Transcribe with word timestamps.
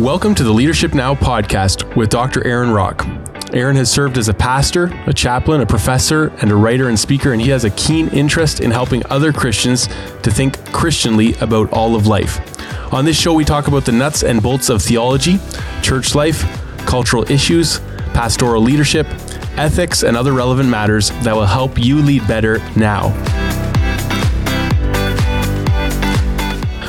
Welcome 0.00 0.34
to 0.34 0.42
the 0.42 0.50
Leadership 0.50 0.92
Now 0.92 1.14
podcast 1.14 1.94
with 1.94 2.10
Dr. 2.10 2.44
Aaron 2.44 2.72
Rock. 2.72 3.06
Aaron 3.52 3.76
has 3.76 3.88
served 3.88 4.18
as 4.18 4.28
a 4.28 4.34
pastor, 4.34 4.86
a 5.06 5.12
chaplain, 5.12 5.60
a 5.60 5.66
professor, 5.66 6.32
and 6.42 6.50
a 6.50 6.56
writer 6.56 6.88
and 6.88 6.98
speaker, 6.98 7.32
and 7.32 7.40
he 7.40 7.50
has 7.50 7.62
a 7.62 7.70
keen 7.70 8.08
interest 8.08 8.58
in 8.58 8.72
helping 8.72 9.06
other 9.08 9.32
Christians 9.32 9.86
to 10.24 10.32
think 10.32 10.58
Christianly 10.72 11.34
about 11.34 11.72
all 11.72 11.94
of 11.94 12.08
life. 12.08 12.40
On 12.92 13.04
this 13.04 13.16
show, 13.16 13.34
we 13.34 13.44
talk 13.44 13.68
about 13.68 13.84
the 13.84 13.92
nuts 13.92 14.24
and 14.24 14.42
bolts 14.42 14.68
of 14.68 14.82
theology, 14.82 15.38
church 15.80 16.16
life, 16.16 16.42
cultural 16.86 17.30
issues, 17.30 17.78
pastoral 18.14 18.62
leadership, 18.62 19.06
ethics, 19.56 20.02
and 20.02 20.16
other 20.16 20.32
relevant 20.32 20.68
matters 20.68 21.10
that 21.22 21.36
will 21.36 21.46
help 21.46 21.78
you 21.78 22.02
lead 22.02 22.26
better 22.26 22.58
now. 22.74 23.10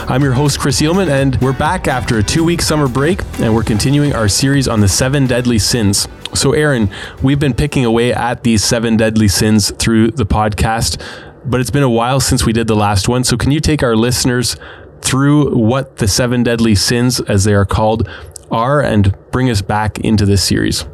I'm 0.08 0.22
your 0.22 0.34
host, 0.34 0.60
Chris 0.60 0.82
Eelman, 0.82 1.10
and 1.10 1.36
we're 1.42 1.58
back 1.58 1.88
after 1.88 2.20
a 2.20 2.24
two 2.24 2.44
week 2.44 2.62
summer 2.62 2.88
break, 2.88 3.22
and 3.40 3.56
we're 3.56 3.64
continuing 3.64 4.14
our 4.14 4.28
series 4.28 4.68
on 4.68 4.80
the 4.80 4.88
seven 4.88 5.26
deadly 5.26 5.58
sins. 5.58 6.08
So, 6.36 6.54
Aaron, 6.54 6.92
we've 7.24 7.40
been 7.40 7.56
picking 7.56 7.86
away 7.86 8.14
at 8.14 8.44
these 8.44 8.64
seven 8.64 8.98
deadly 8.98 9.28
sins 9.28 9.72
through 9.72 10.12
the 10.12 10.26
podcast, 10.26 11.02
but 11.44 11.60
it's 11.60 11.72
been 11.72 11.82
a 11.82 11.90
while 11.90 12.20
since 12.20 12.46
we 12.46 12.54
did 12.54 12.68
the 12.68 12.76
last 12.76 13.10
one. 13.10 13.24
So, 13.24 13.36
can 13.36 13.50
you 13.52 13.60
take 13.60 13.82
our 13.82 13.96
listeners 13.96 14.58
through 15.02 15.56
what 15.56 15.98
the 15.98 16.08
seven 16.08 16.44
deadly 16.44 16.76
sins, 16.76 17.20
as 17.22 17.44
they 17.44 17.56
are 17.56 17.66
called, 17.66 18.08
are 18.52 18.82
and 18.82 19.16
bring 19.32 19.50
us 19.50 19.64
back 19.64 19.98
into 20.00 20.24
this 20.28 20.44
series? 20.44 20.86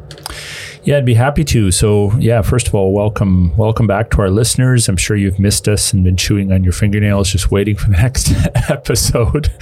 Yeah, 0.84 0.96
I'd 0.96 1.04
be 1.04 1.14
happy 1.14 1.44
to. 1.44 1.70
So, 1.70 2.12
yeah, 2.18 2.42
first 2.42 2.66
of 2.66 2.74
all, 2.74 2.92
welcome, 2.92 3.56
welcome 3.56 3.86
back 3.86 4.10
to 4.10 4.22
our 4.22 4.30
listeners. 4.30 4.88
I'm 4.88 4.96
sure 4.96 5.16
you've 5.16 5.38
missed 5.38 5.68
us 5.68 5.92
and 5.92 6.02
been 6.02 6.16
chewing 6.16 6.50
on 6.50 6.64
your 6.64 6.72
fingernails, 6.72 7.30
just 7.30 7.52
waiting 7.52 7.76
for 7.76 7.90
the 7.90 7.96
next 8.02 8.32
episode 8.68 9.52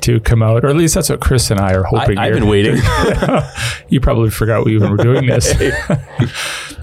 to 0.00 0.18
come 0.18 0.42
out, 0.42 0.64
or 0.64 0.68
at 0.68 0.74
least 0.74 0.96
that's 0.96 1.10
what 1.10 1.20
Chris 1.20 1.52
and 1.52 1.60
I 1.60 1.74
are 1.74 1.84
hoping. 1.84 2.18
I, 2.18 2.26
have 2.26 2.34
been 2.34 2.48
waiting. 2.48 2.76
you 3.88 4.00
probably 4.00 4.30
forgot 4.30 4.64
we 4.64 4.74
even 4.74 4.90
were 4.90 4.96
doing 4.96 5.26
this, 5.26 5.54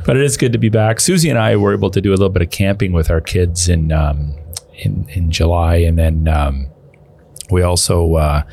but 0.05 0.15
it 0.15 0.23
is 0.23 0.37
good 0.37 0.53
to 0.53 0.57
be 0.57 0.69
back. 0.69 1.01
Susie 1.01 1.29
and 1.29 1.37
I 1.37 1.57
were 1.57 1.73
able 1.73 1.89
to 1.89 1.99
do 1.99 2.11
a 2.11 2.15
little 2.15 2.29
bit 2.29 2.43
of 2.43 2.51
camping 2.51 2.93
with 2.93 3.09
our 3.09 3.19
kids 3.19 3.67
in 3.67 3.91
um, 3.91 4.35
in 4.73 5.05
in 5.09 5.31
July, 5.31 5.77
and 5.77 5.99
then 5.99 6.29
um, 6.29 6.67
we 7.49 7.61
also. 7.61 8.15
Uh, 8.15 8.43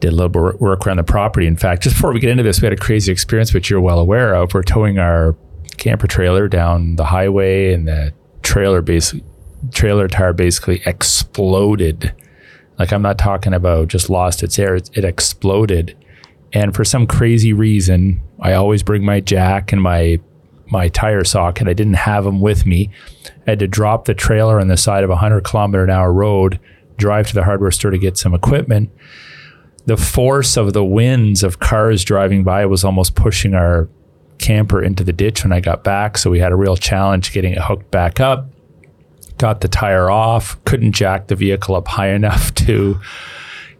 did 0.00 0.12
a 0.12 0.16
little 0.16 0.28
bit 0.28 0.60
work 0.60 0.86
around 0.86 0.98
the 0.98 1.04
property. 1.04 1.46
In 1.46 1.56
fact, 1.56 1.82
just 1.82 1.96
before 1.96 2.12
we 2.12 2.20
get 2.20 2.30
into 2.30 2.42
this, 2.42 2.60
we 2.60 2.66
had 2.66 2.72
a 2.72 2.76
crazy 2.76 3.10
experience, 3.10 3.52
which 3.52 3.68
you're 3.68 3.80
well 3.80 3.98
aware 3.98 4.34
of. 4.34 4.54
We're 4.54 4.62
towing 4.62 4.98
our 4.98 5.36
camper 5.76 6.06
trailer 6.06 6.48
down 6.48 6.96
the 6.96 7.06
highway, 7.06 7.72
and 7.72 7.88
the 7.88 8.12
trailer 8.42 8.82
basically 8.82 9.24
trailer 9.72 10.06
tire 10.06 10.32
basically 10.32 10.82
exploded. 10.86 12.14
Like 12.78 12.92
I'm 12.92 13.02
not 13.02 13.18
talking 13.18 13.54
about 13.54 13.88
just 13.88 14.08
lost 14.08 14.42
its 14.42 14.58
air; 14.58 14.76
it, 14.76 14.90
it 14.94 15.04
exploded. 15.04 15.96
And 16.52 16.74
for 16.74 16.84
some 16.84 17.06
crazy 17.06 17.52
reason, 17.52 18.20
I 18.40 18.54
always 18.54 18.82
bring 18.82 19.04
my 19.04 19.20
jack 19.20 19.72
and 19.72 19.82
my 19.82 20.20
my 20.70 20.88
tire 20.88 21.24
socket. 21.24 21.66
I 21.66 21.72
didn't 21.72 21.94
have 21.94 22.24
them 22.24 22.40
with 22.40 22.66
me. 22.66 22.90
I 23.46 23.50
had 23.50 23.58
to 23.60 23.66
drop 23.66 24.04
the 24.04 24.14
trailer 24.14 24.60
on 24.60 24.68
the 24.68 24.76
side 24.76 25.02
of 25.02 25.10
a 25.10 25.14
100 25.14 25.42
kilometer 25.42 25.82
an 25.82 25.90
hour 25.90 26.12
road, 26.12 26.60
drive 26.98 27.26
to 27.28 27.34
the 27.34 27.44
hardware 27.44 27.70
store 27.70 27.90
to 27.90 27.98
get 27.98 28.16
some 28.16 28.34
equipment 28.34 28.90
the 29.88 29.96
force 29.96 30.58
of 30.58 30.74
the 30.74 30.84
winds 30.84 31.42
of 31.42 31.60
cars 31.60 32.04
driving 32.04 32.44
by 32.44 32.66
was 32.66 32.84
almost 32.84 33.14
pushing 33.14 33.54
our 33.54 33.88
camper 34.36 34.82
into 34.82 35.02
the 35.02 35.14
ditch 35.14 35.42
when 35.42 35.52
I 35.52 35.60
got 35.60 35.82
back. 35.82 36.18
So 36.18 36.30
we 36.30 36.38
had 36.38 36.52
a 36.52 36.56
real 36.56 36.76
challenge 36.76 37.32
getting 37.32 37.52
it 37.52 37.58
hooked 37.58 37.90
back 37.90 38.20
up. 38.20 38.50
Got 39.38 39.62
the 39.62 39.68
tire 39.68 40.10
off, 40.10 40.62
couldn't 40.66 40.92
jack 40.92 41.28
the 41.28 41.36
vehicle 41.36 41.74
up 41.74 41.88
high 41.88 42.10
enough 42.10 42.54
to 42.66 43.00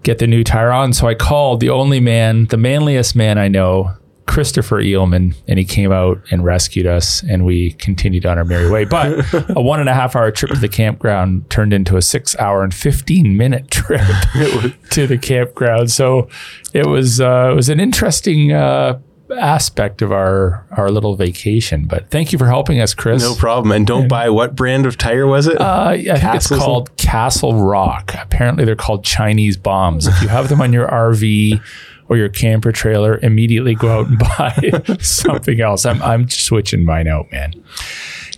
get 0.03 0.19
the 0.19 0.27
new 0.27 0.43
tire 0.43 0.73
on. 0.73 0.95
So 0.95 1.07
I 1.07 1.15
called 1.15 1.61
the 1.61 1.69
only 1.69 2.01
man, 2.01 2.47
the 2.47 2.57
manliest 2.57 3.15
man 3.15 3.37
I 3.37 3.49
know, 3.49 3.93
Christopher 4.29 4.77
Eelman, 4.77 5.35
and 5.49 5.59
he 5.59 5.65
came 5.65 5.91
out 5.91 6.21
and 6.31 6.45
rescued 6.45 6.87
us, 6.87 7.23
and 7.23 7.45
we 7.45 7.73
continued 7.73 8.27
on 8.27 8.39
our 8.39 8.45
merry 8.45 8.71
way. 8.71 8.85
But 8.85 9.25
a 9.57 9.61
one 9.61 9.81
and 9.81 9.89
a 9.89 9.95
half 9.95 10.15
hour 10.15 10.31
trip 10.31 10.53
to 10.53 10.59
the 10.61 10.69
campground 10.69 11.49
turned 11.51 11.73
into 11.73 11.97
a 11.97 12.03
six 12.03 12.37
hour 12.37 12.63
and 12.63 12.73
fifteen 12.73 13.37
minute 13.37 13.71
trip 13.71 14.03
to 14.91 15.07
the 15.07 15.19
campground. 15.19 15.91
So 15.91 16.29
it 16.75 16.87
was 16.87 17.21
uh, 17.21 17.49
it 17.51 17.57
was 17.57 17.69
an 17.69 17.81
interesting. 17.81 18.53
Uh, 18.53 19.01
aspect 19.37 20.01
of 20.01 20.11
our 20.11 20.67
our 20.71 20.91
little 20.91 21.15
vacation. 21.15 21.85
But 21.87 22.11
thank 22.11 22.33
you 22.33 22.39
for 22.39 22.47
helping 22.47 22.81
us, 22.81 22.95
Chris. 22.95 23.23
No 23.23 23.35
problem. 23.35 23.73
And 23.73 23.87
don't 23.87 24.09
buy 24.09 24.31
what 24.31 24.57
brand 24.57 24.87
of 24.87 24.97
tire 24.97 25.27
was 25.27 25.47
it? 25.47 25.61
Uh, 25.61 25.89
I 25.91 25.97
think 26.03 26.35
it's 26.35 26.49
called 26.49 26.97
Castle 26.97 27.63
Rock. 27.63 28.15
Apparently, 28.19 28.65
they're 28.65 28.75
called 28.75 29.05
Chinese 29.05 29.59
bombs. 29.59 30.07
If 30.07 30.23
you 30.23 30.29
have 30.29 30.49
them 30.49 30.63
on 30.63 30.73
your 30.73 30.89
RV 30.89 31.63
or 32.09 32.17
your 32.17 32.29
camper 32.29 32.73
trailer, 32.73 33.19
immediately 33.19 33.75
go 33.75 34.01
out 34.01 34.07
and 34.07 34.19
buy 34.87 34.97
something 35.01 35.61
else. 35.61 35.85
I'm, 35.85 36.03
I'm 36.03 36.29
switching 36.29 36.85
mine 36.85 37.09
out, 37.09 37.31
man. 37.31 37.53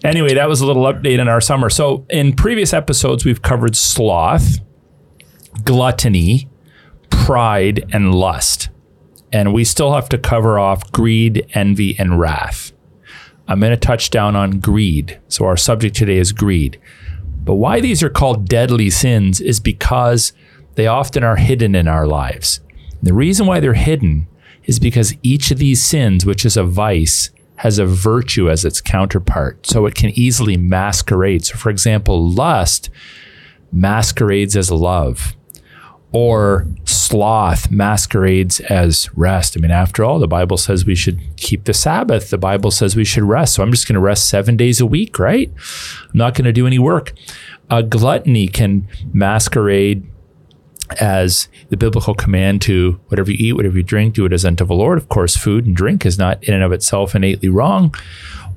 Anyway, 0.02 0.34
that 0.34 0.48
was 0.48 0.60
a 0.60 0.66
little 0.66 0.84
update 0.84 1.20
on 1.20 1.28
our 1.28 1.40
summer. 1.40 1.68
So, 1.68 2.06
in 2.08 2.32
previous 2.34 2.72
episodes, 2.72 3.24
we've 3.24 3.42
covered 3.42 3.76
sloth, 3.76 4.58
gluttony, 5.64 6.48
pride, 7.10 7.84
and 7.92 8.14
lust. 8.14 8.70
And 9.32 9.52
we 9.52 9.62
still 9.62 9.92
have 9.92 10.08
to 10.08 10.18
cover 10.18 10.58
off 10.58 10.90
greed, 10.90 11.46
envy, 11.54 11.96
and 11.98 12.18
wrath. 12.18 12.72
I'm 13.46 13.60
going 13.60 13.70
to 13.70 13.76
touch 13.76 14.10
down 14.10 14.36
on 14.36 14.58
greed. 14.60 15.20
So, 15.28 15.44
our 15.44 15.56
subject 15.56 15.96
today 15.96 16.16
is 16.16 16.32
greed. 16.32 16.80
But 17.44 17.54
why 17.54 17.80
these 17.80 18.02
are 18.02 18.10
called 18.10 18.48
deadly 18.48 18.90
sins 18.90 19.40
is 19.40 19.60
because 19.60 20.32
they 20.76 20.86
often 20.86 21.24
are 21.24 21.36
hidden 21.36 21.74
in 21.74 21.88
our 21.88 22.06
lives. 22.06 22.60
The 23.02 23.14
reason 23.14 23.46
why 23.46 23.60
they're 23.60 23.74
hidden 23.74 24.26
is 24.64 24.78
because 24.78 25.14
each 25.22 25.50
of 25.50 25.58
these 25.58 25.82
sins, 25.82 26.26
which 26.26 26.44
is 26.44 26.56
a 26.56 26.64
vice, 26.64 27.30
has 27.56 27.78
a 27.78 27.86
virtue 27.86 28.50
as 28.50 28.64
its 28.64 28.80
counterpart. 28.80 29.66
So 29.66 29.86
it 29.86 29.94
can 29.94 30.10
easily 30.10 30.56
masquerade. 30.56 31.44
So, 31.44 31.56
for 31.56 31.70
example, 31.70 32.30
lust 32.30 32.90
masquerades 33.72 34.56
as 34.56 34.70
love, 34.70 35.34
or 36.12 36.66
sloth 36.84 37.70
masquerades 37.70 38.60
as 38.60 39.08
rest. 39.16 39.56
I 39.56 39.60
mean, 39.60 39.70
after 39.70 40.04
all, 40.04 40.18
the 40.18 40.26
Bible 40.26 40.56
says 40.56 40.84
we 40.84 40.94
should 40.94 41.20
keep 41.36 41.64
the 41.64 41.74
Sabbath. 41.74 42.30
The 42.30 42.38
Bible 42.38 42.70
says 42.70 42.96
we 42.96 43.04
should 43.04 43.22
rest. 43.22 43.54
So 43.54 43.62
I'm 43.62 43.70
just 43.70 43.86
going 43.86 43.94
to 43.94 44.00
rest 44.00 44.28
seven 44.28 44.56
days 44.56 44.80
a 44.80 44.86
week, 44.86 45.18
right? 45.18 45.52
I'm 46.02 46.18
not 46.18 46.34
going 46.34 46.46
to 46.46 46.52
do 46.52 46.66
any 46.66 46.78
work. 46.78 47.12
A 47.68 47.82
gluttony 47.82 48.48
can 48.48 48.88
masquerade 49.12 50.10
as 50.98 51.48
the 51.68 51.76
biblical 51.76 52.14
command 52.14 52.62
to 52.62 53.00
whatever 53.08 53.30
you 53.30 53.36
eat, 53.38 53.52
whatever 53.54 53.76
you 53.76 53.82
drink, 53.82 54.14
do 54.14 54.24
it 54.24 54.32
as 54.32 54.44
unto 54.44 54.64
the 54.64 54.74
Lord. 54.74 54.98
Of 54.98 55.08
course, 55.08 55.36
food 55.36 55.66
and 55.66 55.76
drink 55.76 56.04
is 56.04 56.18
not 56.18 56.42
in 56.44 56.54
and 56.54 56.62
of 56.62 56.72
itself 56.72 57.14
innately 57.14 57.48
wrong, 57.48 57.94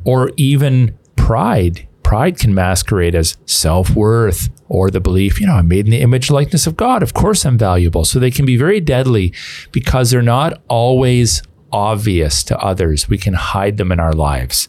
or 0.03 0.31
even 0.37 0.97
pride. 1.15 1.87
Pride 2.03 2.37
can 2.37 2.53
masquerade 2.53 3.15
as 3.15 3.37
self 3.45 3.91
worth 3.91 4.49
or 4.73 4.89
the 4.89 4.99
belief, 4.99 5.39
you 5.39 5.45
know, 5.45 5.53
I'm 5.53 5.67
made 5.67 5.85
in 5.85 5.91
the 5.91 6.01
image 6.01 6.31
likeness 6.31 6.65
of 6.65 6.75
God. 6.75 7.03
Of 7.03 7.13
course, 7.13 7.45
I'm 7.45 7.59
valuable. 7.59 8.05
So 8.05 8.19
they 8.19 8.31
can 8.31 8.45
be 8.45 8.57
very 8.57 8.79
deadly 8.79 9.31
because 9.71 10.09
they're 10.09 10.23
not 10.23 10.63
always 10.67 11.43
obvious 11.71 12.43
to 12.45 12.57
others. 12.57 13.07
We 13.07 13.19
can 13.19 13.35
hide 13.35 13.77
them 13.77 13.91
in 13.91 13.99
our 13.99 14.13
lives. 14.13 14.67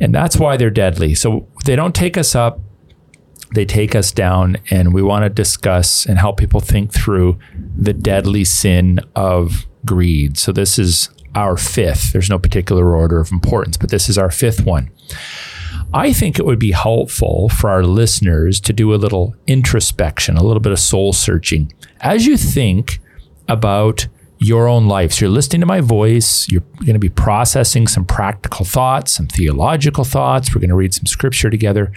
And 0.00 0.14
that's 0.14 0.36
why 0.36 0.56
they're 0.56 0.70
deadly. 0.70 1.14
So 1.14 1.48
they 1.64 1.74
don't 1.74 1.94
take 1.94 2.16
us 2.16 2.34
up 2.34 2.60
they 3.54 3.64
take 3.64 3.94
us 3.94 4.12
down 4.12 4.56
and 4.70 4.94
we 4.94 5.02
want 5.02 5.24
to 5.24 5.30
discuss 5.30 6.06
and 6.06 6.18
help 6.18 6.38
people 6.38 6.60
think 6.60 6.92
through 6.92 7.38
the 7.76 7.92
deadly 7.92 8.44
sin 8.44 9.00
of 9.16 9.66
greed. 9.84 10.38
So 10.38 10.52
this 10.52 10.78
is 10.78 11.10
our 11.34 11.56
fifth. 11.56 12.12
There's 12.12 12.30
no 12.30 12.38
particular 12.38 12.94
order 12.94 13.20
of 13.20 13.32
importance, 13.32 13.76
but 13.76 13.90
this 13.90 14.08
is 14.08 14.18
our 14.18 14.30
fifth 14.30 14.64
one. 14.64 14.90
I 15.92 16.12
think 16.12 16.38
it 16.38 16.46
would 16.46 16.60
be 16.60 16.70
helpful 16.70 17.48
for 17.48 17.68
our 17.68 17.82
listeners 17.82 18.60
to 18.60 18.72
do 18.72 18.94
a 18.94 18.96
little 18.96 19.34
introspection, 19.46 20.36
a 20.36 20.42
little 20.42 20.60
bit 20.60 20.72
of 20.72 20.78
soul 20.78 21.12
searching. 21.12 21.72
As 22.00 22.26
you 22.26 22.36
think 22.36 23.00
about 23.48 24.06
your 24.38 24.68
own 24.68 24.86
life, 24.86 25.12
so 25.12 25.24
you're 25.24 25.34
listening 25.34 25.60
to 25.60 25.66
my 25.66 25.80
voice, 25.80 26.48
you're 26.48 26.62
going 26.78 26.92
to 26.92 27.00
be 27.00 27.08
processing 27.08 27.88
some 27.88 28.04
practical 28.04 28.64
thoughts, 28.64 29.12
some 29.12 29.26
theological 29.26 30.04
thoughts. 30.04 30.54
We're 30.54 30.60
going 30.60 30.70
to 30.70 30.76
read 30.76 30.94
some 30.94 31.06
scripture 31.06 31.50
together. 31.50 31.92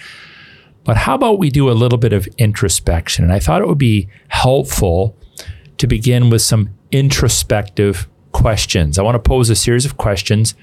But 0.83 0.97
how 0.97 1.15
about 1.15 1.39
we 1.39 1.49
do 1.49 1.69
a 1.69 1.73
little 1.73 1.97
bit 1.97 2.13
of 2.13 2.27
introspection? 2.37 3.23
And 3.23 3.33
I 3.33 3.39
thought 3.39 3.61
it 3.61 3.67
would 3.67 3.77
be 3.77 4.09
helpful 4.27 5.17
to 5.77 5.87
begin 5.87 6.29
with 6.29 6.41
some 6.41 6.69
introspective 6.91 8.07
questions. 8.31 8.99
I 8.99 9.03
want 9.03 9.15
to 9.15 9.19
pose 9.19 9.49
a 9.49 9.55
series 9.55 9.85
of 9.85 9.97
questions 9.97 10.55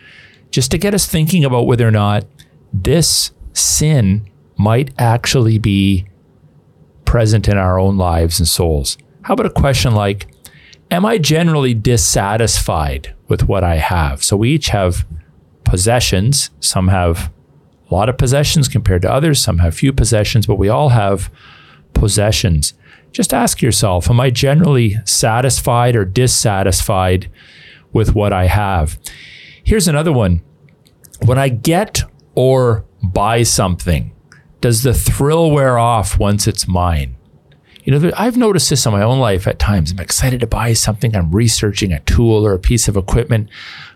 just 0.51 0.71
to 0.73 0.79
get 0.79 0.95
us 0.95 1.07
thinking 1.07 1.45
about 1.45 1.67
whether 1.67 1.87
or 1.87 1.93
not 1.93 2.27
this 2.73 3.33
sin 3.53 4.29
might 4.57 4.93
actually 4.99 5.59
be 5.59 6.07
present 7.05 7.49
in 7.49 7.57
our 7.57 7.79
own 7.79 7.97
lives 7.97 8.39
and 8.39 8.47
souls. 8.47 8.99
How 9.23 9.35
about 9.35 9.47
a 9.47 9.51
question 9.51 9.95
like, 9.95 10.27
Am 10.91 11.07
I 11.07 11.19
generally 11.19 11.73
dissatisfied 11.73 13.15
with 13.29 13.47
what 13.47 13.63
I 13.63 13.77
have? 13.77 14.25
So 14.25 14.37
we 14.37 14.51
each 14.51 14.71
have 14.71 15.07
possessions, 15.63 16.51
some 16.59 16.89
have 16.89 17.33
a 17.91 17.95
lot 17.95 18.09
of 18.09 18.19
possessions 18.19 18.69
compared 18.69 19.03
to 19.03 19.13
others. 19.13 19.41
Some 19.41 19.59
have 19.59 19.75
few 19.75 19.93
possessions, 19.93 20.47
but 20.47 20.57
we 20.57 20.69
all 20.69 20.91
have 20.91 21.31
possessions. 21.93 22.75
just 23.13 23.35
ask 23.35 23.61
yourself, 23.61 24.09
am 24.09 24.21
I 24.21 24.31
generally 24.31 24.97
satisfied 25.05 25.97
or 25.97 26.05
dissatisfied 26.05 27.29
with 27.93 28.15
what 28.15 28.33
I 28.33 28.47
have? 28.47 28.99
Here's 29.65 29.89
another 29.89 30.13
one. 30.13 30.43
When 31.25 31.39
I 31.39 31.49
get 31.49 32.03
or 32.37 32.85
buy 33.03 33.43
something, 33.43 34.13
does 34.61 34.85
the 34.85 34.95
thrill 34.95 35.51
wear 35.51 35.77
off 35.79 36.19
once 36.19 36.47
it's 36.47 36.69
mine? 36.69 37.17
You 37.83 37.99
know, 37.99 38.13
I've 38.17 38.37
noticed 38.37 38.71
this 38.71 38.87
in 38.87 38.93
my 38.93 39.03
own 39.03 39.19
life 39.19 39.47
at 39.47 39.59
times. 39.59 39.91
I'm 39.91 39.99
excited 39.99 40.41
to 40.41 40.47
buy 40.47 40.75
something, 40.75 41.17
I'm 41.17 41.33
researching 41.33 41.93
a 41.93 42.01
tool 42.01 42.47
or 42.47 42.53
a 42.53 42.59
piece 42.59 42.87
of 42.87 42.97
equipment. 42.97 43.49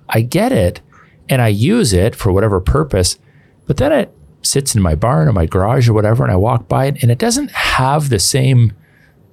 I 0.08 0.22
get 0.22 0.52
it 0.52 0.80
and 1.28 1.40
I 1.40 1.48
use 1.48 1.92
it 1.92 2.16
for 2.16 2.32
whatever 2.32 2.60
purpose, 2.60 3.18
but 3.66 3.76
then 3.76 3.92
it 3.92 4.14
sits 4.42 4.74
in 4.74 4.82
my 4.82 4.94
barn 4.94 5.28
or 5.28 5.32
my 5.32 5.46
garage 5.46 5.88
or 5.88 5.92
whatever, 5.92 6.22
and 6.24 6.32
I 6.32 6.36
walk 6.36 6.68
by 6.68 6.86
it 6.86 7.02
and 7.02 7.10
it 7.10 7.18
doesn't 7.18 7.50
have 7.50 8.08
the 8.08 8.18
same 8.18 8.72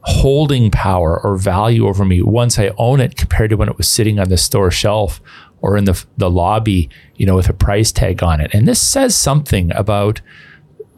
holding 0.04 0.72
power 0.72 1.19
or 1.24 1.38
value 1.38 1.88
over 1.88 2.04
me 2.04 2.22
once 2.22 2.57
I 2.57 2.72
own 2.78 3.00
it 3.00 3.16
compared 3.16 3.51
to 3.51 3.57
when 3.57 3.69
it 3.69 3.78
was 3.78 3.88
sitting 3.88 4.19
on 4.19 4.30
the 4.30 4.38
store 4.38 4.72
shelf 4.72 5.22
or 5.62 5.78
in 5.78 5.86
the, 5.86 6.04
the 6.18 6.30
lobby, 6.30 6.89
you 7.16 7.25
know, 7.25 7.36
with 7.36 7.50
a 7.50 7.54
price 7.54 7.92
tag 7.92 8.24
on 8.24 8.42
it. 8.42 8.51
And 8.54 8.68
this 8.68 8.81
says 8.81 9.16
something 9.16 9.72
about 9.75 10.22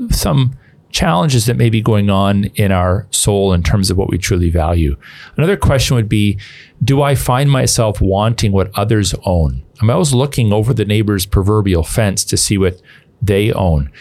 some 0.09 0.57
challenges 0.89 1.47
that 1.47 1.57
may 1.57 1.69
be 1.69 1.81
going 1.81 2.09
on 2.09 2.45
in 2.55 2.71
our 2.71 3.07
soul 3.09 3.51
in 3.51 3.63
terms 3.63 3.89
of 3.89 3.97
what 3.97 4.09
we 4.09 4.17
truly 4.17 4.49
value. 4.49 4.95
Another 5.35 5.57
question 5.57 5.95
would 5.95 6.07
be 6.07 6.39
Do 6.83 7.01
I 7.01 7.15
find 7.15 7.51
myself 7.51 7.99
wanting 7.99 8.51
what 8.51 8.71
others 8.77 9.13
own? 9.25 9.63
I'm 9.81 9.89
always 9.89 10.13
looking 10.13 10.53
over 10.53 10.73
the 10.73 10.85
neighbor's 10.85 11.25
proverbial 11.25 11.83
fence 11.83 12.23
to 12.25 12.37
see 12.37 12.57
what 12.57 12.79
they 13.25 13.51
own. 13.51 13.91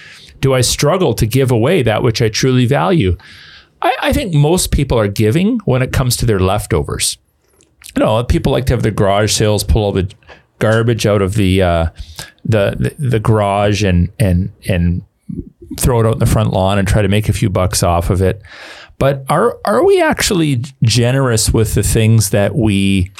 Do 0.41 0.55
I 0.55 0.61
struggle 0.61 1.15
to 1.15 1.27
give 1.27 1.51
away 1.51 1.83
that 1.83 2.03
which 2.03 2.21
I 2.21 2.29
truly 2.29 2.67
value? 2.67 3.17
I, 3.81 3.97
I 4.03 4.13
think 4.13 4.35
most 4.35 4.73
people 4.73 4.99
are 4.99 5.09
giving 5.09 5.59
when 5.65 5.83
it 5.83 5.93
comes 5.93 6.17
to 6.17 6.27
their 6.27 6.41
leftovers. 6.41 7.19
You 7.95 8.01
know, 8.01 8.25
people 8.25 8.53
like 8.53 8.67
to 8.67 8.73
have 8.73 8.83
the 8.83 8.91
garage 8.91 9.33
sales 9.33 9.65
pull 9.65 9.85
all 9.85 9.93
the 9.93 10.13
garbage 10.59 11.07
out 11.07 11.23
of 11.23 11.35
the 11.35 11.63
uh, 11.63 11.87
the, 12.45 12.77
the 12.79 13.09
the 13.09 13.21
garage 13.21 13.83
and 13.83 14.11
and 14.19 14.53
and 14.69 15.03
throw 15.79 16.01
it 16.01 16.07
out 16.07 16.15
in 16.15 16.19
the 16.19 16.27
front 16.27 16.53
lawn 16.53 16.79
and 16.79 16.87
try 16.87 17.03
to 17.03 17.09
make 17.09 17.29
a 17.29 17.33
few 17.33 17.51
bucks 17.51 17.83
off 17.83 18.11
of 18.11 18.23
it. 18.23 18.43
But 18.99 19.25
are 19.29 19.59
are 19.65 19.85
we 19.85 20.01
actually 20.01 20.63
generous 20.83 21.53
with 21.53 21.75
the 21.75 21.83
things 21.83 22.31
that 22.31 22.55
we 22.55 23.11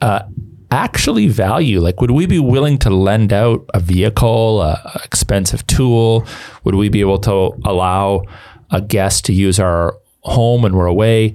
uh, 0.00 0.22
actually 0.70 1.28
value? 1.28 1.80
Like, 1.80 2.00
would 2.00 2.10
we 2.10 2.26
be 2.26 2.38
willing 2.38 2.78
to 2.78 2.90
lend 2.90 3.32
out 3.32 3.68
a 3.74 3.80
vehicle, 3.80 4.62
a 4.62 5.00
expensive 5.04 5.66
tool? 5.66 6.26
Would 6.64 6.74
we 6.74 6.88
be 6.88 7.00
able 7.00 7.18
to 7.20 7.58
allow 7.64 8.22
a 8.70 8.80
guest 8.80 9.24
to 9.26 9.32
use 9.32 9.58
our 9.58 9.96
home 10.22 10.62
when 10.62 10.74
we're 10.74 10.86
away? 10.86 11.34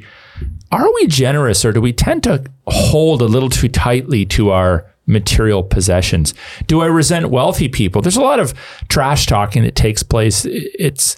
Are 0.71 0.91
we 0.93 1.07
generous, 1.07 1.63
or 1.63 1.71
do 1.71 1.81
we 1.81 1.93
tend 1.93 2.23
to 2.23 2.43
hold 2.67 3.21
a 3.21 3.25
little 3.25 3.49
too 3.49 3.69
tightly 3.69 4.25
to 4.25 4.51
our 4.51 4.91
material 5.07 5.63
possessions. 5.63 6.33
Do 6.67 6.81
I 6.81 6.87
resent 6.87 7.29
wealthy 7.29 7.67
people? 7.67 8.01
There's 8.01 8.17
a 8.17 8.21
lot 8.21 8.39
of 8.39 8.53
trash 8.87 9.25
talking 9.25 9.63
that 9.63 9.75
takes 9.75 10.03
place. 10.03 10.45
It's 10.45 11.17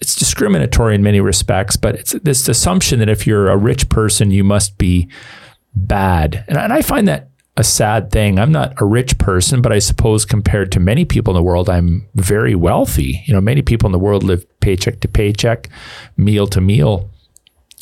it's 0.00 0.14
discriminatory 0.14 0.94
in 0.94 1.02
many 1.02 1.20
respects, 1.20 1.76
but 1.76 1.94
it's 1.94 2.12
this 2.12 2.48
assumption 2.48 3.00
that 3.00 3.08
if 3.08 3.26
you're 3.26 3.50
a 3.50 3.56
rich 3.56 3.88
person, 3.90 4.30
you 4.30 4.42
must 4.42 4.78
be 4.78 5.08
bad. 5.74 6.42
And, 6.48 6.56
and 6.56 6.72
I 6.72 6.80
find 6.80 7.06
that 7.06 7.28
a 7.56 7.64
sad 7.64 8.10
thing. 8.10 8.38
I'm 8.38 8.50
not 8.50 8.74
a 8.80 8.84
rich 8.84 9.16
person, 9.18 9.62
but 9.62 9.72
I 9.72 9.78
suppose 9.78 10.24
compared 10.24 10.72
to 10.72 10.80
many 10.80 11.04
people 11.04 11.32
in 11.32 11.36
the 11.36 11.42
world, 11.42 11.70
I'm 11.70 12.08
very 12.14 12.54
wealthy. 12.54 13.22
You 13.26 13.34
know, 13.34 13.40
many 13.40 13.62
people 13.62 13.86
in 13.86 13.92
the 13.92 13.98
world 13.98 14.24
live 14.24 14.44
paycheck 14.60 15.00
to 15.00 15.08
paycheck, 15.08 15.68
meal 16.16 16.46
to 16.48 16.60
meal. 16.60 17.10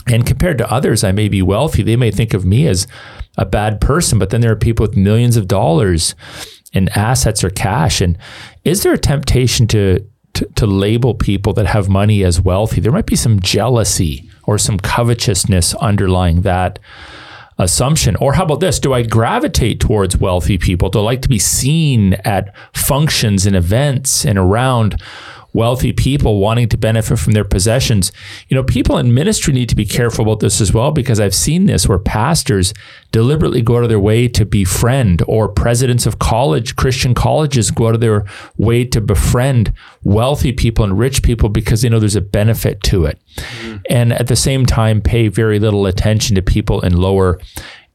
And 0.07 0.27
compared 0.27 0.59
to 0.59 0.71
others, 0.71 1.05
I 1.05 1.13
may 1.13 1.29
be 1.29 1.43
wealthy. 1.43 1.83
They 1.83 1.97
may 1.97 2.11
think 2.11 2.35
of 2.35 2.45
me 2.45 2.67
as 2.67 2.87
a 3.39 3.47
bad 3.47 3.81
person, 3.81 4.19
but 4.19 4.31
then 4.31 4.41
there 4.41 4.53
are 4.53 4.57
people 4.57 4.87
with 4.87 4.97
millions 4.97 5.37
of 5.37 5.49
dollars 5.49 6.15
in 6.73 6.89
assets 6.91 7.43
or 7.43 7.51
cash. 7.51 8.01
And 8.01 8.19
is 8.65 8.83
there 8.83 8.93
a 8.93 8.99
temptation 8.99 9.67
to, 9.69 10.05
to, 10.35 10.47
to 10.47 10.67
label 10.67 11.15
people 11.15 11.53
that 11.55 11.67
have 11.67 11.89
money 11.89 12.25
as 12.25 12.41
wealthy? 12.41 12.81
There 12.81 12.93
might 12.93 13.07
be 13.07 13.17
some 13.17 13.41
jealousy 13.41 14.29
or 14.45 14.59
some 14.59 14.79
covetousness 14.79 15.75
underlying 15.77 16.43
that 16.43 16.79
assumption. 17.59 18.17
Or 18.17 18.35
how 18.35 18.45
about 18.45 18.61
this? 18.61 18.79
Do 18.79 18.93
I 18.93 19.03
gravitate 19.03 19.81
towards 19.81 20.17
wealthy 20.17 20.59
people? 20.59 20.89
Do 20.89 21.01
I 21.01 21.03
like 21.03 21.23
to 21.23 21.29
be 21.29 21.39
seen 21.39 22.15
at 22.25 22.55
functions 22.75 23.47
and 23.47 23.57
events 23.57 24.25
and 24.25 24.39
around 24.39 25.01
wealthy 25.53 25.93
people 25.93 26.39
wanting 26.39 26.69
to 26.69 26.77
benefit 26.77 27.19
from 27.19 27.33
their 27.33 27.45
possessions. 27.45 28.13
You 28.49 28.55
know, 28.55 28.63
people 28.63 28.99
in 28.99 29.15
ministry 29.15 29.53
need 29.53 29.69
to 29.69 29.77
be 29.77 29.85
careful 29.85 30.25
about 30.25 30.41
this 30.41 30.61
as 30.61 30.73
well 30.73 30.91
because 30.91 31.21
I've 31.21 31.35
seen 31.35 31.67
this 31.67 31.89
where 31.89 31.99
pastors 31.99 32.73
deliberately 33.11 33.61
go 33.61 33.77
out 33.77 33.83
of 33.83 33.89
their 33.89 34.01
way 34.01 34.29
to 34.29 34.47
befriend, 34.47 35.23
or 35.27 35.49
presidents 35.49 36.07
of 36.07 36.19
college, 36.19 36.77
Christian 36.77 37.15
colleges 37.15 37.71
go 37.71 37.89
out 37.89 37.95
of 37.95 38.01
their 38.01 38.25
way 38.57 38.85
to 38.87 39.01
befriend 39.01 39.73
wealthy 40.03 40.53
people 40.53 40.85
and 40.85 40.99
rich 40.99 41.23
people 41.23 41.49
because 41.49 41.83
they 41.83 41.89
know 41.89 41.99
there's 41.99 42.17
a 42.17 42.21
benefit 42.21 42.83
to 42.85 43.05
it. 43.05 43.19
Mm-hmm. 43.37 43.77
And 43.91 44.13
at 44.13 44.29
the 44.29 44.37
same 44.37 44.65
time, 44.65 45.01
pay 45.01 45.29
very 45.29 45.59
little 45.59 45.87
attention 45.87 46.35
to 46.37 46.43
people 46.43 46.81
in 46.81 46.97
lower 46.97 47.39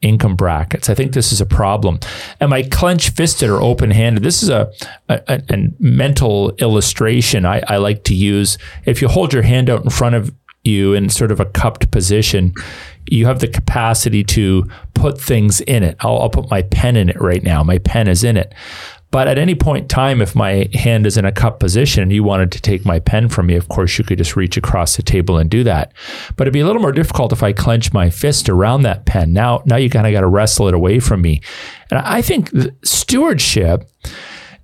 income 0.01 0.35
brackets. 0.35 0.89
I 0.89 0.95
think 0.95 1.13
this 1.13 1.31
is 1.31 1.41
a 1.41 1.45
problem. 1.45 1.99
Am 2.39 2.53
I 2.53 2.63
clenched 2.63 3.15
fisted 3.15 3.49
or 3.49 3.61
open 3.61 3.91
handed? 3.91 4.23
This 4.23 4.43
is 4.43 4.49
a, 4.49 4.71
a, 5.09 5.41
a 5.49 5.67
mental 5.79 6.51
illustration 6.55 7.45
I, 7.45 7.61
I 7.67 7.77
like 7.77 8.03
to 8.05 8.15
use. 8.15 8.57
If 8.85 9.01
you 9.01 9.07
hold 9.07 9.33
your 9.33 9.43
hand 9.43 9.69
out 9.69 9.83
in 9.83 9.89
front 9.89 10.15
of 10.15 10.33
you 10.63 10.93
in 10.93 11.09
sort 11.09 11.31
of 11.31 11.39
a 11.39 11.45
cupped 11.45 11.89
position, 11.91 12.53
you 13.09 13.25
have 13.25 13.39
the 13.39 13.47
capacity 13.47 14.23
to 14.23 14.67
put 14.93 15.19
things 15.19 15.61
in 15.61 15.83
it. 15.83 15.95
I'll, 16.01 16.19
I'll, 16.19 16.29
put 16.29 16.49
my 16.51 16.61
pen 16.63 16.95
in 16.95 17.09
it 17.09 17.19
right 17.19 17.41
now. 17.41 17.63
My 17.63 17.77
pen 17.77 18.07
is 18.07 18.23
in 18.23 18.37
it. 18.37 18.53
But 19.09 19.27
at 19.27 19.37
any 19.37 19.55
point 19.55 19.83
in 19.83 19.87
time, 19.87 20.21
if 20.21 20.35
my 20.35 20.69
hand 20.73 21.05
is 21.05 21.17
in 21.17 21.25
a 21.25 21.31
cup 21.31 21.59
position 21.59 22.03
and 22.03 22.11
you 22.11 22.23
wanted 22.23 22.51
to 22.51 22.61
take 22.61 22.85
my 22.85 22.99
pen 22.99 23.29
from 23.29 23.47
me, 23.47 23.55
of 23.55 23.69
course, 23.69 23.97
you 23.97 24.03
could 24.03 24.17
just 24.17 24.35
reach 24.35 24.57
across 24.57 24.97
the 24.97 25.03
table 25.03 25.37
and 25.37 25.49
do 25.49 25.63
that. 25.63 25.93
But 26.35 26.43
it'd 26.43 26.53
be 26.53 26.59
a 26.59 26.65
little 26.65 26.81
more 26.81 26.91
difficult 26.91 27.31
if 27.31 27.41
I 27.41 27.53
clench 27.53 27.93
my 27.93 28.09
fist 28.09 28.49
around 28.49 28.81
that 28.81 29.05
pen. 29.05 29.31
Now, 29.31 29.63
now 29.65 29.77
you 29.77 29.89
kind 29.89 30.05
of 30.05 30.11
got 30.11 30.21
to 30.21 30.27
wrestle 30.27 30.67
it 30.67 30.73
away 30.73 30.99
from 30.99 31.21
me. 31.21 31.41
And 31.89 31.99
I 31.99 32.21
think 32.21 32.51
stewardship 32.83 33.89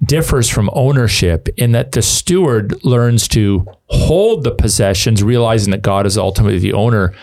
differs 0.04 0.50
from 0.50 0.70
ownership 0.74 1.48
in 1.58 1.72
that 1.72 1.94
the 1.94 2.02
steward 2.02 2.84
learns 2.84 3.28
to 3.30 3.66
hold 3.86 4.44
the 4.44 4.52
possessions, 4.52 5.24
realizing 5.24 5.72
that 5.72 5.82
God 5.82 6.06
is 6.06 6.18
ultimately 6.18 6.60
the 6.60 6.74
owner 6.74 7.14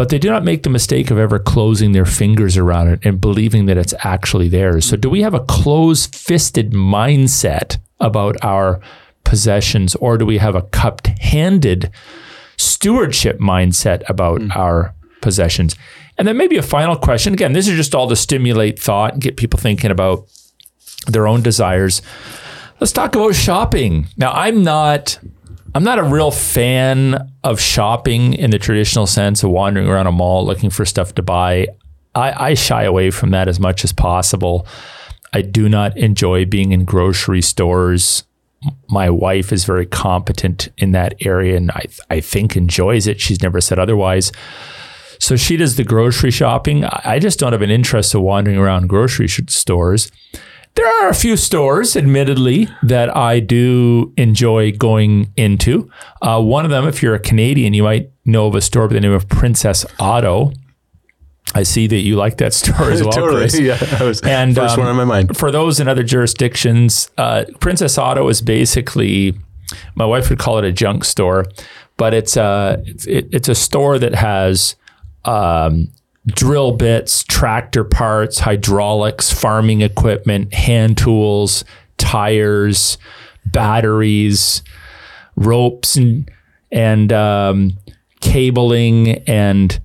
but 0.00 0.08
they 0.08 0.18
do 0.18 0.30
not 0.30 0.42
make 0.42 0.62
the 0.62 0.70
mistake 0.70 1.10
of 1.10 1.18
ever 1.18 1.38
closing 1.38 1.92
their 1.92 2.06
fingers 2.06 2.56
around 2.56 2.88
it 2.88 3.00
and 3.02 3.20
believing 3.20 3.66
that 3.66 3.76
it's 3.76 3.92
actually 3.98 4.48
theirs. 4.48 4.86
So, 4.86 4.96
do 4.96 5.10
we 5.10 5.20
have 5.20 5.34
a 5.34 5.40
closed 5.40 6.16
fisted 6.16 6.72
mindset 6.72 7.76
about 8.00 8.42
our 8.42 8.80
possessions, 9.24 9.94
or 9.96 10.16
do 10.16 10.24
we 10.24 10.38
have 10.38 10.54
a 10.54 10.62
cupped 10.62 11.08
handed 11.20 11.90
stewardship 12.56 13.40
mindset 13.40 14.02
about 14.08 14.40
mm. 14.40 14.56
our 14.56 14.94
possessions? 15.20 15.76
And 16.16 16.26
then, 16.26 16.38
maybe 16.38 16.56
a 16.56 16.62
final 16.62 16.96
question. 16.96 17.34
Again, 17.34 17.52
this 17.52 17.68
is 17.68 17.76
just 17.76 17.94
all 17.94 18.08
to 18.08 18.16
stimulate 18.16 18.78
thought 18.78 19.12
and 19.12 19.22
get 19.22 19.36
people 19.36 19.60
thinking 19.60 19.90
about 19.90 20.26
their 21.08 21.28
own 21.28 21.42
desires. 21.42 22.00
Let's 22.80 22.92
talk 22.92 23.14
about 23.14 23.34
shopping. 23.34 24.06
Now, 24.16 24.32
I'm 24.32 24.64
not 24.64 25.18
I'm 25.72 25.84
not 25.84 26.00
a 26.00 26.02
real 26.02 26.32
fan 26.32 27.32
of 27.44 27.60
shopping 27.60 28.34
in 28.34 28.50
the 28.50 28.58
traditional 28.58 29.06
sense 29.06 29.44
of 29.44 29.50
wandering 29.50 29.86
around 29.86 30.08
a 30.08 30.12
mall 30.12 30.44
looking 30.44 30.68
for 30.68 30.84
stuff 30.84 31.14
to 31.14 31.22
buy. 31.22 31.68
I, 32.14 32.48
I 32.48 32.54
shy 32.54 32.82
away 32.82 33.12
from 33.12 33.30
that 33.30 33.46
as 33.46 33.60
much 33.60 33.84
as 33.84 33.92
possible. 33.92 34.66
I 35.32 35.42
do 35.42 35.68
not 35.68 35.96
enjoy 35.96 36.44
being 36.44 36.72
in 36.72 36.84
grocery 36.84 37.40
stores. 37.40 38.24
My 38.88 39.10
wife 39.10 39.52
is 39.52 39.64
very 39.64 39.86
competent 39.86 40.68
in 40.76 40.90
that 40.90 41.14
area 41.24 41.56
and 41.56 41.70
I, 41.70 41.84
I 42.10 42.20
think 42.20 42.56
enjoys 42.56 43.06
it. 43.06 43.20
She's 43.20 43.40
never 43.40 43.60
said 43.60 43.78
otherwise. 43.78 44.32
So 45.20 45.36
she 45.36 45.56
does 45.56 45.76
the 45.76 45.84
grocery 45.84 46.32
shopping. 46.32 46.84
I 46.84 47.20
just 47.20 47.38
don't 47.38 47.52
have 47.52 47.62
an 47.62 47.70
interest 47.70 48.12
in 48.12 48.22
wandering 48.22 48.58
around 48.58 48.88
grocery 48.88 49.28
stores. 49.28 50.10
There 50.74 50.86
are 50.86 51.08
a 51.08 51.14
few 51.14 51.36
stores, 51.36 51.96
admittedly, 51.96 52.68
that 52.82 53.14
I 53.16 53.40
do 53.40 54.12
enjoy 54.16 54.72
going 54.72 55.32
into. 55.36 55.90
Uh, 56.22 56.40
one 56.40 56.64
of 56.64 56.70
them, 56.70 56.86
if 56.86 57.02
you're 57.02 57.14
a 57.14 57.20
Canadian, 57.20 57.74
you 57.74 57.82
might 57.82 58.10
know 58.24 58.46
of 58.46 58.54
a 58.54 58.60
store 58.60 58.86
by 58.88 58.94
the 58.94 59.00
name 59.00 59.12
of 59.12 59.28
Princess 59.28 59.84
Auto. 59.98 60.52
I 61.54 61.64
see 61.64 61.88
that 61.88 61.98
you 62.00 62.16
like 62.16 62.36
that 62.38 62.54
store 62.54 62.90
as 62.90 63.02
well, 63.02 63.12
totally. 63.12 63.42
Chris. 63.42 63.58
Yeah, 63.58 63.76
that 63.76 64.00
was 64.00 64.20
and, 64.20 64.54
first 64.54 64.74
um, 64.74 64.80
one 64.80 64.88
on 64.88 64.96
my 64.96 65.04
mind. 65.04 65.36
For 65.36 65.50
those 65.50 65.80
in 65.80 65.88
other 65.88 66.04
jurisdictions, 66.04 67.10
uh, 67.18 67.44
Princess 67.58 67.98
Auto 67.98 68.28
is 68.28 68.40
basically, 68.40 69.34
my 69.96 70.06
wife 70.06 70.30
would 70.30 70.38
call 70.38 70.58
it 70.58 70.64
a 70.64 70.72
junk 70.72 71.04
store, 71.04 71.46
but 71.96 72.14
it's 72.14 72.36
a 72.36 72.42
uh, 72.42 72.76
it's, 72.86 73.06
it, 73.06 73.28
it's 73.32 73.48
a 73.48 73.54
store 73.54 73.98
that 73.98 74.14
has 74.14 74.76
um, 75.24 75.88
drill 76.26 76.72
bits, 76.72 77.24
tractor 77.24 77.84
parts, 77.84 78.40
hydraulics, 78.40 79.32
farming 79.32 79.80
equipment, 79.80 80.52
hand 80.54 80.98
tools, 80.98 81.64
tires, 81.96 82.98
batteries, 83.46 84.62
ropes, 85.36 85.96
and 85.96 86.30
and 86.70 87.12
um, 87.12 87.78
cabling 88.20 89.08
and 89.26 89.80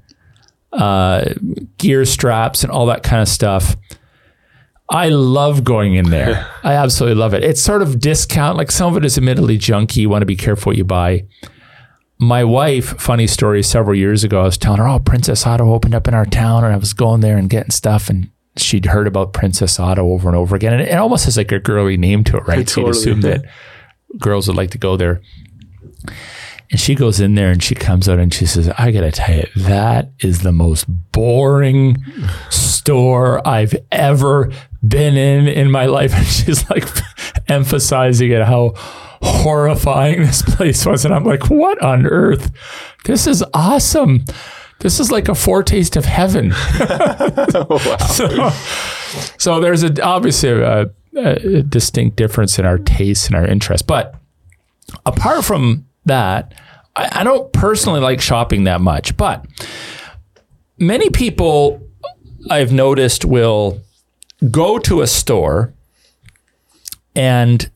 uh, 0.72 1.34
gear 1.78 2.06
straps 2.06 2.64
and 2.64 2.72
all 2.72 2.86
that 2.88 3.04
kind 3.04 3.22
of 3.22 3.28
stuff. 3.28 3.76
I 4.88 5.10
love 5.10 5.64
going 5.64 5.96
in 5.96 6.12
there. 6.12 6.48
I 6.64 6.74
absolutely 6.74 7.16
love 7.20 7.34
it. 7.34 7.44
It's 7.44 7.62
sort 7.62 7.82
of 7.82 8.00
discount. 8.00 8.58
Like 8.58 8.72
some 8.72 8.92
of 8.92 8.98
it 8.98 9.06
is 9.06 9.18
admittedly 9.18 9.58
junky. 9.58 9.98
You 9.98 10.10
want 10.10 10.22
to 10.22 10.28
be 10.28 10.36
careful 10.36 10.72
what 10.72 10.78
you 10.78 10.84
buy. 10.84 11.26
My 12.18 12.44
wife, 12.44 13.00
funny 13.00 13.28
story, 13.28 13.62
several 13.62 13.96
years 13.96 14.24
ago, 14.24 14.42
I 14.42 14.46
was 14.46 14.58
telling 14.58 14.80
her, 14.80 14.88
oh, 14.88 15.00
Princess 15.00 15.46
Auto 15.46 15.74
opened 15.74 15.96
up 15.96 16.08
in 16.08 16.14
our 16.14 16.26
town, 16.26 16.64
and 16.64 16.74
I 16.74 16.78
was 16.78 16.94
going 16.94 17.22
there 17.22 17.38
and 17.38 17.50
getting 17.50 17.72
stuff, 17.72 18.10
and 18.10 18.30
she'd 18.58 18.86
heard 18.86 19.08
about 19.08 19.34
Princess 19.34 19.80
Auto 19.80 20.12
over 20.12 20.30
and 20.30 20.38
over 20.38 20.56
again. 20.56 20.74
And 20.74 20.82
it 20.82 20.94
almost 20.94 21.26
has 21.26 21.36
like 21.38 21.52
a 21.52 21.60
girly 21.60 21.98
name 21.98 22.24
to 22.26 22.38
it, 22.38 22.48
right? 22.48 22.70
So 22.76 22.82
you'd 22.82 22.92
assume 22.92 23.22
that 23.22 23.46
girls 24.18 24.48
would 24.48 24.56
like 24.58 24.72
to 24.72 24.78
go 24.78 24.96
there. 24.96 25.22
And 26.72 26.80
she 26.80 26.96
goes 26.96 27.20
in 27.20 27.36
there 27.36 27.52
and 27.52 27.62
she 27.62 27.76
comes 27.76 28.10
out 28.10 28.18
and 28.18 28.34
she 28.34 28.46
says, 28.46 28.70
I 28.70 28.92
got 28.92 29.02
to 29.02 29.12
tell 29.12 29.36
you, 29.36 29.46
that 29.56 30.12
is 30.20 30.42
the 30.42 30.52
most 30.52 30.86
boring 31.12 32.04
store 32.50 33.46
I've 33.48 33.76
ever 33.92 34.52
been 34.86 35.16
in 35.16 35.48
in 35.48 35.70
my 35.70 35.86
life. 35.86 36.14
And 36.16 36.26
she's 36.26 36.68
like 36.70 36.88
emphasizing 37.48 38.32
it, 38.32 38.42
how 38.42 38.74
horrifying 39.22 40.22
this 40.26 40.42
place 40.42 40.86
was. 40.86 41.06
And 41.06 41.14
I'm 41.14 41.24
like, 41.24 41.50
what 41.50 41.82
on 41.82 42.06
earth? 42.06 42.52
This 43.06 43.28
is 43.28 43.44
awesome. 43.54 44.26
This 44.80 45.00
is 45.00 45.12
like 45.12 45.30
a 45.30 45.36
foretaste 45.36 45.96
of 45.96 46.06
heaven. 46.06 46.50
wow. 46.80 47.98
so, 47.98 48.50
so, 49.38 49.60
there's 49.60 49.84
a, 49.84 50.02
obviously 50.04 50.50
a, 50.50 50.90
a 51.16 51.64
distinct 51.64 52.18
difference 52.18 52.60
in 52.60 52.66
our 52.66 52.78
tastes 52.78 53.28
and 53.28 53.36
our 53.36 53.46
interests. 53.46 53.86
But 53.86 54.16
apart 55.06 55.46
from 55.46 55.86
that, 56.06 56.54
I, 56.96 57.22
I 57.22 57.24
don't 57.24 57.52
personally 57.54 58.02
like 58.02 58.20
shopping 58.20 58.66
that 58.66 58.82
much. 58.82 59.16
But 59.16 59.46
many 60.78 61.10
people 61.10 61.82
I've 62.50 62.74
noticed 62.74 63.24
will 63.26 63.82
go 64.52 64.78
to 64.80 65.02
a 65.02 65.08
store 65.08 65.74
and 67.16 67.70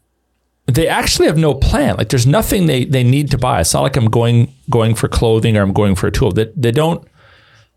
they 0.76 0.88
actually 0.88 1.28
have 1.28 1.38
no 1.38 1.54
plan. 1.54 1.96
Like 1.98 2.10
there's 2.10 2.28
nothing 2.28 2.66
they, 2.66 2.86
they 2.86 3.04
need 3.04 3.32
to 3.32 3.38
buy. 3.38 3.62
It's 3.62 3.74
not 3.74 3.82
like 3.82 3.96
I'm 3.96 4.10
going 4.10 4.54
going 4.70 4.96
for 4.96 5.08
clothing 5.08 5.58
or 5.58 5.62
I'm 5.62 5.74
going 5.74 5.96
for 5.96 6.08
a 6.08 6.12
tool. 6.12 6.32
They, 6.32 6.52
they 6.56 6.72
don't 6.72 7.08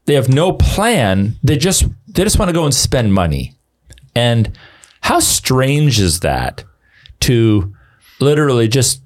they 0.06 0.14
have 0.14 0.28
no 0.28 0.52
plan. 0.52 1.36
They 1.42 1.56
just 1.56 1.84
they 2.08 2.24
just 2.24 2.38
want 2.38 2.48
to 2.48 2.52
go 2.52 2.64
and 2.64 2.74
spend 2.74 3.14
money. 3.14 3.54
And 4.14 4.56
how 5.00 5.20
strange 5.20 6.00
is 6.00 6.20
that 6.20 6.64
to 7.20 7.72
literally 8.20 8.68
just 8.68 9.02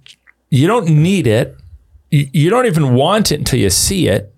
you 0.50 0.66
don't 0.66 0.88
need 0.88 1.26
it. 1.26 1.56
You, 2.10 2.28
you 2.32 2.50
don't 2.50 2.66
even 2.66 2.94
want 2.94 3.32
it 3.32 3.38
until 3.38 3.58
you 3.58 3.70
see 3.70 4.08
it, 4.08 4.34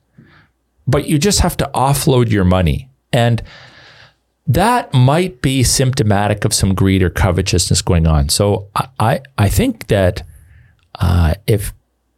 but 0.87 1.07
you 1.07 1.19
just 1.19 1.41
have 1.41 1.57
to 1.59 1.71
offload 1.75 2.31
your 2.31 2.45
money. 2.45 2.91
And 3.13 3.43
that 4.49 4.93
might 4.95 5.43
be 5.43 5.63
symptomatic 5.63 6.47
of 6.47 6.55
some 6.55 6.75
greed 6.75 7.03
or 7.03 7.11
covetousness 7.11 7.83
going 7.83 8.07
on. 8.07 8.31
So 8.31 8.69
I 8.99 9.21
I 9.37 9.49
think 9.49 9.89
that 9.89 10.23
uh, 10.99 11.35
if 11.47 11.75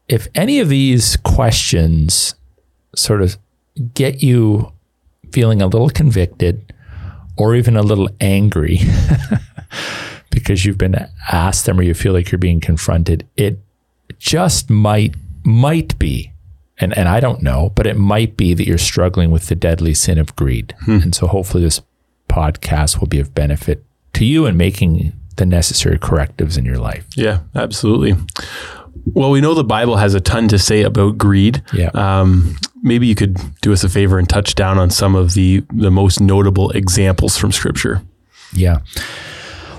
if 0.09 0.29
any 0.35 0.61
of 0.61 0.69
these 0.69 1.17
questions 1.19 2.35
sort 2.95 3.21
of 3.21 3.37
get 3.95 4.23
you 4.23 4.73
feeling 5.33 5.61
a 5.61 5.67
little 5.67 5.91
convicted 5.91 6.73
or 7.37 7.55
even 7.55 7.77
a 7.77 7.83
little 7.83 8.09
angry 8.21 8.79
because 10.31 10.65
you've 10.65 10.79
been 10.79 10.97
asked 11.31 11.67
them 11.67 11.79
or 11.79 11.83
you 11.83 11.95
feel 11.95 12.13
like 12.13 12.31
you're 12.31 12.39
being 12.39 12.61
confronted, 12.61 13.27
it 13.37 13.59
just 14.19 14.71
might 14.71 15.15
might 15.43 15.99
be 15.99 16.33
and, 16.79 16.97
and 16.97 17.09
I 17.09 17.21
don't 17.21 17.43
know, 17.43 17.73
but 17.75 17.87
it 17.87 17.97
might 17.97 18.37
be 18.37 18.55
that 18.55 18.67
you're 18.67 18.79
struggling 18.79 19.31
with 19.31 19.49
the 19.49 19.55
deadly 19.55 19.93
sin 19.93 20.17
of 20.17 20.35
greed. 20.35 20.75
Hmm. 20.85 20.99
And 21.03 21.15
so 21.15 21.27
hopefully 21.27 21.63
this 21.63 21.83
podcast 22.31 23.01
will 23.01 23.09
be 23.09 23.21
of 23.21 23.35
benefit 23.35 23.85
to 24.15 24.25
you 24.25 24.47
in 24.47 24.57
making 24.57 25.13
the 25.37 25.47
necessary 25.47 25.99
correctives 25.99 26.57
in 26.57 26.65
your 26.65 26.79
life. 26.79 27.07
Yeah, 27.17 27.41
absolutely. 27.55 28.15
Well, 29.07 29.31
we 29.31 29.41
know 29.41 29.55
the 29.55 29.65
Bible 29.65 29.97
has 29.97 30.15
a 30.15 30.21
ton 30.21 30.49
to 30.49 30.59
say 30.59 30.83
about 30.83 31.17
greed. 31.17 31.63
Yeah. 31.73 31.91
Um, 31.95 32.57
maybe 32.83 33.07
you 33.07 33.15
could 33.15 33.39
do 33.61 33.73
us 33.73 33.85
a 33.85 33.89
favor 33.89 34.19
and 34.19 34.29
touch 34.29 34.55
down 34.55 34.79
on 34.79 34.91
some 34.91 35.15
of 35.15 35.35
the 35.35 35.65
the 35.73 35.91
most 35.91 36.21
notable 36.21 36.71
examples 36.71 37.37
from 37.37 37.53
Scripture. 37.53 38.03
Yeah. 38.53 38.79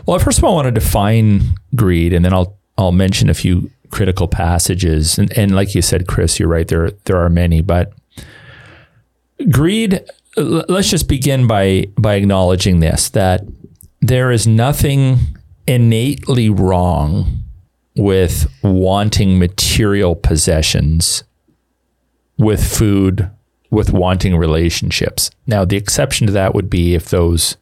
Well, 0.06 0.18
first 0.20 0.38
of 0.38 0.44
all, 0.44 0.54
I 0.54 0.56
want 0.64 0.66
to 0.68 0.80
define 0.80 1.42
greed, 1.76 2.14
and 2.14 2.26
then 2.26 2.34
I'll 2.34 2.58
I'll 2.78 2.92
mention 2.92 3.30
a 3.30 3.34
few 3.34 3.70
critical 3.92 4.28
passages. 4.28 5.18
And, 5.18 5.38
and 5.38 5.54
like 5.54 5.76
you 5.76 5.82
said, 5.82 6.08
Chris, 6.08 6.40
you're 6.40 6.50
right. 6.50 6.68
There 6.68 6.92
there 7.06 7.18
are 7.18 7.30
many, 7.30 7.62
but 7.62 7.94
greed 9.52 10.04
let's 10.38 10.90
just 10.90 11.08
begin 11.08 11.48
by 11.48 11.88
by 11.98 12.16
acknowledging 12.16 12.80
this 12.80 13.10
that 13.10 13.42
there 14.02 14.32
is 14.32 14.48
nothing 14.48 15.18
innately 15.68 16.50
wrong 16.50 17.44
with 17.96 18.52
wanting 18.64 19.38
material 19.38 20.16
possessions 20.16 21.24
with 22.38 22.64
food 22.64 23.30
with 23.70 23.94
wanting 23.94 24.36
relationships. 24.36 25.32
Now 25.48 25.66
the 25.66 25.78
exception 25.78 26.28
to 26.28 26.34
that 26.34 26.56
would 26.56 26.70
be 26.70 26.96
if 26.96 27.10
those 27.10 27.58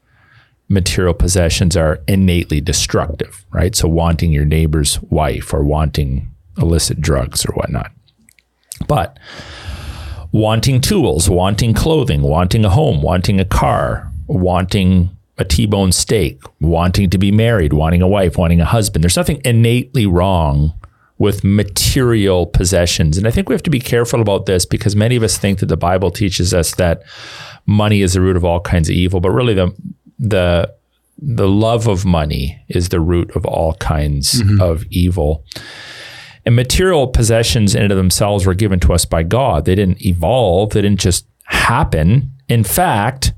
material 0.69 1.15
possessions 1.15 1.75
are 1.75 1.99
innately 2.07 2.61
destructive 2.61 3.45
right? 3.51 3.75
So 3.75 3.87
wanting 3.87 4.31
your 4.31 4.45
neighbor's 4.45 5.01
wife 5.01 5.53
or 5.53 5.63
wanting 5.63 6.29
illicit 6.57 7.01
drugs 7.01 7.45
or 7.45 7.53
whatnot. 7.53 7.91
But 8.87 9.17
wanting 10.31 10.81
tools, 10.81 11.29
wanting 11.29 11.73
clothing, 11.73 12.21
wanting 12.21 12.65
a 12.65 12.69
home, 12.69 13.01
wanting 13.01 13.39
a 13.39 13.45
car, 13.45 14.11
wanting 14.27 15.09
a 15.37 15.45
T-bone 15.45 15.91
steak, 15.91 16.41
wanting 16.59 17.09
to 17.09 17.17
be 17.17 17.31
married, 17.31 17.73
wanting 17.73 18.01
a 18.01 18.07
wife, 18.07 18.37
wanting 18.37 18.59
a 18.59 18.65
husband. 18.65 19.03
There's 19.03 19.15
nothing 19.15 19.41
innately 19.45 20.05
wrong 20.05 20.73
with 21.17 21.43
material 21.43 22.45
possessions. 22.45 23.17
And 23.17 23.27
I 23.27 23.31
think 23.31 23.49
we 23.49 23.55
have 23.55 23.63
to 23.63 23.69
be 23.69 23.79
careful 23.79 24.21
about 24.21 24.45
this 24.45 24.65
because 24.65 24.95
many 24.95 25.15
of 25.15 25.23
us 25.23 25.37
think 25.37 25.59
that 25.59 25.67
the 25.67 25.77
Bible 25.77 26.11
teaches 26.11 26.53
us 26.53 26.75
that 26.75 27.03
money 27.65 28.01
is 28.01 28.13
the 28.13 28.21
root 28.21 28.37
of 28.37 28.45
all 28.45 28.61
kinds 28.61 28.89
of 28.89 28.95
evil, 28.95 29.19
but 29.19 29.31
really 29.31 29.53
the 29.53 29.73
the 30.17 30.73
the 31.21 31.47
love 31.47 31.87
of 31.87 32.05
money 32.05 32.63
is 32.69 32.89
the 32.89 32.99
root 32.99 33.35
of 33.35 33.45
all 33.45 33.73
kinds 33.75 34.41
mm-hmm. 34.41 34.61
of 34.61 34.85
evil. 34.89 35.43
And 36.45 36.55
material 36.55 37.07
possessions 37.07 37.75
in 37.75 37.83
and 37.83 37.91
of 37.91 37.97
themselves 37.97 38.45
were 38.45 38.53
given 38.53 38.79
to 38.81 38.93
us 38.93 39.05
by 39.05 39.23
God. 39.23 39.65
They 39.65 39.75
didn't 39.75 40.05
evolve, 40.05 40.71
they 40.71 40.81
didn't 40.81 40.99
just 40.99 41.27
happen. 41.45 42.31
In 42.47 42.63
fact, 42.63 43.33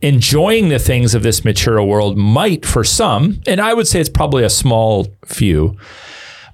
enjoying 0.00 0.68
the 0.68 0.78
things 0.78 1.14
of 1.14 1.22
this 1.22 1.44
material 1.44 1.86
world 1.86 2.16
might 2.16 2.64
for 2.64 2.84
some, 2.84 3.40
and 3.46 3.60
I 3.60 3.74
would 3.74 3.86
say 3.86 4.00
it's 4.00 4.08
probably 4.08 4.44
a 4.44 4.50
small 4.50 5.08
few, 5.24 5.76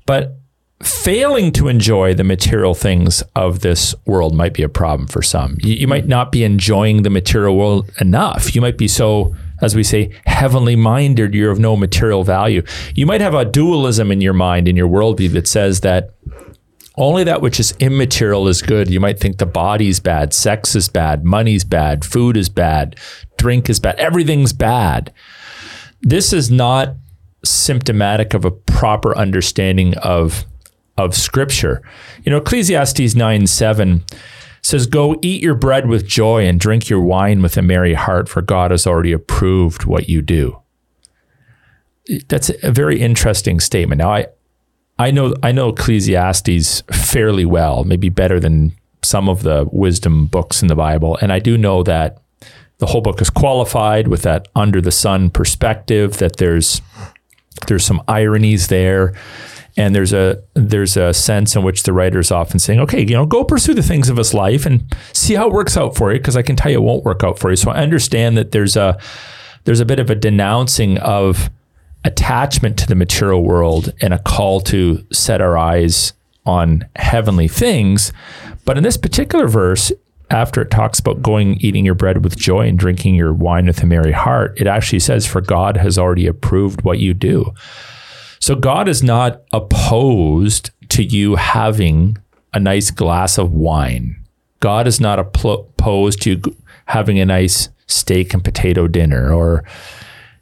but 0.06 0.36
failing 0.82 1.50
to 1.52 1.68
enjoy 1.68 2.14
the 2.14 2.24
material 2.24 2.74
things 2.74 3.22
of 3.34 3.60
this 3.60 3.94
world 4.06 4.34
might 4.34 4.52
be 4.52 4.62
a 4.62 4.68
problem 4.68 5.06
for 5.06 5.22
some. 5.22 5.56
You, 5.62 5.74
you, 5.74 5.88
might 5.88 6.06
not 6.06 6.30
be 6.30 6.44
enjoying 6.44 7.02
the 7.02 7.10
material 7.10 7.56
world 7.56 7.90
enough. 8.00 8.54
You 8.54 8.60
might 8.60 8.76
be 8.76 8.88
so 8.88 9.34
as 9.64 9.74
we 9.74 9.82
say, 9.82 10.10
heavenly 10.26 10.76
minded, 10.76 11.34
you're 11.34 11.50
of 11.50 11.58
no 11.58 11.74
material 11.76 12.22
value. 12.22 12.62
You 12.94 13.06
might 13.06 13.22
have 13.22 13.34
a 13.34 13.44
dualism 13.44 14.12
in 14.12 14.20
your 14.20 14.34
mind, 14.34 14.68
in 14.68 14.76
your 14.76 14.88
worldview, 14.88 15.32
that 15.32 15.48
says 15.48 15.80
that 15.80 16.14
only 16.96 17.24
that 17.24 17.40
which 17.40 17.58
is 17.58 17.74
immaterial 17.80 18.46
is 18.46 18.62
good. 18.62 18.88
You 18.88 19.00
might 19.00 19.18
think 19.18 19.38
the 19.38 19.46
body's 19.46 20.00
bad, 20.00 20.32
sex 20.32 20.76
is 20.76 20.88
bad, 20.88 21.24
money's 21.24 21.64
bad, 21.64 22.04
food 22.04 22.36
is 22.36 22.48
bad, 22.48 22.96
drink 23.36 23.68
is 23.68 23.80
bad, 23.80 23.96
everything's 23.96 24.52
bad. 24.52 25.12
This 26.02 26.32
is 26.32 26.50
not 26.50 26.94
symptomatic 27.44 28.34
of 28.34 28.44
a 28.44 28.50
proper 28.50 29.16
understanding 29.16 29.96
of 29.98 30.44
of 30.96 31.16
scripture. 31.16 31.82
You 32.22 32.30
know, 32.30 32.38
Ecclesiastes 32.38 33.16
9 33.16 33.46
7 33.46 34.04
says, 34.64 34.86
Go 34.86 35.16
eat 35.22 35.42
your 35.42 35.54
bread 35.54 35.88
with 35.88 36.06
joy 36.06 36.46
and 36.46 36.58
drink 36.58 36.88
your 36.88 37.00
wine 37.00 37.42
with 37.42 37.56
a 37.56 37.62
merry 37.62 37.94
heart, 37.94 38.28
for 38.28 38.42
God 38.42 38.70
has 38.70 38.86
already 38.86 39.12
approved 39.12 39.84
what 39.84 40.08
you 40.08 40.22
do. 40.22 40.60
That's 42.28 42.50
a 42.62 42.72
very 42.72 43.00
interesting 43.00 43.60
statement. 43.60 44.00
Now, 44.00 44.10
I, 44.10 44.26
I 44.98 45.10
know 45.10 45.34
I 45.42 45.52
know 45.52 45.68
Ecclesiastes 45.68 46.82
fairly 46.92 47.44
well, 47.44 47.84
maybe 47.84 48.08
better 48.08 48.40
than 48.40 48.72
some 49.02 49.28
of 49.28 49.42
the 49.42 49.68
wisdom 49.70 50.26
books 50.26 50.62
in 50.62 50.68
the 50.68 50.74
Bible, 50.74 51.18
and 51.20 51.32
I 51.32 51.38
do 51.38 51.58
know 51.58 51.82
that 51.82 52.22
the 52.78 52.86
whole 52.86 53.00
book 53.00 53.20
is 53.20 53.30
qualified 53.30 54.08
with 54.08 54.22
that 54.22 54.48
under 54.56 54.80
the 54.80 54.90
sun 54.90 55.30
perspective. 55.30 56.18
That 56.18 56.36
there's 56.36 56.80
there's 57.66 57.84
some 57.84 58.02
ironies 58.08 58.68
there 58.68 59.14
and 59.76 59.94
there's 59.94 60.12
a 60.12 60.42
there's 60.54 60.96
a 60.96 61.12
sense 61.12 61.56
in 61.56 61.62
which 61.62 61.82
the 61.82 61.92
writer 61.92 62.20
is 62.20 62.30
often 62.30 62.58
saying, 62.58 62.80
okay, 62.80 63.00
you 63.00 63.14
know, 63.14 63.26
go 63.26 63.44
pursue 63.44 63.74
the 63.74 63.82
things 63.82 64.08
of 64.08 64.16
this 64.16 64.32
life 64.32 64.66
and 64.66 64.84
see 65.12 65.34
how 65.34 65.48
it 65.48 65.52
works 65.52 65.76
out 65.76 65.96
for 65.96 66.12
you, 66.12 66.18
because 66.18 66.36
I 66.36 66.42
can 66.42 66.56
tell 66.56 66.70
you 66.70 66.78
it 66.78 66.82
won't 66.82 67.04
work 67.04 67.24
out 67.24 67.38
for 67.38 67.50
you. 67.50 67.56
So 67.56 67.70
I 67.70 67.78
understand 67.78 68.36
that 68.38 68.52
there's 68.52 68.76
a 68.76 68.98
there's 69.64 69.80
a 69.80 69.84
bit 69.84 69.98
of 69.98 70.10
a 70.10 70.14
denouncing 70.14 70.98
of 70.98 71.50
attachment 72.04 72.78
to 72.78 72.86
the 72.86 72.94
material 72.94 73.42
world 73.42 73.92
and 74.00 74.12
a 74.12 74.18
call 74.18 74.60
to 74.60 75.04
set 75.10 75.40
our 75.40 75.56
eyes 75.56 76.12
on 76.46 76.86
heavenly 76.96 77.48
things. 77.48 78.12
But 78.64 78.76
in 78.76 78.84
this 78.84 78.98
particular 78.98 79.48
verse, 79.48 79.90
after 80.30 80.62
it 80.62 80.70
talks 80.70 80.98
about 80.98 81.22
going 81.22 81.54
eating 81.60 81.84
your 81.84 81.94
bread 81.94 82.22
with 82.22 82.36
joy 82.36 82.68
and 82.68 82.78
drinking 82.78 83.14
your 83.14 83.32
wine 83.32 83.66
with 83.66 83.82
a 83.82 83.86
merry 83.86 84.12
heart, 84.12 84.60
it 84.60 84.66
actually 84.66 85.00
says, 85.00 85.26
For 85.26 85.40
God 85.40 85.76
has 85.78 85.98
already 85.98 86.26
approved 86.26 86.82
what 86.82 86.98
you 86.98 87.14
do. 87.14 87.54
So 88.44 88.54
God 88.54 88.88
is 88.88 89.02
not 89.02 89.40
opposed 89.54 90.68
to 90.90 91.02
you 91.02 91.36
having 91.36 92.18
a 92.52 92.60
nice 92.60 92.90
glass 92.90 93.38
of 93.38 93.54
wine. 93.54 94.22
God 94.60 94.86
is 94.86 95.00
not 95.00 95.18
opposed 95.18 96.20
to 96.24 96.42
having 96.84 97.18
a 97.18 97.24
nice 97.24 97.70
steak 97.86 98.34
and 98.34 98.44
potato 98.44 98.86
dinner, 98.86 99.32
or, 99.32 99.64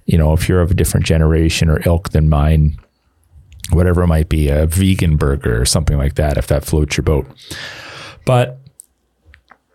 you 0.07 0.19
know, 0.19 0.33
if 0.33 0.49
you're 0.49 0.61
of 0.61 0.73
a 0.73 0.75
different 0.75 1.07
generation 1.07 1.69
or 1.69 1.81
ilk 1.87 2.09
than 2.09 2.29
mine, 2.29 2.77
whatever 3.71 4.03
it 4.03 4.09
might 4.09 4.29
be, 4.29 4.49
a 4.49 4.67
vegan 4.67 5.17
burger 5.17 5.63
or 5.63 5.65
something 5.65 5.97
like 5.97 6.17
that, 6.17 6.37
if 6.37 6.49
that 6.49 6.65
floats 6.65 6.97
your 6.97 7.05
boat. 7.05 7.29
But 8.27 8.59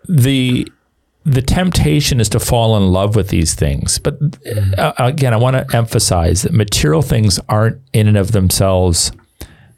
the 0.10 0.70
the 1.28 1.42
temptation 1.42 2.22
is 2.22 2.30
to 2.30 2.40
fall 2.40 2.78
in 2.78 2.88
love 2.88 3.16
with 3.16 3.28
these 3.28 3.54
things. 3.54 4.00
But 4.00 4.18
uh, 4.78 4.94
again, 4.98 5.34
I 5.34 5.38
want 5.38 5.58
to 5.58 5.76
emphasize 5.76 6.44
that 6.44 6.54
material 6.54 7.02
things 7.02 7.38
aren't 7.50 7.82
in 7.92 8.08
and 8.08 8.16
of 8.16 8.32
themselves 8.32 9.12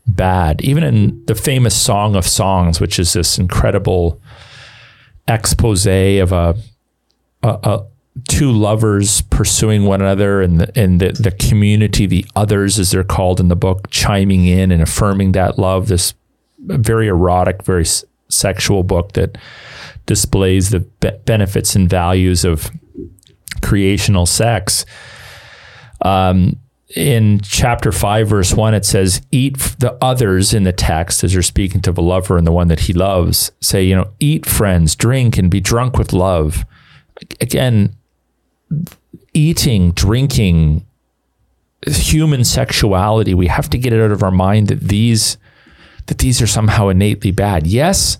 bad. 0.06 0.62
Even 0.62 0.84
in 0.84 1.26
the 1.26 1.34
famous 1.34 1.80
Song 1.80 2.16
of 2.16 2.28
Songs, 2.28 2.80
which 2.80 3.00
is 3.00 3.14
this 3.14 3.40
incredible 3.40 4.22
expose 5.28 5.88
of 5.88 6.32
a, 6.32 6.56
a, 7.42 7.48
a 7.64 7.86
two 8.28 8.52
lovers 8.52 9.22
pursuing 9.22 9.86
one 9.86 10.02
another 10.02 10.42
and 10.42 10.60
the, 10.60 10.80
and 10.80 11.00
the, 11.00 11.14
the 11.14 11.32
community, 11.32 12.06
the 12.06 12.26
others, 12.36 12.78
as 12.78 12.92
they're 12.92 13.04
called 13.04 13.40
in 13.40 13.48
the 13.48 13.56
book, 13.56 13.90
chiming 13.90 14.46
in 14.46 14.72
and 14.72 14.84
affirming 14.84 15.32
that 15.32 15.58
love. 15.58 15.88
This 15.88 16.14
very 16.60 17.08
erotic, 17.08 17.64
very 17.64 17.84
s- 17.84 18.06
sexual 18.28 18.84
book 18.84 19.14
that 19.14 19.38
displays 20.10 20.72
the 20.72 20.80
be- 20.80 21.12
benefits 21.26 21.76
and 21.76 21.88
values 21.88 22.44
of 22.44 22.72
creational 23.62 24.26
sex. 24.26 24.84
Um, 26.02 26.58
in 26.96 27.40
chapter 27.42 27.92
5 27.92 28.30
verse 28.30 28.52
1 28.56 28.74
it 28.74 28.84
says 28.84 29.22
eat 29.32 29.60
the 29.78 29.96
others 30.02 30.56
in 30.56 30.64
the 30.64 30.72
text 30.72 31.24
as 31.24 31.36
you're 31.36 31.44
speaking 31.44 31.82
to 31.82 31.92
the 31.92 32.02
lover 32.02 32.36
and 32.36 32.48
the 32.48 32.52
one 32.52 32.68
that 32.68 32.80
he 32.80 32.94
loves 32.94 33.52
say 33.62 33.84
you 33.84 33.96
know 33.96 34.10
eat 34.20 34.44
friends 34.44 34.96
drink 34.96 35.38
and 35.38 35.52
be 35.52 35.60
drunk 35.60 36.00
with 36.00 36.14
love 36.14 36.66
again 37.40 37.96
eating 39.36 39.92
drinking 39.92 40.84
human 41.86 42.44
sexuality 42.44 43.36
we 43.36 43.46
have 43.46 43.70
to 43.70 43.78
get 43.78 43.94
it 43.94 44.02
out 44.02 44.10
of 44.10 44.24
our 44.24 44.32
mind 44.32 44.68
that 44.68 44.80
these 44.80 45.38
that 46.08 46.18
these 46.18 46.42
are 46.42 46.48
somehow 46.48 46.88
innately 46.88 47.30
bad 47.30 47.68
yes 47.68 48.18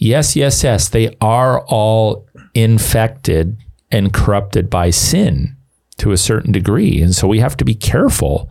yes 0.00 0.34
yes 0.34 0.64
yes 0.64 0.88
they 0.88 1.16
are 1.20 1.60
all 1.66 2.26
infected 2.54 3.56
and 3.90 4.12
corrupted 4.12 4.68
by 4.68 4.90
sin 4.90 5.56
to 6.00 6.12
a 6.12 6.16
certain 6.16 6.52
degree. 6.52 7.00
And 7.02 7.14
so 7.14 7.28
we 7.28 7.40
have 7.40 7.56
to 7.58 7.64
be 7.64 7.74
careful 7.74 8.50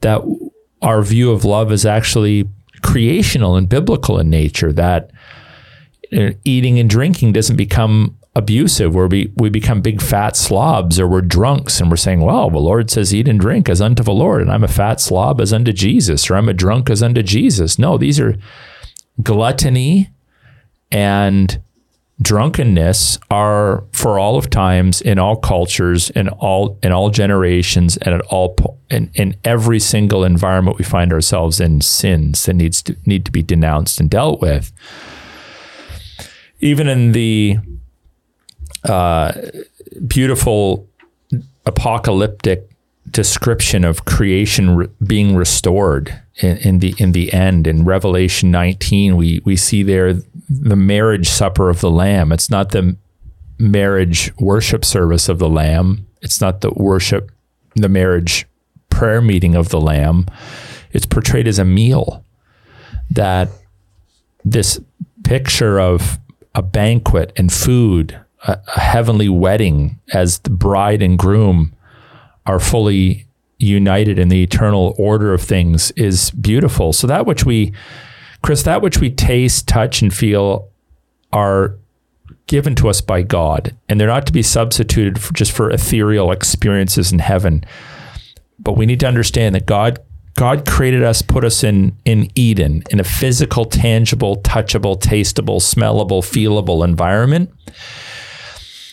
that 0.00 0.22
our 0.82 1.02
view 1.02 1.30
of 1.30 1.44
love 1.44 1.72
is 1.72 1.84
actually 1.84 2.48
creational 2.82 3.56
and 3.56 3.68
biblical 3.68 4.18
in 4.18 4.30
nature, 4.30 4.72
that 4.72 5.10
uh, 6.16 6.30
eating 6.44 6.78
and 6.78 6.88
drinking 6.88 7.32
doesn't 7.32 7.56
become 7.56 8.16
abusive 8.36 8.94
where 8.94 9.06
we, 9.06 9.32
we 9.36 9.48
become 9.48 9.80
big 9.80 10.02
fat 10.02 10.36
slobs 10.36 10.98
or 10.98 11.06
we're 11.06 11.20
drunks 11.20 11.80
and 11.80 11.88
we're 11.88 11.96
saying, 11.96 12.20
well, 12.20 12.50
the 12.50 12.58
Lord 12.58 12.90
says 12.90 13.14
eat 13.14 13.28
and 13.28 13.40
drink 13.40 13.68
as 13.68 13.80
unto 13.80 14.02
the 14.02 14.12
Lord, 14.12 14.42
and 14.42 14.50
I'm 14.50 14.64
a 14.64 14.68
fat 14.68 15.00
slob 15.00 15.40
as 15.40 15.52
unto 15.52 15.72
Jesus, 15.72 16.30
or 16.30 16.36
I'm 16.36 16.48
a 16.48 16.54
drunk 16.54 16.90
as 16.90 17.02
unto 17.02 17.22
Jesus. 17.22 17.78
No, 17.78 17.96
these 17.96 18.20
are 18.20 18.36
gluttony 19.22 20.10
and 20.94 21.60
drunkenness 22.22 23.18
are 23.28 23.82
for 23.92 24.20
all 24.20 24.36
of 24.38 24.48
times 24.48 25.02
in 25.02 25.18
all 25.18 25.34
cultures 25.34 26.10
in 26.10 26.28
all 26.28 26.78
in 26.82 26.92
all 26.92 27.10
generations 27.10 27.96
and 27.98 28.14
at 28.14 28.20
all 28.22 28.78
in, 28.88 29.10
in 29.14 29.36
every 29.44 29.80
single 29.80 30.22
environment 30.22 30.78
we 30.78 30.84
find 30.84 31.12
ourselves 31.12 31.60
in 31.60 31.80
sins 31.80 32.44
that 32.46 32.54
needs 32.54 32.80
to 32.82 32.96
need 33.04 33.24
to 33.24 33.32
be 33.32 33.42
denounced 33.42 33.98
and 33.98 34.08
dealt 34.08 34.40
with. 34.40 34.72
Even 36.60 36.88
in 36.88 37.10
the 37.10 37.58
uh, 38.84 39.32
beautiful 40.06 40.88
apocalyptic 41.66 42.70
description 43.10 43.84
of 43.84 44.04
creation 44.04 44.76
re- 44.76 44.88
being 45.04 45.34
restored 45.34 46.22
in, 46.36 46.56
in, 46.58 46.78
the 46.78 46.94
in 46.98 47.12
the 47.12 47.32
end 47.32 47.66
in 47.66 47.84
Revelation 47.84 48.50
19 48.52 49.16
we 49.16 49.40
we 49.44 49.56
see 49.56 49.82
there 49.82 50.14
the 50.62 50.76
marriage 50.76 51.28
supper 51.28 51.70
of 51.70 51.80
the 51.80 51.90
lamb. 51.90 52.32
It's 52.32 52.50
not 52.50 52.70
the 52.70 52.96
marriage 53.58 54.32
worship 54.38 54.84
service 54.84 55.28
of 55.28 55.38
the 55.38 55.48
lamb. 55.48 56.06
It's 56.22 56.40
not 56.40 56.60
the 56.60 56.70
worship 56.70 57.30
the 57.76 57.88
marriage 57.88 58.46
prayer 58.88 59.20
meeting 59.20 59.54
of 59.54 59.70
the 59.70 59.80
lamb. 59.80 60.26
It's 60.92 61.06
portrayed 61.06 61.48
as 61.48 61.58
a 61.58 61.64
meal 61.64 62.24
that 63.10 63.48
this 64.44 64.80
picture 65.24 65.80
of 65.80 66.18
a 66.54 66.62
banquet 66.62 67.32
and 67.36 67.52
food 67.52 68.20
a, 68.46 68.60
a 68.76 68.80
heavenly 68.80 69.28
wedding 69.28 69.98
as 70.12 70.38
the 70.40 70.50
bride 70.50 71.02
and 71.02 71.18
groom 71.18 71.74
are 72.46 72.60
fully 72.60 73.26
united 73.58 74.18
in 74.18 74.28
the 74.28 74.42
eternal 74.42 74.94
order 74.98 75.32
of 75.32 75.42
things 75.42 75.90
is 75.92 76.30
beautiful. 76.32 76.92
So 76.92 77.06
that 77.06 77.26
which 77.26 77.44
we, 77.44 77.72
Chris, 78.44 78.62
that 78.64 78.82
which 78.82 78.98
we 78.98 79.10
taste, 79.10 79.66
touch, 79.66 80.02
and 80.02 80.12
feel 80.12 80.68
are 81.32 81.78
given 82.46 82.74
to 82.74 82.90
us 82.90 83.00
by 83.00 83.22
God, 83.22 83.74
and 83.88 83.98
they're 83.98 84.06
not 84.06 84.26
to 84.26 84.34
be 84.34 84.42
substituted 84.42 85.18
for 85.18 85.32
just 85.32 85.50
for 85.50 85.70
ethereal 85.70 86.30
experiences 86.30 87.10
in 87.10 87.20
heaven. 87.20 87.64
But 88.58 88.76
we 88.76 88.84
need 88.84 89.00
to 89.00 89.08
understand 89.08 89.54
that 89.54 89.64
God 89.64 89.98
God 90.34 90.66
created 90.66 91.02
us, 91.02 91.22
put 91.22 91.42
us 91.42 91.64
in 91.64 91.96
in 92.04 92.28
Eden, 92.34 92.82
in 92.90 93.00
a 93.00 93.04
physical, 93.04 93.64
tangible, 93.64 94.36
touchable, 94.42 95.00
tastable, 95.00 95.56
smellable, 95.56 96.20
feelable 96.20 96.84
environment. 96.84 97.50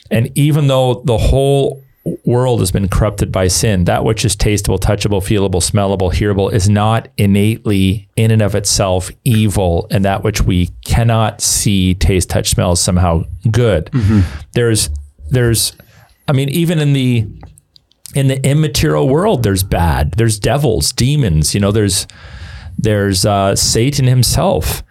And 0.10 0.32
even 0.38 0.68
though 0.68 1.02
the 1.04 1.18
whole 1.18 1.84
world 2.26 2.60
has 2.60 2.72
been 2.72 2.88
corrupted 2.88 3.32
by 3.32 3.48
sin, 3.48 3.86
that 3.86 4.04
which 4.04 4.26
is 4.26 4.36
tastable, 4.36 4.80
touchable, 4.80 5.22
feelable, 5.22 5.62
smellable, 5.62 6.12
hearable 6.12 6.50
is 6.50 6.68
not 6.68 7.08
innately 7.18 8.10
in 8.16 8.32
and 8.32 8.42
of 8.42 8.56
itself 8.56 9.12
evil, 9.24 9.88
and 9.92 10.04
that 10.04 10.24
which 10.24 10.42
we 10.42 10.68
cannot 10.86 11.42
see, 11.42 11.94
taste, 11.94 12.30
touch, 12.30 12.50
smell 12.50 12.72
is 12.72 12.80
somehow 12.80 13.24
good. 13.52 13.86
Mm-hmm. 13.88 14.22
There's 14.54 14.90
there's 15.30 15.74
I 16.28 16.34
mean, 16.34 16.50
even 16.50 16.80
in 16.80 16.94
the 16.94 17.28
in 18.16 18.28
the 18.28 18.44
immaterial 18.46 19.08
world, 19.08 19.44
there's 19.44 19.64
bad. 19.64 20.14
There's 20.14 20.40
devils, 20.40 20.92
demons, 20.92 21.54
you 21.54 21.60
know, 21.60 21.72
there's 21.72 22.08
there's 22.78 23.26
uh, 23.26 23.56
Satan 23.56 24.08
himself. 24.08 24.84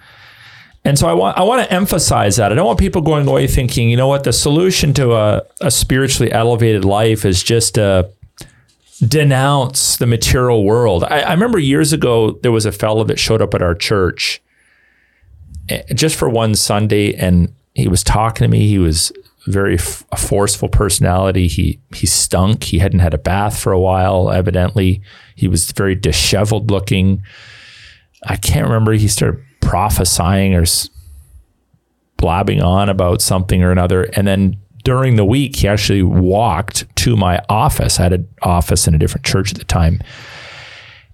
And 0.84 0.98
so 0.98 1.08
I 1.08 1.12
want 1.12 1.36
I 1.36 1.42
want 1.42 1.62
to 1.62 1.72
emphasize 1.72 2.36
that. 2.36 2.52
I 2.52 2.54
don't 2.54 2.66
want 2.66 2.78
people 2.78 3.02
going 3.02 3.26
away 3.28 3.46
thinking, 3.46 3.90
you 3.90 3.96
know 3.96 4.08
what, 4.08 4.24
the 4.24 4.32
solution 4.32 4.94
to 4.94 5.12
a, 5.12 5.42
a 5.60 5.70
spiritually 5.70 6.32
elevated 6.32 6.84
life 6.84 7.24
is 7.24 7.42
just 7.42 7.74
to 7.74 8.10
denounce 9.06 9.96
the 9.98 10.06
material 10.06 10.64
world. 10.64 11.04
I, 11.04 11.20
I 11.20 11.32
remember 11.32 11.58
years 11.58 11.92
ago 11.92 12.32
there 12.42 12.52
was 12.52 12.66
a 12.66 12.72
fellow 12.72 13.04
that 13.04 13.18
showed 13.18 13.42
up 13.42 13.54
at 13.54 13.62
our 13.62 13.74
church 13.74 14.42
eh, 15.68 15.82
just 15.94 16.16
for 16.16 16.28
one 16.30 16.54
Sunday, 16.54 17.14
and 17.14 17.52
he 17.74 17.88
was 17.88 18.02
talking 18.02 18.44
to 18.44 18.48
me. 18.48 18.66
He 18.66 18.78
was 18.78 19.12
very 19.46 19.74
f- 19.74 20.04
a 20.12 20.16
forceful 20.16 20.68
personality. 20.68 21.46
He 21.46 21.78
he 21.94 22.06
stunk. 22.06 22.64
He 22.64 22.78
hadn't 22.78 23.00
had 23.00 23.12
a 23.12 23.18
bath 23.18 23.58
for 23.58 23.72
a 23.72 23.80
while. 23.80 24.30
Evidently, 24.30 25.02
he 25.36 25.46
was 25.46 25.70
very 25.72 25.94
disheveled 25.94 26.70
looking. 26.70 27.22
I 28.26 28.36
can't 28.36 28.66
remember. 28.66 28.92
He 28.92 29.08
started 29.08 29.44
prophesying 29.70 30.52
or 30.52 30.64
blabbing 32.16 32.60
on 32.60 32.88
about 32.88 33.22
something 33.22 33.62
or 33.62 33.70
another. 33.70 34.02
And 34.14 34.26
then 34.26 34.56
during 34.82 35.14
the 35.14 35.24
week, 35.24 35.54
he 35.54 35.68
actually 35.68 36.02
walked 36.02 36.84
to 36.96 37.14
my 37.16 37.40
office. 37.48 38.00
I 38.00 38.02
had 38.02 38.12
an 38.14 38.28
office 38.42 38.88
in 38.88 38.96
a 38.96 38.98
different 38.98 39.24
church 39.24 39.52
at 39.52 39.58
the 39.58 39.64
time. 39.64 40.02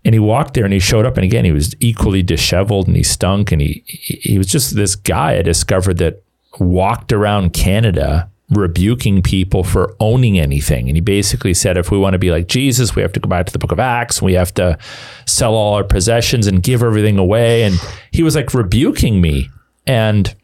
And 0.07 0.14
he 0.14 0.19
walked 0.19 0.55
there 0.55 0.64
and 0.64 0.73
he 0.73 0.79
showed 0.79 1.05
up. 1.05 1.19
And 1.19 1.25
again, 1.25 1.45
he 1.45 1.53
was 1.53 1.75
equally 1.81 2.23
disheveled 2.23 2.87
and 2.87 2.97
he 2.97 3.03
stunk. 3.03 3.53
And 3.53 3.61
he, 3.61 3.85
he 3.87 4.38
was 4.38 4.47
just 4.47 4.75
this 4.75 4.97
guy 4.97 5.37
I 5.37 5.42
discovered 5.42 5.99
that 5.99 6.23
walked 6.59 7.12
around 7.12 7.53
Canada 7.53 8.31
rebuking 8.50 9.22
people 9.22 9.64
for 9.64 9.96
owning 9.98 10.38
anything. 10.38 10.88
And 10.88 10.96
he 10.96 11.00
basically 11.00 11.52
said, 11.52 11.76
if 11.76 11.90
we 11.90 11.98
want 11.98 12.12
to 12.12 12.18
be 12.18 12.30
like 12.30 12.46
Jesus, 12.46 12.94
we 12.94 13.02
have 13.02 13.12
to 13.14 13.20
go 13.20 13.28
back 13.28 13.46
to 13.46 13.52
the 13.52 13.59
book 13.59 13.72
of 13.72 13.80
Acts. 13.80 14.22
We 14.22 14.35
have 14.35 14.54
to 14.54 14.78
sell 15.26 15.54
all 15.54 15.74
our 15.74 15.85
possessions 15.85 16.46
and 16.46 16.62
give 16.62 16.82
everything 16.82 17.18
away. 17.18 17.64
And 17.64 17.76
he 18.12 18.22
was 18.22 18.37
like 18.37 18.54
rebuking 18.54 19.20
me. 19.20 19.48
And, 19.87 20.35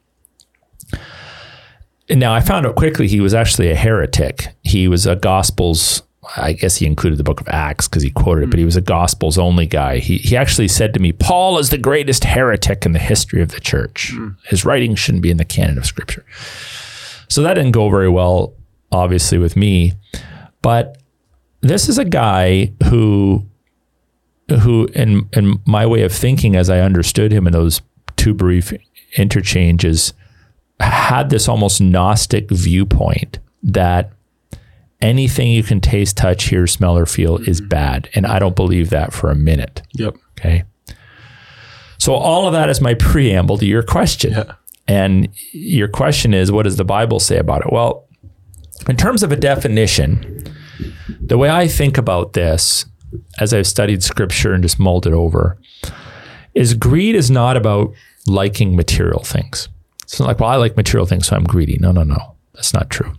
now 2.10 2.34
I 2.34 2.40
found 2.40 2.66
out 2.66 2.74
quickly 2.74 3.08
he 3.08 3.20
was 3.20 3.32
actually 3.32 3.70
a 3.70 3.74
heretic. 3.74 4.48
He 4.62 4.86
was 4.86 5.06
a 5.06 5.16
Gospels 5.16 6.02
I 6.36 6.52
guess 6.52 6.76
he 6.76 6.86
included 6.86 7.18
the 7.18 7.24
book 7.24 7.40
of 7.40 7.48
Acts 7.48 7.88
because 7.88 8.02
he 8.02 8.10
quoted 8.10 8.44
it, 8.44 8.50
but 8.50 8.58
he 8.58 8.64
was 8.64 8.76
a 8.76 8.80
Gospels 8.80 9.38
only 9.38 9.66
guy. 9.66 9.98
He, 9.98 10.18
he 10.18 10.36
actually 10.36 10.68
said 10.68 10.94
to 10.94 11.00
me, 11.00 11.12
Paul 11.12 11.58
is 11.58 11.70
the 11.70 11.78
greatest 11.78 12.24
heretic 12.24 12.86
in 12.86 12.92
the 12.92 13.00
history 13.00 13.42
of 13.42 13.50
the 13.50 13.60
church. 13.60 14.12
Hmm. 14.14 14.30
His 14.46 14.64
writings 14.64 15.00
shouldn't 15.00 15.22
be 15.22 15.30
in 15.30 15.36
the 15.36 15.44
canon 15.44 15.78
of 15.78 15.86
Scripture. 15.86 16.24
So 17.33 17.40
that 17.45 17.55
didn't 17.55 17.73
go 17.73 17.88
very 17.88 18.11
well, 18.11 18.53
obviously, 18.90 19.38
with 19.38 19.57
me. 19.57 19.95
But 20.61 20.99
this 21.62 21.88
is 21.88 21.97
a 21.97 22.05
guy 22.05 22.75
who, 22.90 23.47
who 24.51 24.87
in, 24.95 25.31
in 25.33 25.59
my 25.66 25.87
way 25.87 26.03
of 26.03 26.12
thinking, 26.12 26.57
as 26.57 26.68
I 26.68 26.81
understood 26.81 27.33
him 27.33 27.47
in 27.47 27.55
those 27.55 27.81
two 28.16 28.35
brief 28.35 28.75
interchanges, 29.16 30.12
had 30.79 31.31
this 31.31 31.49
almost 31.49 31.81
Gnostic 31.81 32.51
viewpoint 32.51 33.38
that 33.62 34.12
anything 35.01 35.53
you 35.53 35.62
can 35.62 35.81
taste, 35.81 36.18
touch, 36.18 36.51
hear, 36.51 36.66
smell, 36.66 36.99
or 36.99 37.07
feel 37.07 37.38
is 37.49 37.62
bad. 37.62 38.11
And 38.14 38.27
I 38.27 38.40
don't 38.40 38.55
believe 38.57 38.90
that 38.90 39.14
for 39.14 39.31
a 39.31 39.35
minute. 39.35 39.81
Yep. 39.95 40.16
Okay. 40.38 40.64
So 41.97 42.12
all 42.12 42.47
of 42.47 42.53
that 42.53 42.68
is 42.68 42.83
my 42.83 42.92
preamble 42.92 43.57
to 43.57 43.64
your 43.64 43.83
question. 43.83 44.33
Yeah. 44.33 44.53
And 44.88 45.29
your 45.53 45.88
question 45.88 46.35
is, 46.35 46.51
what 46.51 46.64
does 46.64 46.77
the 46.77 46.85
Bible 46.85 47.21
say 47.21 47.38
about 47.38 47.62
it? 47.62 47.73
Well, 47.73 48.09
in 48.88 48.97
terms 48.97 49.23
of 49.23 49.31
a 49.31 49.37
definition, 49.37 50.45
the 51.21 51.38
way 51.38 51.49
I 51.49 51.68
think 51.68 51.99
about 51.99 52.33
this, 52.33 52.85
as 53.38 53.55
I've 53.55 53.66
studied 53.66 54.03
scripture 54.03 54.53
and 54.53 54.62
just 54.62 54.79
mulled 54.79 55.07
it 55.07 55.12
over, 55.12 55.59
is 56.55 56.75
greed 56.75 57.14
is 57.14 57.31
not 57.31 57.57
about 57.57 57.92
liking 58.27 58.75
material 58.77 59.23
things. 59.23 59.68
It's 60.03 60.18
not 60.18 60.27
like, 60.27 60.40
well, 60.40 60.51
I 60.51 60.57
like 60.57 60.77
material 60.77 61.07
things, 61.07 61.29
so 61.29 61.37
I'm 61.37 61.45
greedy. 61.45 61.79
No, 61.79 61.92
no, 61.92 62.03
no. 62.03 62.35
That's 62.55 62.75
not 62.75 62.90
true. 62.90 63.12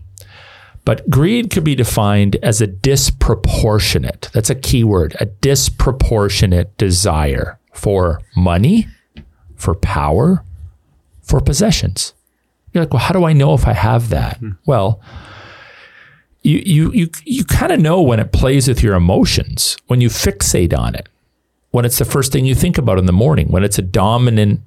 But 0.85 1.09
greed 1.09 1.49
could 1.49 1.63
be 1.63 1.75
defined 1.75 2.35
as 2.43 2.59
a 2.59 2.67
disproportionate, 2.67 4.29
that's 4.33 4.49
a 4.49 4.55
key 4.55 4.83
word, 4.83 5.15
a 5.19 5.25
disproportionate 5.25 6.77
desire 6.77 7.57
for 7.73 8.21
money, 8.35 8.87
for 9.55 9.75
power, 9.75 10.43
for 11.23 11.39
possessions. 11.39 12.13
You're 12.71 12.83
like, 12.83 12.93
well, 12.93 13.01
how 13.01 13.13
do 13.13 13.23
I 13.23 13.33
know 13.33 13.53
if 13.53 13.67
I 13.67 13.73
have 13.73 14.09
that? 14.09 14.37
Hmm. 14.37 14.51
Well, 14.65 15.01
you 16.41 16.61
you 16.65 16.91
you 16.91 17.09
you 17.23 17.45
kind 17.45 17.71
of 17.71 17.79
know 17.79 18.01
when 18.01 18.19
it 18.19 18.31
plays 18.31 18.67
with 18.67 18.83
your 18.83 18.95
emotions, 18.95 19.77
when 19.87 20.01
you 20.01 20.09
fixate 20.09 20.77
on 20.77 20.93
it, 20.93 21.07
when 21.71 21.85
it's 21.85 21.97
the 21.97 22.05
first 22.05 22.31
thing 22.31 22.45
you 22.45 22.55
think 22.55 22.77
about 22.77 22.99
in 22.99 23.05
the 23.05 23.13
morning, 23.13 23.47
when 23.47 23.63
it's 23.63 23.79
a 23.79 23.83
dominant 23.83 24.61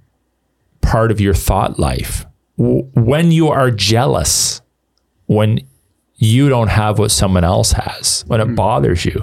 part 0.81 1.11
of 1.11 1.21
your 1.21 1.35
thought 1.35 1.79
life, 1.79 2.25
w- 2.57 2.89
when 2.95 3.31
you 3.31 3.49
are 3.49 3.71
jealous, 3.71 4.63
when 5.27 5.61
you 6.17 6.49
don't 6.49 6.69
have 6.69 6.99
what 6.99 7.11
someone 7.11 7.45
else 7.45 7.73
has, 7.73 8.25
when 8.27 8.41
it 8.41 8.47
hmm. 8.47 8.55
bothers 8.55 9.05
you, 9.05 9.23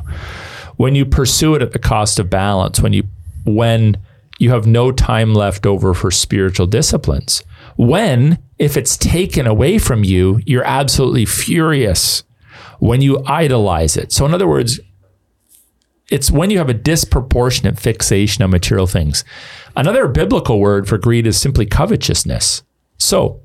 when 0.75 0.93
you 0.93 1.05
pursue 1.05 1.55
it 1.55 1.61
at 1.61 1.71
the 1.71 1.79
cost 1.79 2.19
of 2.19 2.29
balance, 2.29 2.79
when 2.79 2.93
you 2.93 3.03
when 3.45 3.97
you 4.39 4.49
have 4.49 4.65
no 4.65 4.91
time 4.91 5.33
left 5.33 5.65
over 5.65 5.93
for 5.93 6.11
spiritual 6.11 6.67
disciplines, 6.67 7.43
when 7.75 8.39
if 8.59 8.77
it's 8.77 8.97
taken 8.97 9.47
away 9.47 9.77
from 9.77 10.03
you, 10.03 10.39
you're 10.45 10.65
absolutely 10.65 11.25
furious, 11.25 12.23
when 12.79 13.01
you 13.01 13.23
idolize 13.25 13.95
it. 13.97 14.11
So 14.11 14.25
in 14.25 14.33
other 14.33 14.47
words, 14.47 14.79
it's 16.11 16.29
when 16.29 16.49
you 16.49 16.57
have 16.57 16.69
a 16.69 16.73
disproportionate 16.73 17.79
fixation 17.79 18.43
on 18.43 18.51
material 18.51 18.87
things. 18.87 19.23
Another 19.75 20.07
biblical 20.07 20.59
word 20.59 20.87
for 20.87 20.97
greed 20.97 21.25
is 21.25 21.39
simply 21.39 21.65
covetousness. 21.65 22.61
So, 22.97 23.41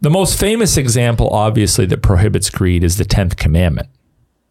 the 0.00 0.10
most 0.10 0.38
famous 0.38 0.76
example, 0.76 1.28
obviously, 1.30 1.86
that 1.86 2.02
prohibits 2.02 2.50
greed 2.50 2.84
is 2.84 2.96
the 2.96 3.04
10th 3.04 3.36
commandment. 3.36 3.88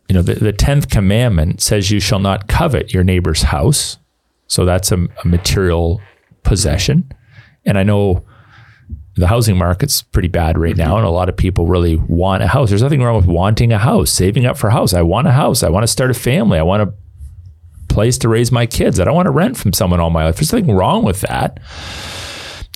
You 0.10 0.16
know, 0.16 0.22
the, 0.22 0.36
the 0.36 0.54
10th 0.54 0.90
commandment 0.90 1.62
says 1.62 1.92
you 1.92 2.00
shall 2.00 2.20
not 2.20 2.48
covet 2.48 2.94
your 2.94 3.04
neighbor's 3.04 3.44
house. 3.44 3.98
So, 4.48 4.66
that's 4.66 4.92
a, 4.92 5.08
a 5.24 5.28
material 5.28 6.02
possession. 6.44 7.12
And 7.66 7.78
I 7.78 7.84
know 7.84 8.26
the 9.16 9.28
housing 9.28 9.58
market's 9.58 10.02
pretty 10.02 10.28
bad 10.28 10.58
right 10.58 10.76
now, 10.76 10.98
and 10.98 11.06
a 11.06 11.10
lot 11.10 11.30
of 11.30 11.38
people 11.38 11.68
really 11.68 11.96
want 11.96 12.44
a 12.44 12.48
house. 12.48 12.70
There's 12.70 12.84
nothing 12.84 13.02
wrong 13.02 13.16
with 13.16 13.26
wanting 13.26 13.72
a 13.72 13.78
house, 13.78 14.12
saving 14.12 14.46
up 14.46 14.58
for 14.58 14.68
a 14.68 14.74
house. 14.74 14.94
I 14.94 15.02
want 15.02 15.28
a 15.28 15.32
house. 15.32 15.64
I 15.64 15.70
want 15.70 15.84
to 15.84 15.88
start 15.88 16.12
a 16.12 16.14
family. 16.14 16.60
I 16.60 16.64
want 16.64 16.84
a 16.84 16.94
place 17.88 18.18
to 18.20 18.30
raise 18.30 18.52
my 18.52 18.66
kids. 18.66 19.00
I 19.00 19.06
don't 19.06 19.16
want 19.16 19.28
to 19.28 19.32
rent 19.32 19.58
from 19.58 19.72
someone 19.72 20.02
all 20.02 20.10
my 20.10 20.26
life. 20.26 20.36
There's 20.36 20.52
nothing 20.52 20.76
wrong 20.76 21.04
with 21.04 21.22
that 21.22 21.60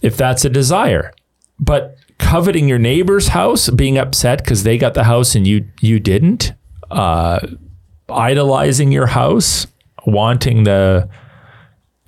if 0.02 0.16
that's 0.16 0.46
a 0.46 0.50
desire. 0.50 1.12
But 1.60 1.98
coveting 2.20 2.70
your 2.70 2.80
neighbor's 2.80 3.28
house, 3.28 3.70
being 3.70 3.98
upset 3.98 4.42
because 4.44 4.64
they 4.64 4.78
got 4.78 4.94
the 4.94 5.04
house 5.04 5.36
and 5.36 5.46
you 5.46 5.68
you 5.82 6.00
didn't, 6.00 6.54
uh, 6.90 7.40
idolizing 8.08 8.94
your 8.94 9.08
house, 9.08 9.68
wanting 10.06 10.64
the 10.64 11.10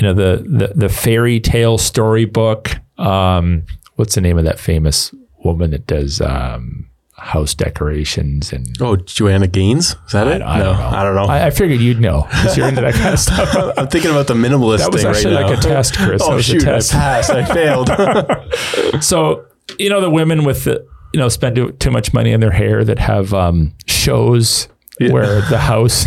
you 0.02 0.08
know 0.08 0.14
the 0.16 0.44
the, 0.48 0.74
the 0.76 0.90
fairy 0.90 1.40
tale 1.40 1.78
storybook. 1.78 2.72
Um, 2.98 3.64
what's 3.98 4.16
the 4.16 4.22
name 4.22 4.40
of 4.40 4.46
that 4.46 4.60
famous 4.60 5.14
woman 5.44 5.70
that 5.72 5.86
does 5.86 6.20
um, 6.22 6.90
house 7.18 7.54
decorations 7.54 8.52
and 8.52 8.66
Oh, 8.82 8.96
Joanna 8.96 9.46
Gaines? 9.46 9.96
Is 10.08 10.14
that 10.14 10.26
it? 10.28 10.42
I 10.42 10.58
no, 10.58 10.64
don't 10.66 10.78
know. 10.78 10.88
I 10.88 11.04
don't 11.04 11.16
know. 11.16 11.26
I, 11.26 11.46
I 11.46 11.50
figured 11.52 11.80
you'd 11.82 12.02
know 12.02 12.24
because 12.24 12.58
you're 12.58 12.68
into 12.68 12.82
that 12.82 12.96
kind 12.96 13.14
of 13.14 13.20
stuff. 13.28 13.74
I'm 13.78 13.88
thinking 13.90 14.10
about 14.10 14.26
the 14.26 14.34
minimalist 14.34 14.80
That 14.80 14.92
was 14.92 15.04
thing 15.04 15.12
actually 15.12 15.36
right 15.36 15.46
like 15.46 15.54
now. 15.64 15.70
a 15.70 15.74
test, 15.74 15.96
Chris. 15.98 16.22
That 16.26 16.32
oh 16.32 16.36
was 16.36 16.50
a 16.50 16.52
shoot! 16.54 16.62
test. 16.64 16.96
I 16.96 16.98
passed. 16.98 17.30
I 17.30 17.46
failed. 17.46 19.02
So 19.04 19.46
you 19.78 19.90
know 19.92 20.02
the 20.02 20.10
women 20.10 20.46
with 20.46 20.64
the 20.64 20.84
you 21.14 21.20
know 21.20 21.30
spend 21.30 21.58
too, 21.58 21.74
too 21.74 21.92
much 21.92 22.12
money 22.12 22.34
on 22.34 22.40
their 22.40 22.52
hair 22.52 22.84
that 22.84 22.98
have 22.98 23.36
um, 23.36 23.74
shows 23.86 24.68
where 25.00 25.42
the 25.42 25.60
house. 25.60 26.06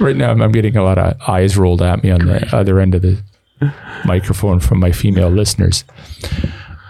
Right 0.00 0.16
now, 0.16 0.30
I'm, 0.30 0.40
I'm 0.40 0.52
getting 0.52 0.76
a 0.76 0.82
lot 0.82 0.98
of 0.98 1.20
eyes 1.28 1.56
rolled 1.56 1.82
at 1.82 2.02
me 2.02 2.10
on 2.10 2.26
the 2.26 2.48
other 2.54 2.80
end 2.80 2.94
of 2.94 3.02
the 3.02 3.22
microphone 4.04 4.60
from 4.60 4.80
my 4.80 4.92
female 4.92 5.30
listeners. 5.30 5.84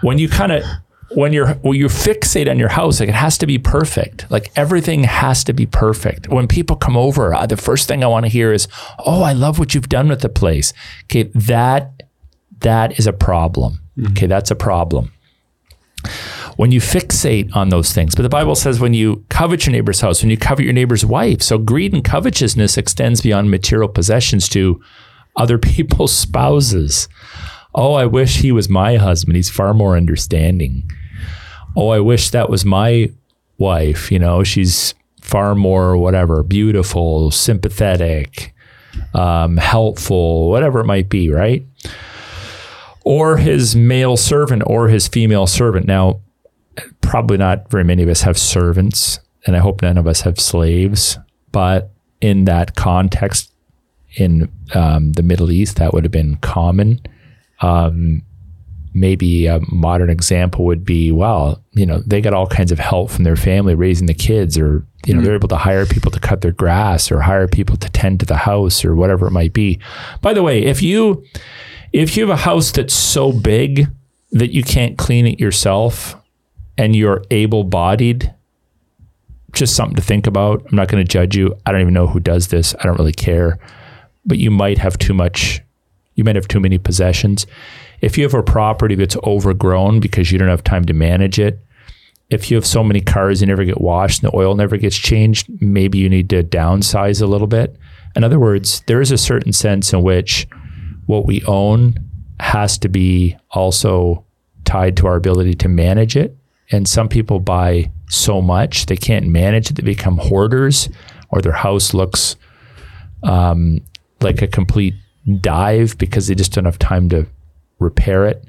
When 0.01 0.17
you 0.17 0.29
kind 0.29 0.51
of 0.51 0.63
when 1.11 1.33
you're 1.33 1.53
when 1.55 1.77
you 1.77 1.87
fixate 1.87 2.49
on 2.49 2.59
your 2.59 2.69
house, 2.69 2.99
like 2.99 3.09
it 3.09 3.15
has 3.15 3.37
to 3.39 3.47
be 3.47 3.57
perfect. 3.57 4.29
Like 4.29 4.51
everything 4.55 5.03
has 5.03 5.43
to 5.45 5.53
be 5.53 5.65
perfect. 5.65 6.29
When 6.29 6.47
people 6.47 6.75
come 6.75 6.97
over, 6.97 7.33
uh, 7.33 7.45
the 7.45 7.57
first 7.57 7.87
thing 7.87 8.03
I 8.03 8.07
want 8.07 8.25
to 8.25 8.29
hear 8.29 8.51
is, 8.51 8.67
"Oh, 8.99 9.23
I 9.23 9.33
love 9.33 9.59
what 9.59 9.73
you've 9.73 9.89
done 9.89 10.09
with 10.09 10.21
the 10.21 10.29
place." 10.29 10.73
Okay, 11.05 11.23
that 11.35 12.03
that 12.59 12.99
is 12.99 13.07
a 13.07 13.13
problem. 13.13 13.79
Okay, 14.11 14.27
that's 14.27 14.51
a 14.51 14.55
problem 14.55 15.11
when 16.57 16.71
you 16.71 16.79
fixate 16.79 17.53
on 17.55 17.69
those 17.69 17.91
things. 17.91 18.15
But 18.15 18.23
the 18.23 18.29
Bible 18.29 18.55
says 18.55 18.79
when 18.79 18.93
you 18.93 19.25
covet 19.29 19.65
your 19.65 19.73
neighbor's 19.73 20.01
house, 20.01 20.21
when 20.21 20.29
you 20.29 20.37
covet 20.37 20.65
your 20.65 20.73
neighbor's 20.73 21.05
wife. 21.05 21.41
So 21.41 21.57
greed 21.57 21.93
and 21.93 22.03
covetousness 22.03 22.77
extends 22.77 23.21
beyond 23.21 23.51
material 23.51 23.89
possessions 23.89 24.47
to 24.49 24.81
other 25.35 25.57
people's 25.59 26.13
spouses. 26.13 27.07
Oh, 27.73 27.93
I 27.93 28.05
wish 28.05 28.37
he 28.37 28.51
was 28.51 28.69
my 28.69 28.95
husband. 28.95 29.35
He's 29.35 29.49
far 29.49 29.73
more 29.73 29.97
understanding. 29.97 30.89
Oh, 31.75 31.89
I 31.89 31.99
wish 31.99 32.29
that 32.29 32.49
was 32.49 32.63
my 32.63 33.11
wife. 33.57 34.11
You 34.11 34.19
know, 34.19 34.43
she's 34.43 34.93
far 35.21 35.55
more 35.55 35.97
whatever, 35.97 36.41
beautiful, 36.41 37.31
sympathetic, 37.31 38.53
um, 39.13 39.57
helpful, 39.57 40.49
whatever 40.49 40.79
it 40.79 40.85
might 40.85 41.09
be, 41.09 41.29
right? 41.29 41.65
Or 43.03 43.37
his 43.37 43.75
male 43.75 44.15
servant 44.15 44.63
or 44.65 44.87
his 44.87 45.09
female 45.09 45.45
servant. 45.45 45.85
Now, 45.85 46.21
probably 47.01 47.37
not 47.37 47.69
very 47.69 47.83
many 47.83 48.03
of 48.03 48.09
us 48.09 48.21
have 48.21 48.37
servants, 48.37 49.19
and 49.45 49.55
I 49.55 49.59
hope 49.59 49.81
none 49.81 49.97
of 49.97 50.07
us 50.07 50.21
have 50.21 50.39
slaves. 50.39 51.17
But 51.51 51.91
in 52.21 52.45
that 52.45 52.75
context, 52.75 53.51
in 54.17 54.51
um, 54.73 55.13
the 55.13 55.23
Middle 55.23 55.51
East, 55.51 55.77
that 55.77 55.93
would 55.93 56.03
have 56.03 56.11
been 56.11 56.37
common. 56.37 57.01
Um, 57.61 58.23
maybe 58.93 59.45
a 59.45 59.59
modern 59.69 60.09
example 60.09 60.65
would 60.65 60.85
be, 60.85 61.11
well, 61.11 61.61
you 61.73 61.85
know, 61.85 62.01
they 62.05 62.21
got 62.21 62.33
all 62.33 62.47
kinds 62.47 62.71
of 62.71 62.79
help 62.79 63.11
from 63.11 63.25
their 63.25 63.35
family 63.35 63.75
raising 63.75 64.07
the 64.07 64.13
kids, 64.13 64.57
or 64.57 64.85
you 65.05 65.13
know, 65.13 65.21
they're 65.21 65.35
able 65.35 65.49
to 65.49 65.57
hire 65.57 65.85
people 65.85 66.09
to 66.11 66.19
cut 66.19 66.41
their 66.41 66.53
grass, 66.53 67.11
or 67.11 67.19
hire 67.21 67.47
people 67.47 67.77
to 67.77 67.89
tend 67.89 68.19
to 68.21 68.25
the 68.25 68.37
house, 68.37 68.83
or 68.83 68.95
whatever 68.95 69.27
it 69.27 69.31
might 69.31 69.53
be. 69.53 69.79
By 70.21 70.33
the 70.33 70.43
way, 70.43 70.63
if 70.63 70.81
you 70.81 71.23
if 71.93 72.17
you 72.17 72.27
have 72.27 72.37
a 72.37 72.41
house 72.41 72.71
that's 72.71 72.93
so 72.93 73.31
big 73.31 73.87
that 74.31 74.51
you 74.51 74.63
can't 74.63 74.97
clean 74.97 75.27
it 75.27 75.39
yourself, 75.39 76.15
and 76.77 76.95
you're 76.95 77.23
able 77.31 77.63
bodied, 77.63 78.33
just 79.53 79.75
something 79.75 79.95
to 79.95 80.01
think 80.01 80.27
about. 80.27 80.65
I'm 80.69 80.75
not 80.75 80.89
going 80.89 81.03
to 81.03 81.09
judge 81.09 81.35
you. 81.35 81.55
I 81.65 81.71
don't 81.71 81.81
even 81.81 81.93
know 81.93 82.07
who 82.07 82.19
does 82.19 82.47
this. 82.47 82.75
I 82.79 82.83
don't 82.83 82.97
really 82.97 83.13
care. 83.13 83.57
But 84.25 84.37
you 84.37 84.51
might 84.51 84.77
have 84.77 84.97
too 84.97 85.13
much, 85.13 85.61
you 86.15 86.23
might 86.23 86.35
have 86.35 86.47
too 86.47 86.59
many 86.59 86.77
possessions. 86.77 87.47
If 88.01 88.17
you 88.17 88.23
have 88.23 88.33
a 88.33 88.43
property 88.43 88.95
that's 88.95 89.17
overgrown 89.23 89.99
because 89.99 90.31
you 90.31 90.37
don't 90.37 90.49
have 90.49 90.63
time 90.63 90.85
to 90.85 90.93
manage 90.93 91.39
it, 91.39 91.59
if 92.29 92.49
you 92.49 92.55
have 92.57 92.65
so 92.65 92.83
many 92.83 93.01
cars 93.01 93.39
you 93.39 93.47
never 93.47 93.63
get 93.63 93.79
washed 93.79 94.23
and 94.23 94.31
the 94.31 94.35
oil 94.35 94.55
never 94.55 94.77
gets 94.77 94.97
changed, 94.97 95.47
maybe 95.61 95.99
you 95.99 96.09
need 96.09 96.29
to 96.31 96.43
downsize 96.43 97.21
a 97.21 97.27
little 97.27 97.47
bit. 97.47 97.77
In 98.15 98.23
other 98.23 98.39
words, 98.39 98.81
there 98.87 99.01
is 99.01 99.11
a 99.11 99.17
certain 99.17 99.53
sense 99.53 99.93
in 99.93 100.01
which 100.01 100.47
what 101.05 101.25
we 101.27 101.43
own 101.45 101.95
has 102.39 102.77
to 102.79 102.89
be 102.89 103.37
also 103.51 104.25
tied 104.63 104.97
to 104.97 105.07
our 105.07 105.15
ability 105.15 105.53
to 105.53 105.69
manage 105.69 106.17
it. 106.17 106.35
And 106.71 106.87
some 106.87 107.07
people 107.07 107.39
buy 107.39 107.91
so 108.09 108.41
much 108.41 108.85
they 108.85 108.97
can't 108.97 109.27
manage 109.27 109.69
it. 109.69 109.75
They 109.75 109.83
become 109.83 110.17
hoarders, 110.17 110.89
or 111.29 111.41
their 111.41 111.51
house 111.51 111.93
looks 111.93 112.35
um, 113.23 113.79
like 114.21 114.41
a 114.41 114.47
complete 114.47 114.95
dive 115.41 115.97
because 115.97 116.27
they 116.27 116.35
just 116.35 116.53
don't 116.53 116.65
have 116.65 116.79
time 116.79 117.09
to 117.09 117.27
repair 117.79 118.25
it. 118.25 118.43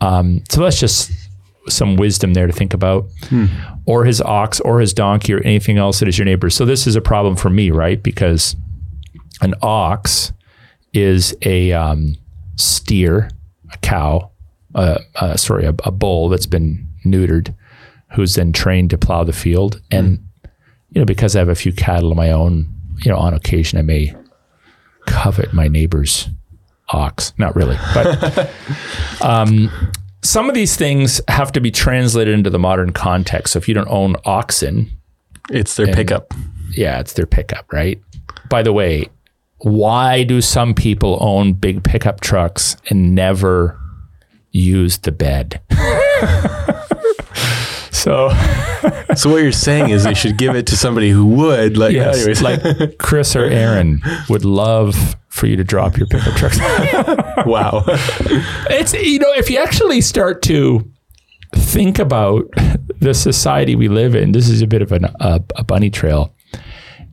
Um, 0.00 0.44
so 0.48 0.62
that's 0.62 0.78
just 0.78 1.10
some 1.68 1.96
wisdom 1.96 2.34
there 2.34 2.46
to 2.46 2.52
think 2.52 2.74
about. 2.74 3.08
Hmm. 3.28 3.46
Or 3.86 4.04
his 4.04 4.20
ox, 4.20 4.60
or 4.60 4.80
his 4.80 4.92
donkey, 4.92 5.34
or 5.34 5.40
anything 5.40 5.78
else 5.78 6.00
that 6.00 6.08
is 6.08 6.18
your 6.18 6.24
neighbor. 6.24 6.50
So 6.50 6.64
this 6.64 6.86
is 6.86 6.96
a 6.96 7.00
problem 7.00 7.36
for 7.36 7.50
me, 7.50 7.70
right? 7.70 8.02
Because 8.02 8.56
an 9.40 9.54
ox 9.62 10.32
is 10.92 11.36
a 11.42 11.72
um, 11.72 12.16
steer, 12.56 13.30
a 13.72 13.78
cow, 13.78 14.30
uh, 14.74 14.98
uh, 15.16 15.36
sorry, 15.36 15.64
a, 15.64 15.74
a, 15.84 15.90
bull 15.90 16.28
that's 16.28 16.46
been 16.46 16.86
neutered, 17.04 17.54
who's 18.12 18.34
then 18.34 18.52
trained 18.52 18.90
to 18.90 18.98
plow 18.98 19.24
the 19.24 19.32
field. 19.32 19.80
And, 19.90 20.18
mm. 20.18 20.50
you 20.90 21.00
know, 21.00 21.04
because 21.04 21.36
I 21.36 21.40
have 21.40 21.48
a 21.48 21.54
few 21.54 21.72
cattle 21.72 22.10
of 22.10 22.16
my 22.16 22.30
own, 22.30 22.68
you 23.04 23.10
know, 23.10 23.18
on 23.18 23.34
occasion 23.34 23.78
I 23.78 23.82
may 23.82 24.14
covet 25.06 25.52
my 25.52 25.68
neighbor's 25.68 26.28
ox. 26.90 27.32
Not 27.38 27.54
really, 27.54 27.76
but 27.94 28.50
um, 29.22 29.70
some 30.22 30.48
of 30.48 30.54
these 30.54 30.76
things 30.76 31.20
have 31.28 31.52
to 31.52 31.60
be 31.60 31.70
translated 31.70 32.34
into 32.34 32.50
the 32.50 32.58
modern 32.58 32.92
context. 32.92 33.52
So 33.52 33.58
if 33.58 33.68
you 33.68 33.74
don't 33.74 33.88
own 33.88 34.16
oxen, 34.24 34.90
it's 35.50 35.76
their 35.76 35.86
and, 35.86 35.94
pickup. 35.94 36.34
Yeah, 36.72 37.00
it's 37.00 37.14
their 37.14 37.26
pickup, 37.26 37.72
right? 37.72 38.00
By 38.48 38.62
the 38.62 38.72
way, 38.72 39.08
why 39.58 40.24
do 40.24 40.40
some 40.40 40.74
people 40.74 41.18
own 41.20 41.52
big 41.52 41.82
pickup 41.82 42.20
trucks 42.20 42.76
and 42.90 43.14
never 43.14 43.78
use 44.50 44.98
the 44.98 45.12
bed? 45.12 45.60
so 47.98 48.28
so 49.16 49.30
what 49.30 49.42
you're 49.42 49.52
saying 49.52 49.90
is 49.90 50.04
they 50.04 50.14
should 50.14 50.38
give 50.38 50.54
it 50.54 50.66
to 50.68 50.76
somebody 50.76 51.10
who 51.10 51.26
would 51.26 51.76
like 51.76 51.92
yes, 51.92 52.16
anyways. 52.16 52.42
like 52.42 52.98
Chris 52.98 53.34
or 53.34 53.44
Aaron 53.44 54.00
would 54.28 54.44
love 54.44 55.16
for 55.28 55.46
you 55.46 55.56
to 55.56 55.64
drop 55.64 55.96
your 55.96 56.06
pickup 56.06 56.34
trucks. 56.34 56.58
wow. 57.46 57.84
It's 58.70 58.92
you 58.92 59.18
know 59.18 59.32
if 59.34 59.50
you 59.50 59.58
actually 59.58 60.00
start 60.00 60.42
to 60.42 60.88
think 61.54 61.98
about 61.98 62.48
the 63.00 63.14
society 63.14 63.74
we 63.74 63.88
live 63.88 64.14
in, 64.14 64.32
this 64.32 64.48
is 64.48 64.62
a 64.62 64.66
bit 64.66 64.82
of 64.82 64.92
an, 64.92 65.06
a, 65.20 65.40
a 65.56 65.64
bunny 65.64 65.90
trail. 65.90 66.34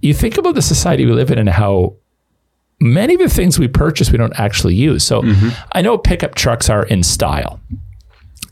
You 0.01 0.13
think 0.13 0.37
about 0.37 0.55
the 0.55 0.61
society 0.61 1.05
we 1.05 1.13
live 1.13 1.31
in 1.31 1.37
and 1.37 1.49
how 1.49 1.95
many 2.79 3.13
of 3.13 3.19
the 3.19 3.29
things 3.29 3.57
we 3.57 3.67
purchase 3.67 4.11
we 4.11 4.17
don't 4.17 4.37
actually 4.39 4.75
use. 4.75 5.03
So 5.03 5.21
mm-hmm. 5.21 5.49
I 5.71 5.81
know 5.81 5.97
pickup 5.97 6.35
trucks 6.35 6.69
are 6.69 6.85
in 6.85 7.03
style. 7.03 7.59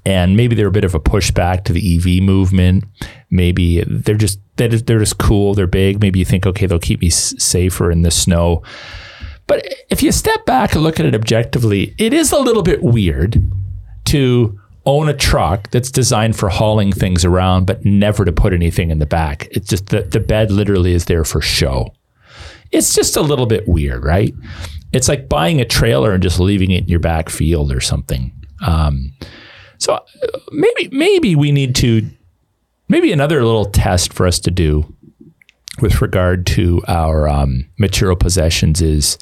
And 0.06 0.36
maybe 0.36 0.56
they're 0.56 0.68
a 0.68 0.72
bit 0.72 0.84
of 0.84 0.96
a 0.96 1.00
pushback 1.00 1.63
to 1.66 1.74
the 1.74 1.96
EV 1.98 2.22
movement. 2.22 2.84
Maybe 3.30 3.84
they're 3.84 4.16
just 4.16 4.39
they're 4.58 4.70
just 4.70 5.18
cool. 5.18 5.54
They're 5.54 5.66
big. 5.66 6.02
Maybe 6.02 6.20
you 6.20 6.26
think, 6.26 6.46
okay, 6.46 6.66
they'll 6.66 6.78
keep 6.80 7.02
me 7.02 7.08
s- 7.08 7.34
safer 7.44 7.89
in 7.89 8.02
the 8.04 8.12
snow. 8.12 8.63
But 9.48 9.66
if 9.89 10.04
you 10.04 10.12
step 10.12 10.46
back 10.46 10.74
and 10.74 10.84
look 10.84 11.00
at 11.00 11.06
it 11.06 11.16
objectively, 11.16 11.96
it 11.98 12.13
is 12.13 12.32
a 12.32 12.39
little 12.39 12.63
bit 12.63 12.84
weird 12.84 13.42
to 14.06 14.60
own 14.86 15.08
a 15.10 15.13
truck 15.13 15.72
that's 15.72 15.89
designed 15.89 16.36
for 16.36 16.50
hauling 16.50 16.92
things 16.92 17.24
around, 17.24 17.66
but 17.66 17.84
never 17.86 18.26
to 18.26 18.32
put 18.32 18.54
anything 18.54 18.92
in 18.92 19.00
the 19.00 19.06
back. 19.06 19.48
It's 19.52 19.70
just 19.70 19.88
that 19.88 20.12
the 20.12 20.20
bed 20.20 20.52
literally 20.52 20.94
is 20.94 21.06
there 21.06 21.24
for 21.24 21.42
show 21.42 21.94
it's 22.74 22.96
just 22.96 23.16
a 23.16 23.22
little 23.22 23.46
bit 23.46 23.68
weird, 23.68 24.04
right? 24.04 24.34
It's 24.92 25.08
like 25.08 25.30
buying 25.30 25.62
a 25.62 25.66
trailer 25.66 26.12
and 26.12 26.24
just 26.24 26.39
leaving 26.39 26.72
it 26.72 26.84
in 26.84 26.89
your 26.89 27.00
back 27.00 27.30
field 27.30 27.72
or 27.72 27.80
something. 27.80 28.34
Um, 28.66 29.13
so 29.84 29.93
uh, 29.93 30.39
maybe 30.52 30.89
maybe 30.91 31.36
we 31.36 31.52
need 31.52 31.76
to 31.76 32.10
maybe 32.88 33.12
another 33.12 33.43
little 33.43 33.65
test 33.65 34.13
for 34.13 34.26
us 34.26 34.39
to 34.39 34.52
do 34.52 34.93
with 35.82 36.02
regard 36.02 36.46
to 36.46 36.82
our 36.88 37.28
um, 37.28 37.65
material 37.78 38.15
possessions 38.15 38.82
is 38.82 39.17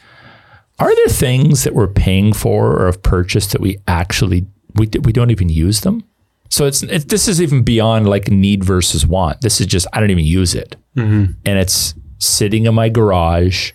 are 0.80 0.95
there 0.95 1.08
things 1.08 1.63
that 1.63 1.74
we're 1.74 1.88
paying 1.88 2.34
for 2.34 2.76
or 2.76 2.86
have 2.88 3.02
purchased 3.02 3.52
that 3.52 3.62
we 3.62 3.78
actually 3.88 4.45
we, 4.76 4.89
we 5.04 5.12
don't 5.12 5.32
even 5.32 5.50
use 5.50 5.82
them? 5.82 6.04
So 6.50 6.65
it's 6.65 6.84
it, 6.84 7.10
this 7.10 7.28
is 7.28 7.41
even 7.41 7.63
beyond 7.63 8.08
like 8.08 8.30
need 8.30 8.63
versus 8.63 9.06
want. 9.08 9.41
This 9.41 9.62
is 9.62 9.67
just 9.67 9.88
i 9.93 10.00
don't 10.00 10.12
even 10.12 10.26
use 10.26 10.54
it. 10.54 10.76
Mm-hmm. 10.97 11.32
and 11.45 11.58
it's 11.58 11.95
sitting 12.17 12.65
in 12.65 12.76
my 12.76 12.89
garage 12.89 13.71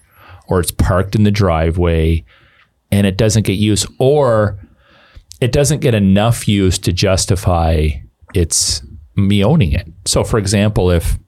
or 0.49 0.61
it's 0.61 0.71
parked 0.71 1.17
in 1.17 1.25
the 1.25 1.31
driveway 1.31 2.23
and 2.93 3.07
it 3.07 3.17
doesn't 3.17 3.47
get 3.47 3.55
used 3.55 3.89
or 3.99 4.59
it 5.41 5.53
doesn't 5.53 5.81
get 5.81 5.95
enough 5.95 6.49
use 6.49 6.79
to 6.79 6.93
justify 6.93 7.89
its 8.35 8.83
me 9.17 9.45
owning 9.45 9.73
it. 9.73 9.87
So 10.05 10.25
for 10.25 10.39
example, 10.39 10.91
if 10.91 11.19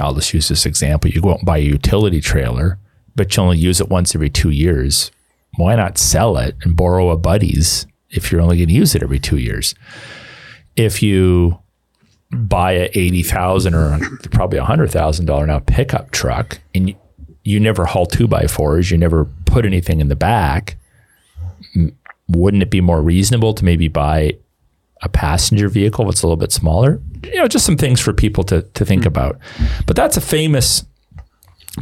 I'll 0.00 0.14
just 0.14 0.32
use 0.32 0.48
this 0.48 0.66
example, 0.66 1.10
you 1.10 1.20
go 1.20 1.30
out 1.30 1.38
and 1.38 1.46
buy 1.46 1.58
a 1.58 1.62
utility 1.62 2.20
trailer, 2.20 2.78
but 3.16 3.36
you 3.36 3.42
only 3.42 3.58
use 3.58 3.80
it 3.80 3.88
once 3.88 4.14
every 4.14 4.30
two 4.30 4.50
years. 4.50 5.10
Why 5.56 5.74
not 5.74 5.98
sell 5.98 6.36
it 6.38 6.56
and 6.62 6.76
borrow 6.76 7.10
a 7.10 7.16
buddy's 7.16 7.86
if 8.10 8.30
you're 8.30 8.40
only 8.40 8.58
going 8.58 8.68
to 8.68 8.74
use 8.74 8.94
it 8.94 9.02
every 9.02 9.18
two 9.18 9.38
years? 9.38 9.74
If 10.76 11.02
you 11.02 11.58
buy 12.30 12.72
a 12.72 12.90
eighty 12.94 13.22
thousand 13.22 13.74
or 13.74 13.98
probably 14.30 14.58
a 14.58 14.64
hundred 14.64 14.90
thousand 14.90 15.26
dollar 15.26 15.46
now 15.46 15.58
pickup 15.58 16.10
truck, 16.12 16.60
and 16.74 16.90
you, 16.90 16.96
you 17.42 17.58
never 17.58 17.86
haul 17.86 18.06
two 18.06 18.28
by 18.28 18.46
fours, 18.46 18.90
you 18.90 18.98
never 18.98 19.24
put 19.46 19.64
anything 19.64 20.00
in 20.00 20.08
the 20.08 20.16
back. 20.16 20.76
Wouldn't 22.28 22.62
it 22.62 22.70
be 22.70 22.80
more 22.80 23.02
reasonable 23.02 23.54
to 23.54 23.64
maybe 23.64 23.88
buy 23.88 24.36
a 25.02 25.08
passenger 25.08 25.68
vehicle 25.68 26.04
that's 26.06 26.22
a 26.22 26.26
little 26.26 26.36
bit 26.36 26.52
smaller? 26.52 27.00
You 27.24 27.36
know, 27.36 27.48
just 27.48 27.64
some 27.64 27.76
things 27.76 28.00
for 28.00 28.12
people 28.12 28.44
to 28.44 28.62
to 28.62 28.84
think 28.84 29.02
mm-hmm. 29.02 29.08
about. 29.08 29.38
But 29.86 29.96
that's 29.96 30.16
a 30.16 30.20
famous 30.20 30.84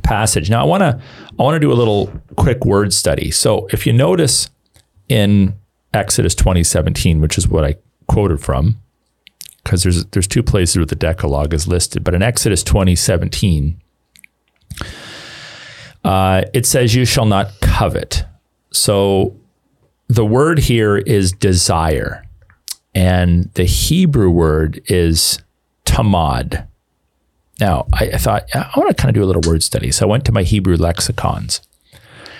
passage. 0.03 0.51
Now 0.51 0.63
I 0.63 0.65
want 0.65 0.83
to 0.83 1.01
I 1.39 1.43
want 1.43 1.55
to 1.57 1.61
do 1.61 1.73
a 1.73 1.75
little 1.75 2.13
quick 2.37 2.65
word 2.65 2.93
study. 2.93 3.31
So 3.31 3.67
if 3.73 3.87
you 3.87 3.93
notice 3.93 4.49
in 5.09 5.55
Exodus 5.95 6.35
2017, 6.35 7.21
which 7.21 7.39
is 7.39 7.49
what 7.49 7.65
I 7.65 7.77
quoted 8.07 8.41
from, 8.41 8.81
because 9.63 9.83
there's 9.83 10.05
there's 10.07 10.29
two 10.29 10.43
places 10.43 10.77
where 10.77 10.87
the 10.87 10.95
Decalogue 10.95 11.53
is 11.53 11.67
listed, 11.67 12.05
but 12.05 12.15
in 12.15 12.23
Exodus 12.23 12.63
2017, 12.63 13.81
uh, 16.05 16.43
it 16.55 16.67
says, 16.67 16.95
"You 16.95 17.05
shall 17.05 17.27
not 17.27 17.61
covet." 17.61 18.25
So 18.73 19.37
the 20.17 20.25
word 20.25 20.59
here 20.59 20.97
is 20.97 21.31
desire, 21.31 22.25
and 22.95 23.53
the 23.53 23.65
Hebrew 23.65 24.31
word 24.31 24.81
is 24.87 25.39
tamad. 25.85 26.67
Now, 27.61 27.87
I, 27.93 28.13
I 28.15 28.17
thought 28.17 28.45
I 28.55 28.71
want 28.77 28.89
to 28.89 28.95
kind 28.95 29.11
of 29.11 29.15
do 29.15 29.23
a 29.23 29.29
little 29.29 29.43
word 29.47 29.63
study, 29.63 29.93
so 29.93 30.07
I 30.07 30.11
went 30.11 30.25
to 30.25 30.33
my 30.33 30.43
Hebrew 30.43 30.77
lexicons 30.77 31.61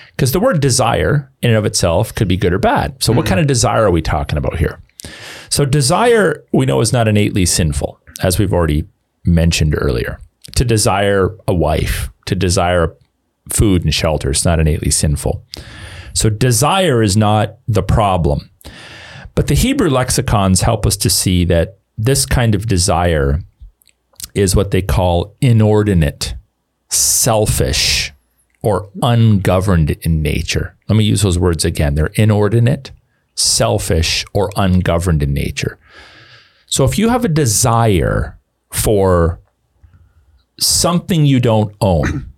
because 0.07 0.31
the 0.31 0.39
word 0.39 0.59
desire 0.59 1.31
in 1.43 1.51
and 1.51 1.57
of 1.57 1.65
itself 1.65 2.13
could 2.15 2.27
be 2.27 2.35
good 2.35 2.51
or 2.51 2.57
bad. 2.57 3.01
So, 3.01 3.11
mm-hmm. 3.11 3.17
what 3.17 3.27
kind 3.27 3.39
of 3.39 3.45
desire 3.45 3.83
are 3.83 3.91
we 3.91 4.01
talking 4.01 4.37
about 4.37 4.57
here? 4.57 4.81
So, 5.49 5.63
desire 5.63 6.43
we 6.51 6.65
know 6.65 6.81
is 6.81 6.91
not 6.91 7.07
innately 7.07 7.45
sinful, 7.45 7.99
as 8.23 8.39
we've 8.39 8.53
already 8.53 8.85
mentioned 9.23 9.75
earlier. 9.77 10.19
To 10.55 10.65
desire 10.65 11.37
a 11.47 11.53
wife, 11.53 12.09
to 12.25 12.33
desire 12.33 12.95
food 13.53 13.83
and 13.83 13.93
shelter 13.93 14.31
is 14.31 14.45
not 14.45 14.59
innately 14.59 14.89
sinful. 14.89 15.43
So, 16.17 16.31
desire 16.31 17.03
is 17.03 17.15
not 17.15 17.59
the 17.67 17.83
problem. 17.83 18.49
But 19.35 19.45
the 19.45 19.53
Hebrew 19.53 19.87
lexicons 19.87 20.61
help 20.61 20.87
us 20.87 20.97
to 20.97 21.11
see 21.11 21.45
that 21.45 21.77
this 21.95 22.25
kind 22.25 22.55
of 22.55 22.65
desire 22.65 23.41
is 24.33 24.55
what 24.55 24.71
they 24.71 24.81
call 24.81 25.35
inordinate, 25.41 26.33
selfish, 26.89 28.11
or 28.63 28.89
ungoverned 29.03 29.91
in 30.01 30.23
nature. 30.23 30.75
Let 30.89 30.95
me 30.95 31.03
use 31.03 31.21
those 31.21 31.37
words 31.37 31.63
again. 31.63 31.93
They're 31.93 32.07
inordinate, 32.15 32.89
selfish, 33.35 34.25
or 34.33 34.49
ungoverned 34.55 35.21
in 35.21 35.35
nature. 35.35 35.77
So 36.65 36.83
if 36.83 36.97
you 36.97 37.09
have 37.09 37.25
a 37.25 37.29
desire 37.29 38.39
for 38.71 39.39
something 40.59 41.27
you 41.27 41.39
don't 41.39 41.75
own, 41.79 42.33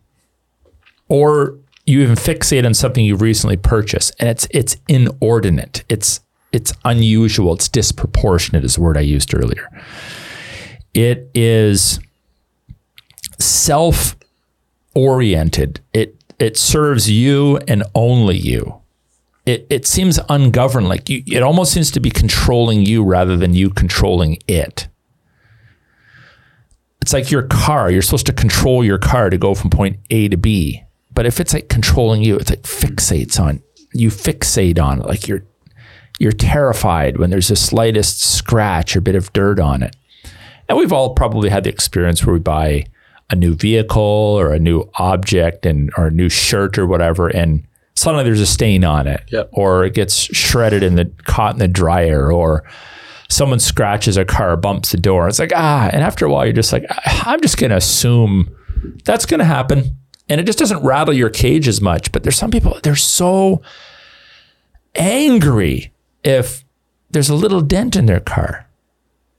or 1.07 1.57
you 1.89 2.01
even 2.01 2.15
fixate 2.15 2.65
on 2.65 2.73
something 2.73 3.03
you 3.03 3.15
recently 3.15 3.57
purchased, 3.57 4.15
and 4.19 4.29
it's 4.29 4.47
it's 4.51 4.77
inordinate, 4.87 5.83
it's 5.89 6.21
it's 6.51 6.73
unusual, 6.85 7.53
it's 7.53 7.67
disproportionate 7.67 8.63
is 8.63 8.75
the 8.75 8.81
word 8.81 8.97
I 8.97 9.01
used 9.01 9.35
earlier. 9.35 9.67
It 10.93 11.29
is 11.33 11.99
self-oriented. 13.39 15.81
It 15.93 16.15
it 16.39 16.57
serves 16.57 17.09
you 17.09 17.57
and 17.67 17.83
only 17.93 18.37
you 18.37 18.79
it, 19.49 19.65
it 19.69 19.87
seems 19.87 20.19
ungoverned. 20.29 20.87
Like 20.87 21.09
you, 21.09 21.23
it 21.25 21.41
almost 21.41 21.73
seems 21.73 21.89
to 21.91 21.99
be 21.99 22.11
controlling 22.11 22.85
you 22.85 23.03
rather 23.03 23.35
than 23.35 23.55
you 23.55 23.71
controlling 23.71 24.37
it. 24.47 24.87
It's 27.01 27.13
like 27.13 27.31
your 27.31 27.43
car. 27.43 27.89
You're 27.89 28.03
supposed 28.03 28.27
to 28.27 28.33
control 28.33 28.83
your 28.83 28.99
car 28.99 29.29
to 29.29 29.37
go 29.37 29.55
from 29.55 29.71
point 29.71 29.97
A 30.11 30.27
to 30.27 30.37
B. 30.37 30.83
But 31.19 31.25
if 31.25 31.41
it's 31.41 31.53
like 31.53 31.67
controlling 31.67 32.23
you, 32.23 32.37
it's 32.37 32.49
like 32.49 32.61
fixates 32.61 33.41
on 33.41 33.61
you 33.93 34.07
fixate 34.09 34.79
on 34.81 35.01
it. 35.01 35.05
Like 35.05 35.27
you're 35.27 35.43
you're 36.17 36.31
terrified 36.31 37.17
when 37.17 37.29
there's 37.29 37.49
the 37.49 37.57
slightest 37.57 38.21
scratch 38.23 38.95
or 38.95 39.01
bit 39.01 39.15
of 39.15 39.33
dirt 39.33 39.59
on 39.59 39.83
it. 39.83 39.97
And 40.69 40.77
we've 40.77 40.93
all 40.93 41.13
probably 41.15 41.49
had 41.49 41.65
the 41.65 41.69
experience 41.71 42.25
where 42.25 42.31
we 42.31 42.39
buy 42.39 42.85
a 43.29 43.35
new 43.35 43.53
vehicle 43.53 44.01
or 44.39 44.53
a 44.53 44.59
new 44.59 44.89
object 44.95 45.65
and 45.65 45.91
or 45.97 46.07
a 46.07 46.11
new 46.11 46.29
shirt 46.29 46.77
or 46.77 46.87
whatever, 46.87 47.27
and 47.27 47.65
suddenly 47.95 48.23
there's 48.23 48.39
a 48.39 48.45
stain 48.45 48.85
on 48.85 49.05
it, 49.05 49.21
Yep. 49.29 49.49
or 49.51 49.83
it 49.83 49.93
gets 49.95 50.15
shredded 50.15 50.83
in 50.83 50.95
the 50.95 51.11
caught 51.25 51.51
in 51.51 51.59
the 51.59 51.67
dryer, 51.67 52.31
or 52.31 52.63
someone 53.27 53.59
scratches 53.59 54.15
a 54.15 54.23
car, 54.23 54.55
bumps 54.55 54.91
the 54.93 54.97
door. 54.97 55.27
It's 55.27 55.39
like 55.39 55.51
ah, 55.53 55.89
and 55.91 56.01
after 56.01 56.25
a 56.25 56.29
while 56.31 56.45
you're 56.45 56.53
just 56.53 56.71
like 56.71 56.85
I'm 57.25 57.41
just 57.41 57.57
gonna 57.57 57.75
assume 57.75 58.55
that's 59.03 59.25
gonna 59.25 59.43
happen, 59.43 59.97
and 60.29 60.39
it 60.39 60.45
just 60.45 60.59
doesn't 60.59 60.83
rattle 60.83 61.13
your 61.13 61.29
cage 61.29 61.67
as 61.67 61.81
much. 61.81 62.11
But 62.11 62.23
there's 62.23 62.37
some 62.37 62.51
people 62.51 62.79
they're 62.83 62.95
so 62.95 63.61
angry 64.95 65.91
if 66.23 66.63
there's 67.09 67.29
a 67.29 67.35
little 67.35 67.61
dent 67.61 67.95
in 67.95 68.05
their 68.05 68.19
car. 68.19 68.67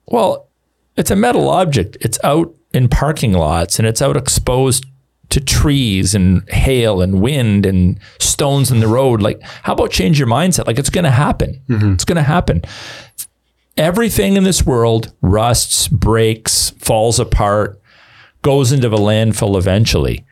Well, 0.06 0.48
it's 0.96 1.10
a 1.10 1.16
metal 1.16 1.48
object. 1.48 1.96
It's 2.00 2.18
out 2.24 2.54
in 2.72 2.88
parking 2.88 3.32
lots 3.32 3.78
and 3.78 3.86
it's 3.86 4.02
out 4.02 4.16
exposed 4.16 4.84
to 5.30 5.40
trees 5.40 6.14
and 6.14 6.48
hail 6.50 7.00
and 7.00 7.20
wind 7.20 7.64
and 7.64 7.98
stones 8.18 8.70
in 8.70 8.80
the 8.80 8.88
road. 8.88 9.22
Like, 9.22 9.40
how 9.62 9.74
about 9.74 9.92
change 9.92 10.18
your 10.18 10.28
mindset? 10.28 10.66
Like, 10.66 10.78
it's 10.78 10.90
going 10.90 11.04
to 11.04 11.10
happen. 11.10 11.62
Mm-hmm. 11.68 11.92
It's 11.92 12.04
going 12.04 12.16
to 12.16 12.22
happen. 12.22 12.62
Everything 13.76 14.36
in 14.36 14.42
this 14.42 14.66
world 14.66 15.12
rusts, 15.22 15.86
breaks, 15.86 16.70
falls 16.70 17.20
apart, 17.20 17.80
goes 18.42 18.72
into 18.72 18.88
the 18.88 18.96
landfill 18.96 19.56
eventually. 19.56 20.26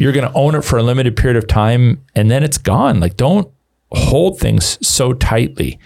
You're 0.00 0.12
going 0.12 0.26
to 0.26 0.32
own 0.34 0.54
it 0.54 0.64
for 0.64 0.78
a 0.78 0.82
limited 0.82 1.14
period 1.14 1.36
of 1.36 1.46
time 1.46 2.02
and 2.14 2.30
then 2.30 2.42
it's 2.42 2.56
gone. 2.56 3.00
Like, 3.00 3.18
don't 3.18 3.52
hold 3.92 4.40
things 4.40 4.78
so 4.86 5.12
tightly. 5.12 5.78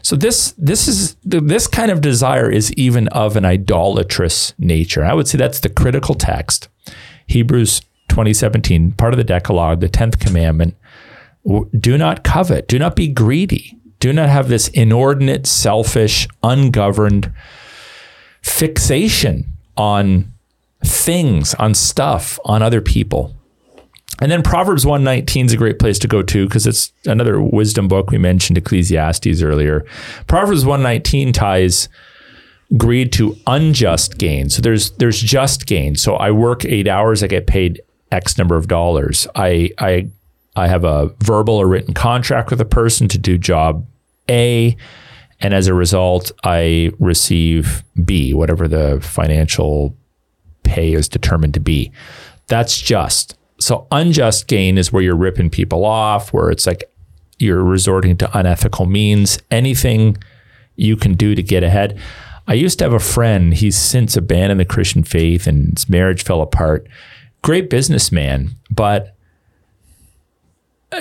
So 0.00 0.16
this 0.16 0.54
this 0.56 0.88
is 0.88 1.16
this 1.22 1.66
kind 1.66 1.90
of 1.90 2.00
desire 2.00 2.50
is 2.50 2.72
even 2.74 3.08
of 3.08 3.36
an 3.36 3.44
idolatrous 3.44 4.54
nature. 4.58 5.04
I 5.04 5.12
would 5.12 5.28
say 5.28 5.36
that's 5.36 5.60
the 5.60 5.68
critical 5.68 6.14
text. 6.14 6.68
Hebrews 7.26 7.80
2017, 8.08 8.92
part 8.92 9.12
of 9.12 9.18
the 9.18 9.24
Decalogue, 9.24 9.80
the 9.80 9.88
10th 9.90 10.18
commandment, 10.18 10.74
do 11.78 11.98
not 11.98 12.24
covet, 12.24 12.68
do 12.68 12.78
not 12.78 12.96
be 12.96 13.08
greedy. 13.08 13.76
Do 14.00 14.14
not 14.14 14.30
have 14.30 14.48
this 14.48 14.68
inordinate, 14.68 15.46
selfish, 15.46 16.26
ungoverned 16.42 17.32
fixation 18.40 19.52
on 19.76 20.32
things, 20.82 21.52
on 21.54 21.74
stuff, 21.74 22.38
on 22.46 22.62
other 22.62 22.80
people. 22.80 23.34
And 24.20 24.32
then 24.32 24.42
Proverbs 24.42 24.84
119 24.84 25.46
is 25.46 25.52
a 25.52 25.56
great 25.56 25.78
place 25.78 25.98
to 26.00 26.08
go 26.08 26.22
to 26.22 26.46
because 26.46 26.66
it's 26.66 26.92
another 27.06 27.40
wisdom 27.40 27.86
book. 27.86 28.10
We 28.10 28.18
mentioned 28.18 28.58
Ecclesiastes 28.58 29.42
earlier. 29.42 29.86
Proverbs 30.26 30.64
119 30.64 31.32
ties 31.32 31.88
greed 32.76 33.12
to 33.12 33.36
unjust 33.46 34.18
gain. 34.18 34.50
So 34.50 34.60
there's 34.60 34.90
there's 34.92 35.20
just 35.20 35.66
gain. 35.66 35.94
So 35.94 36.16
I 36.16 36.30
work 36.30 36.64
eight 36.64 36.88
hours, 36.88 37.22
I 37.22 37.28
get 37.28 37.46
paid 37.46 37.80
X 38.10 38.36
number 38.36 38.56
of 38.56 38.68
dollars. 38.68 39.26
I 39.34 39.70
I 39.78 40.10
I 40.56 40.66
have 40.66 40.84
a 40.84 41.14
verbal 41.20 41.54
or 41.54 41.68
written 41.68 41.94
contract 41.94 42.50
with 42.50 42.60
a 42.60 42.64
person 42.64 43.08
to 43.08 43.18
do 43.18 43.38
job 43.38 43.86
A, 44.28 44.76
and 45.40 45.54
as 45.54 45.68
a 45.68 45.74
result, 45.74 46.32
I 46.42 46.90
receive 46.98 47.84
B, 48.04 48.34
whatever 48.34 48.66
the 48.66 48.98
financial 49.00 49.96
pay 50.64 50.92
is 50.92 51.08
determined 51.08 51.54
to 51.54 51.60
be. 51.60 51.92
That's 52.48 52.80
just. 52.80 53.37
So 53.68 53.86
unjust 53.90 54.46
gain 54.46 54.78
is 54.78 54.94
where 54.94 55.02
you're 55.02 55.14
ripping 55.14 55.50
people 55.50 55.84
off, 55.84 56.32
where 56.32 56.48
it's 56.48 56.66
like 56.66 56.90
you're 57.38 57.62
resorting 57.62 58.16
to 58.16 58.38
unethical 58.38 58.86
means, 58.86 59.40
anything 59.50 60.16
you 60.76 60.96
can 60.96 61.12
do 61.12 61.34
to 61.34 61.42
get 61.42 61.62
ahead. 61.62 62.00
I 62.46 62.54
used 62.54 62.78
to 62.78 62.86
have 62.86 62.94
a 62.94 62.98
friend, 62.98 63.52
he's 63.52 63.76
since 63.76 64.16
abandoned 64.16 64.58
the 64.58 64.64
Christian 64.64 65.04
faith 65.04 65.46
and 65.46 65.76
his 65.76 65.86
marriage 65.86 66.24
fell 66.24 66.40
apart. 66.40 66.88
Great 67.42 67.68
businessman, 67.68 68.52
but 68.70 69.14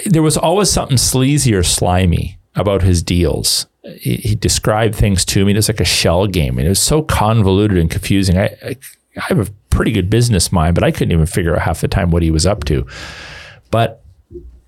there 0.06 0.22
was 0.22 0.36
always 0.36 0.70
something 0.70 0.98
sleazy 0.98 1.54
or 1.54 1.64
slimy 1.64 2.38
about 2.54 2.82
his 2.82 3.02
deals. 3.02 3.66
He, 3.96 4.18
he 4.18 4.36
described 4.36 4.94
things 4.94 5.24
to 5.24 5.46
me. 5.46 5.54
It 5.54 5.56
was 5.56 5.70
like 5.70 5.80
a 5.80 5.86
shell 5.86 6.28
game, 6.28 6.58
and 6.58 6.66
it 6.66 6.70
was 6.70 6.82
so 6.82 7.02
convoluted 7.02 7.78
and 7.78 7.90
confusing. 7.90 8.38
I, 8.38 8.58
I, 8.62 8.76
I 9.18 9.26
have 9.28 9.40
a 9.40 9.52
pretty 9.70 9.92
good 9.92 10.10
business 10.10 10.52
mind, 10.52 10.76
but 10.76 10.84
I 10.84 10.92
couldn't 10.92 11.12
even 11.12 11.26
figure 11.26 11.56
out 11.56 11.62
half 11.62 11.82
the 11.82 11.88
time 11.88 12.12
what 12.12 12.24
he 12.24 12.32
was 12.32 12.46
up 12.46 12.64
to. 12.66 12.86
But 13.72 14.02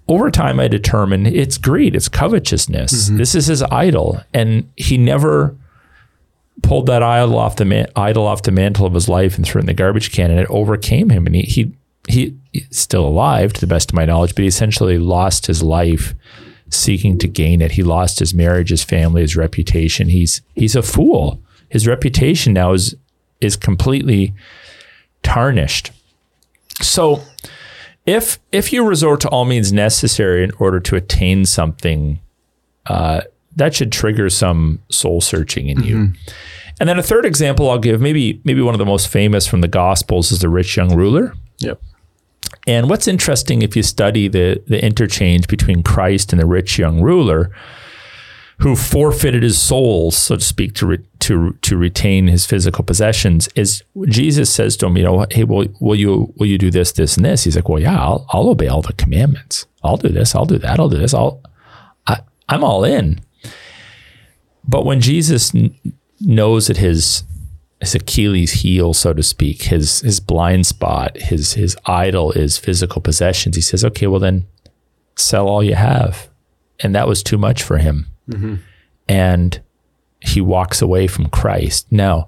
over 0.07 0.31
time, 0.31 0.59
I 0.59 0.67
determined 0.67 1.27
it's 1.27 1.57
greed, 1.57 1.95
it's 1.95 2.09
covetousness. 2.09 2.93
Mm-hmm. 2.93 3.17
This 3.17 3.35
is 3.35 3.47
his 3.47 3.61
idol, 3.63 4.21
and 4.33 4.69
he 4.75 4.97
never 4.97 5.55
pulled 6.63 6.87
that 6.87 7.03
idol 7.03 7.37
off 7.37 7.55
the 7.55 7.65
man, 7.65 7.87
idol 7.95 8.25
off 8.25 8.43
the 8.43 8.51
mantle 8.51 8.85
of 8.85 8.93
his 8.93 9.07
life 9.07 9.37
and 9.37 9.45
threw 9.45 9.59
it 9.59 9.63
in 9.63 9.67
the 9.67 9.73
garbage 9.73 10.11
can, 10.11 10.31
and 10.31 10.39
it 10.39 10.49
overcame 10.49 11.09
him. 11.09 11.25
And 11.25 11.35
he 11.35 11.43
he 11.43 11.73
he 12.07 12.37
he's 12.51 12.67
still 12.71 13.05
alive 13.05 13.53
to 13.53 13.61
the 13.61 13.67
best 13.67 13.91
of 13.91 13.95
my 13.95 14.05
knowledge, 14.05 14.35
but 14.35 14.41
he 14.41 14.47
essentially 14.47 14.97
lost 14.97 15.45
his 15.45 15.61
life 15.61 16.15
seeking 16.69 17.17
to 17.19 17.27
gain 17.27 17.61
it. 17.61 17.73
He 17.73 17.83
lost 17.83 18.19
his 18.19 18.33
marriage, 18.33 18.69
his 18.69 18.83
family, 18.83 19.21
his 19.21 19.35
reputation. 19.35 20.09
He's 20.09 20.41
he's 20.55 20.75
a 20.75 20.81
fool. 20.81 21.41
His 21.69 21.87
reputation 21.87 22.53
now 22.53 22.73
is 22.73 22.95
is 23.41 23.55
completely 23.55 24.33
tarnished. 25.23 25.91
So 26.81 27.23
if 28.05 28.39
if 28.51 28.73
you 28.73 28.85
resort 28.85 29.21
to 29.21 29.29
all 29.29 29.45
means 29.45 29.71
necessary 29.71 30.43
in 30.43 30.51
order 30.59 30.79
to 30.79 30.95
attain 30.95 31.45
something, 31.45 32.19
uh, 32.87 33.21
that 33.55 33.75
should 33.75 33.91
trigger 33.91 34.29
some 34.29 34.79
soul 34.89 35.21
searching 35.21 35.67
in 35.67 35.83
you. 35.83 36.13
And 36.79 36.87
then 36.87 36.97
a 36.97 37.03
third 37.03 37.25
example 37.25 37.69
I'll 37.69 37.77
give, 37.79 37.99
maybe 37.99 38.41
maybe 38.45 38.61
one 38.61 38.73
of 38.73 38.79
the 38.79 38.85
most 38.85 39.09
famous 39.09 39.45
from 39.45 39.61
the 39.61 39.67
Gospels, 39.67 40.31
is 40.31 40.39
the 40.39 40.49
rich 40.49 40.77
young 40.77 40.95
ruler. 40.95 41.33
Yep. 41.59 41.81
And 42.65 42.89
what's 42.89 43.07
interesting 43.07 43.61
if 43.61 43.75
you 43.75 43.83
study 43.83 44.27
the 44.27 44.63
the 44.65 44.83
interchange 44.83 45.47
between 45.47 45.83
Christ 45.83 46.31
and 46.31 46.41
the 46.41 46.45
rich 46.45 46.79
young 46.79 47.01
ruler, 47.01 47.51
who 48.59 48.75
forfeited 48.75 49.43
his 49.43 49.61
soul, 49.61 50.11
so 50.11 50.35
to 50.37 50.41
speak, 50.41 50.73
to 50.75 50.87
re, 50.87 50.97
to 51.19 51.53
to 51.61 51.77
retain 51.77 52.27
his 52.27 52.45
physical 52.45 52.83
possessions, 52.83 53.49
is 53.55 53.83
Jesus 54.07 54.51
says 54.51 54.77
to 54.77 54.87
him, 54.87 54.97
you 54.97 55.03
know, 55.03 55.25
hey, 55.31 55.43
will 55.43 55.67
will 55.79 55.95
you 55.95 56.33
will 56.37 56.47
you 56.47 56.57
do 56.57 56.71
this, 56.71 56.91
this, 56.91 57.17
and 57.17 57.25
this? 57.25 57.43
He's 57.43 57.55
like, 57.55 57.69
well, 57.69 57.81
yeah, 57.81 57.99
I'll 57.99 58.25
I'll 58.29 58.49
obey 58.49 58.67
all 58.67 58.81
the 58.81 58.93
commandments. 58.93 59.65
I'll 59.83 59.97
do 59.97 60.09
this. 60.09 60.35
I'll 60.35 60.45
do 60.45 60.57
that. 60.57 60.79
I'll 60.79 60.89
do 60.89 60.97
this. 60.97 61.13
I'll 61.13 61.41
I, 62.07 62.21
I'm 62.47 62.63
all 62.63 62.83
in. 62.83 63.21
But 64.67 64.85
when 64.85 65.01
Jesus 65.01 65.53
n- 65.53 65.75
knows 66.21 66.67
that 66.67 66.77
his 66.77 67.23
his 67.79 67.95
Achilles 67.95 68.51
heel, 68.51 68.93
so 68.93 69.13
to 69.13 69.23
speak, 69.23 69.63
his 69.63 70.01
his 70.01 70.19
blind 70.19 70.67
spot, 70.67 71.17
his 71.17 71.53
his 71.53 71.77
idol 71.85 72.31
is 72.31 72.57
physical 72.57 73.01
possessions. 73.01 73.55
He 73.55 73.61
says, 73.61 73.83
"Okay, 73.85 74.07
well 74.07 74.19
then, 74.19 74.45
sell 75.15 75.47
all 75.47 75.63
you 75.63 75.75
have," 75.75 76.29
and 76.81 76.93
that 76.95 77.07
was 77.07 77.23
too 77.23 77.37
much 77.37 77.63
for 77.63 77.77
him, 77.77 78.07
mm-hmm. 78.29 78.55
and 79.07 79.61
he 80.19 80.41
walks 80.41 80.81
away 80.81 81.07
from 81.07 81.27
Christ. 81.27 81.87
Now, 81.91 82.27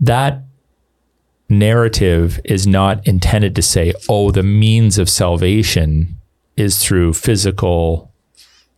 that 0.00 0.42
narrative 1.48 2.40
is 2.44 2.66
not 2.66 3.06
intended 3.06 3.54
to 3.56 3.62
say, 3.62 3.94
"Oh, 4.08 4.30
the 4.30 4.42
means 4.42 4.98
of 4.98 5.08
salvation 5.08 6.16
is 6.56 6.78
through 6.78 7.14
physical, 7.14 8.12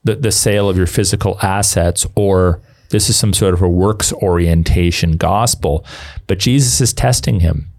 the 0.04 0.16
the 0.16 0.33
sale 0.33 0.68
of 0.68 0.76
your 0.76 0.87
physical 0.87 1.38
assets," 1.42 2.06
or 2.14 2.61
this 2.90 3.09
is 3.09 3.16
some 3.16 3.33
sort 3.33 3.54
of 3.54 3.62
a 3.62 3.68
works 3.68 4.12
orientation 4.12 5.12
gospel, 5.12 5.85
but 6.26 6.38
Jesus 6.38 6.80
is 6.80 6.92
testing 6.92 7.40
him. 7.40 7.70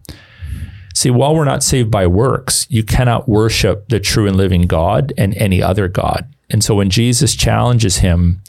See, 0.93 1.09
while 1.09 1.35
we're 1.35 1.45
not 1.45 1.63
saved 1.63 1.89
by 1.89 2.05
works, 2.07 2.67
you 2.69 2.83
cannot 2.83 3.29
worship 3.29 3.87
the 3.89 3.99
true 3.99 4.27
and 4.27 4.35
living 4.35 4.63
God 4.63 5.13
and 5.17 5.33
any 5.37 5.61
other 5.61 5.87
God. 5.87 6.25
And 6.49 6.63
so 6.63 6.75
when 6.75 6.89
Jesus 6.89 7.33
challenges 7.33 7.97
him 7.97 8.41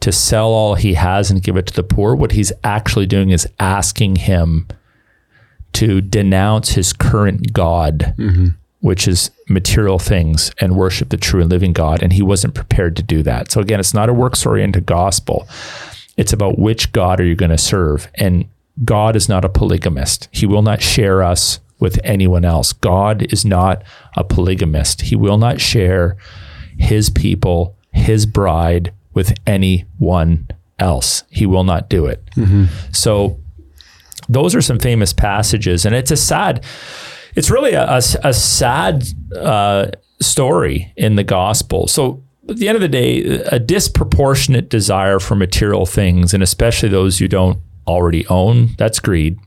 to 0.00 0.12
sell 0.12 0.48
all 0.48 0.74
he 0.74 0.94
has 0.94 1.30
and 1.30 1.42
give 1.42 1.56
it 1.56 1.66
to 1.66 1.74
the 1.74 1.82
poor, 1.82 2.14
what 2.14 2.32
he's 2.32 2.52
actually 2.62 3.06
doing 3.06 3.30
is 3.30 3.48
asking 3.58 4.16
him 4.16 4.66
to 5.74 6.00
denounce 6.00 6.70
his 6.70 6.92
current 6.92 7.52
God, 7.52 8.14
mm-hmm. 8.18 8.48
which 8.80 9.08
is 9.08 9.30
material 9.48 9.98
things, 9.98 10.52
and 10.60 10.76
worship 10.76 11.08
the 11.08 11.16
true 11.16 11.40
and 11.40 11.50
living 11.50 11.72
God. 11.72 12.02
And 12.02 12.12
he 12.12 12.22
wasn't 12.22 12.54
prepared 12.54 12.96
to 12.96 13.02
do 13.02 13.22
that. 13.24 13.50
So 13.50 13.60
again, 13.60 13.80
it's 13.80 13.94
not 13.94 14.08
a 14.08 14.14
works 14.14 14.46
oriented 14.46 14.86
gospel. 14.86 15.48
It's 16.16 16.32
about 16.32 16.58
which 16.58 16.92
God 16.92 17.20
are 17.20 17.24
you 17.24 17.34
going 17.34 17.50
to 17.50 17.58
serve. 17.58 18.08
And 18.14 18.46
God 18.84 19.16
is 19.16 19.28
not 19.28 19.44
a 19.44 19.48
polygamist. 19.48 20.28
He 20.30 20.46
will 20.46 20.62
not 20.62 20.80
share 20.80 21.22
us 21.22 21.60
with 21.80 22.00
anyone 22.02 22.44
else. 22.44 22.72
God 22.72 23.32
is 23.32 23.44
not 23.44 23.82
a 24.16 24.24
polygamist. 24.24 25.02
He 25.02 25.16
will 25.16 25.38
not 25.38 25.60
share 25.60 26.16
his 26.76 27.10
people, 27.10 27.76
his 27.92 28.26
bride 28.26 28.92
with 29.14 29.34
anyone 29.46 30.48
else. 30.78 31.24
He 31.30 31.46
will 31.46 31.64
not 31.64 31.88
do 31.88 32.06
it. 32.06 32.22
So 32.92 33.38
those 34.28 34.54
are 34.54 34.60
some 34.62 34.78
famous 34.78 35.12
passages, 35.12 35.84
and 35.86 35.94
it's 35.94 36.10
a 36.10 36.16
sad. 36.16 36.64
It's 37.34 37.50
really 37.50 37.72
a, 37.72 37.84
a, 37.84 38.00
a 38.24 38.32
sad 38.34 39.04
uh, 39.36 39.90
story 40.20 40.92
in 40.96 41.16
the 41.16 41.24
gospel. 41.24 41.86
So 41.88 42.22
at 42.48 42.56
the 42.56 42.68
end 42.68 42.76
of 42.76 42.82
the 42.82 42.88
day, 42.88 43.22
a 43.46 43.58
disproportionate 43.58 44.68
desire 44.70 45.18
for 45.18 45.34
material 45.34 45.86
things, 45.86 46.32
and 46.34 46.42
especially 46.42 46.88
those 46.88 47.20
you 47.20 47.28
don't 47.28 47.58
already 47.86 48.26
own, 48.28 48.70
that's 48.78 48.98
greed. 49.00 49.38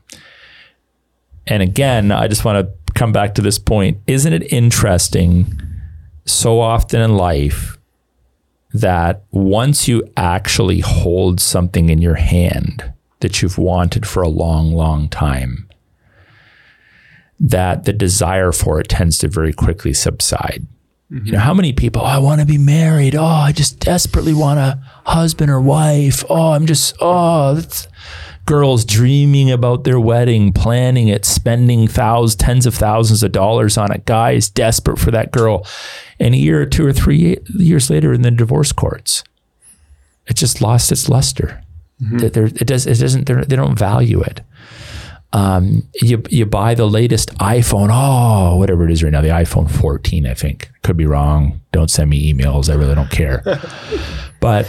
and 1.46 1.62
again, 1.62 2.10
I 2.12 2.28
just 2.28 2.44
want 2.44 2.66
to 2.66 2.92
come 2.94 3.12
back 3.12 3.34
to 3.36 3.42
this 3.42 3.58
point. 3.58 3.98
Isn't 4.06 4.32
it 4.32 4.52
interesting 4.52 5.58
so 6.24 6.60
often 6.60 7.00
in 7.00 7.16
life 7.16 7.76
that 8.74 9.24
once 9.30 9.86
you 9.86 10.02
actually 10.16 10.80
hold 10.80 11.40
something 11.40 11.88
in 11.88 12.00
your 12.00 12.14
hand 12.14 12.92
that 13.20 13.42
you've 13.42 13.58
wanted 13.58 14.06
for 14.06 14.22
a 14.22 14.28
long, 14.28 14.72
long 14.72 15.08
time, 15.08 15.68
that 17.38 17.84
the 17.84 17.92
desire 17.92 18.52
for 18.52 18.80
it 18.80 18.88
tends 18.88 19.18
to 19.18 19.28
very 19.28 19.52
quickly 19.52 19.92
subside. 19.92 20.66
Mm-hmm. 21.10 21.26
You 21.26 21.32
know, 21.32 21.40
how 21.40 21.52
many 21.52 21.72
people, 21.72 22.02
oh, 22.02 22.06
I 22.06 22.18
want 22.18 22.40
to 22.40 22.46
be 22.46 22.56
married. 22.56 23.14
Oh, 23.14 23.24
I 23.24 23.52
just 23.52 23.78
desperately 23.78 24.32
want 24.32 24.58
a 24.58 24.80
husband 25.04 25.50
or 25.50 25.60
wife. 25.60 26.24
Oh, 26.30 26.52
I'm 26.52 26.66
just, 26.66 26.94
oh, 27.00 27.54
that's 27.54 27.86
girls 28.44 28.84
dreaming 28.84 29.50
about 29.50 29.84
their 29.84 30.00
wedding, 30.00 30.52
planning 30.52 31.08
it, 31.08 31.24
spending 31.24 31.86
thousands, 31.86 32.36
tens 32.36 32.66
of 32.66 32.74
thousands 32.74 33.22
of 33.22 33.32
dollars 33.32 33.78
on 33.78 33.92
it. 33.92 34.04
Guys 34.04 34.48
desperate 34.48 34.98
for 34.98 35.10
that 35.10 35.32
girl. 35.32 35.66
And 36.18 36.34
a 36.34 36.38
year 36.38 36.60
or 36.60 36.66
two 36.66 36.86
or 36.86 36.92
three 36.92 37.36
years 37.54 37.90
later 37.90 38.12
in 38.12 38.22
the 38.22 38.30
divorce 38.30 38.72
courts, 38.72 39.24
it 40.26 40.36
just 40.36 40.60
lost 40.60 40.92
its 40.92 41.08
luster. 41.08 41.62
Mm-hmm. 42.02 42.24
it 42.24 42.66
does. 42.66 42.86
It 42.86 42.98
doesn't. 42.98 43.26
They 43.26 43.56
don't 43.56 43.78
value 43.78 44.22
it. 44.22 44.40
Um, 45.32 45.88
you 45.94 46.22
you 46.28 46.44
buy 46.46 46.74
the 46.74 46.86
latest 46.86 47.34
iPhone. 47.36 47.88
Oh, 47.90 48.56
whatever 48.56 48.84
it 48.84 48.90
is 48.90 49.02
right 49.02 49.12
now, 49.12 49.20
the 49.20 49.28
iPhone 49.28 49.70
14. 49.70 50.26
I 50.26 50.34
think 50.34 50.70
could 50.82 50.96
be 50.96 51.06
wrong. 51.06 51.60
Don't 51.70 51.90
send 51.90 52.10
me 52.10 52.32
emails. 52.32 52.68
I 52.70 52.74
really 52.74 52.94
don't 52.94 53.10
care. 53.10 53.42
but 54.40 54.68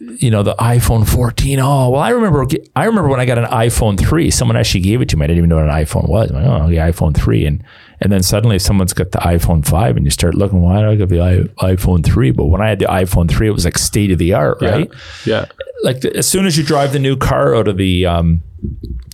you 0.00 0.30
know, 0.30 0.42
the 0.42 0.54
iPhone 0.56 1.08
14. 1.08 1.58
Oh, 1.58 1.90
well, 1.90 2.00
I 2.00 2.10
remember, 2.10 2.46
I 2.76 2.84
remember 2.84 3.08
when 3.08 3.18
I 3.18 3.24
got 3.24 3.38
an 3.38 3.46
iPhone 3.46 3.98
3, 3.98 4.30
someone 4.30 4.56
actually 4.56 4.80
gave 4.80 5.00
it 5.02 5.08
to 5.08 5.16
me. 5.16 5.24
I 5.24 5.26
didn't 5.26 5.38
even 5.38 5.50
know 5.50 5.56
what 5.56 5.64
an 5.64 5.84
iPhone 5.84 6.08
was. 6.08 6.30
I'm 6.30 6.36
like, 6.36 6.46
oh, 6.46 6.68
the 6.68 6.76
iPhone 6.76 7.16
3. 7.16 7.46
And, 7.46 7.64
and 8.00 8.12
then 8.12 8.22
suddenly 8.22 8.60
someone's 8.60 8.92
got 8.92 9.10
the 9.10 9.18
iPhone 9.18 9.66
5 9.66 9.96
and 9.96 10.04
you 10.06 10.10
start 10.10 10.36
looking, 10.36 10.62
why 10.62 10.80
do 10.80 10.90
I 10.90 10.94
got 10.94 11.08
the 11.08 11.50
iPhone 11.58 12.04
3? 12.04 12.30
But 12.30 12.46
when 12.46 12.60
I 12.60 12.68
had 12.68 12.78
the 12.78 12.86
iPhone 12.86 13.28
3, 13.28 13.48
it 13.48 13.50
was 13.50 13.64
like 13.64 13.76
state 13.76 14.12
of 14.12 14.18
the 14.18 14.34
art, 14.34 14.58
right? 14.62 14.88
Yeah. 15.24 15.46
Like 15.82 16.02
the, 16.02 16.16
as 16.16 16.28
soon 16.28 16.46
as 16.46 16.56
you 16.56 16.62
drive 16.62 16.92
the 16.92 17.00
new 17.00 17.16
car 17.16 17.56
out 17.56 17.66
of 17.66 17.76
the, 17.76 18.06
um, 18.06 18.42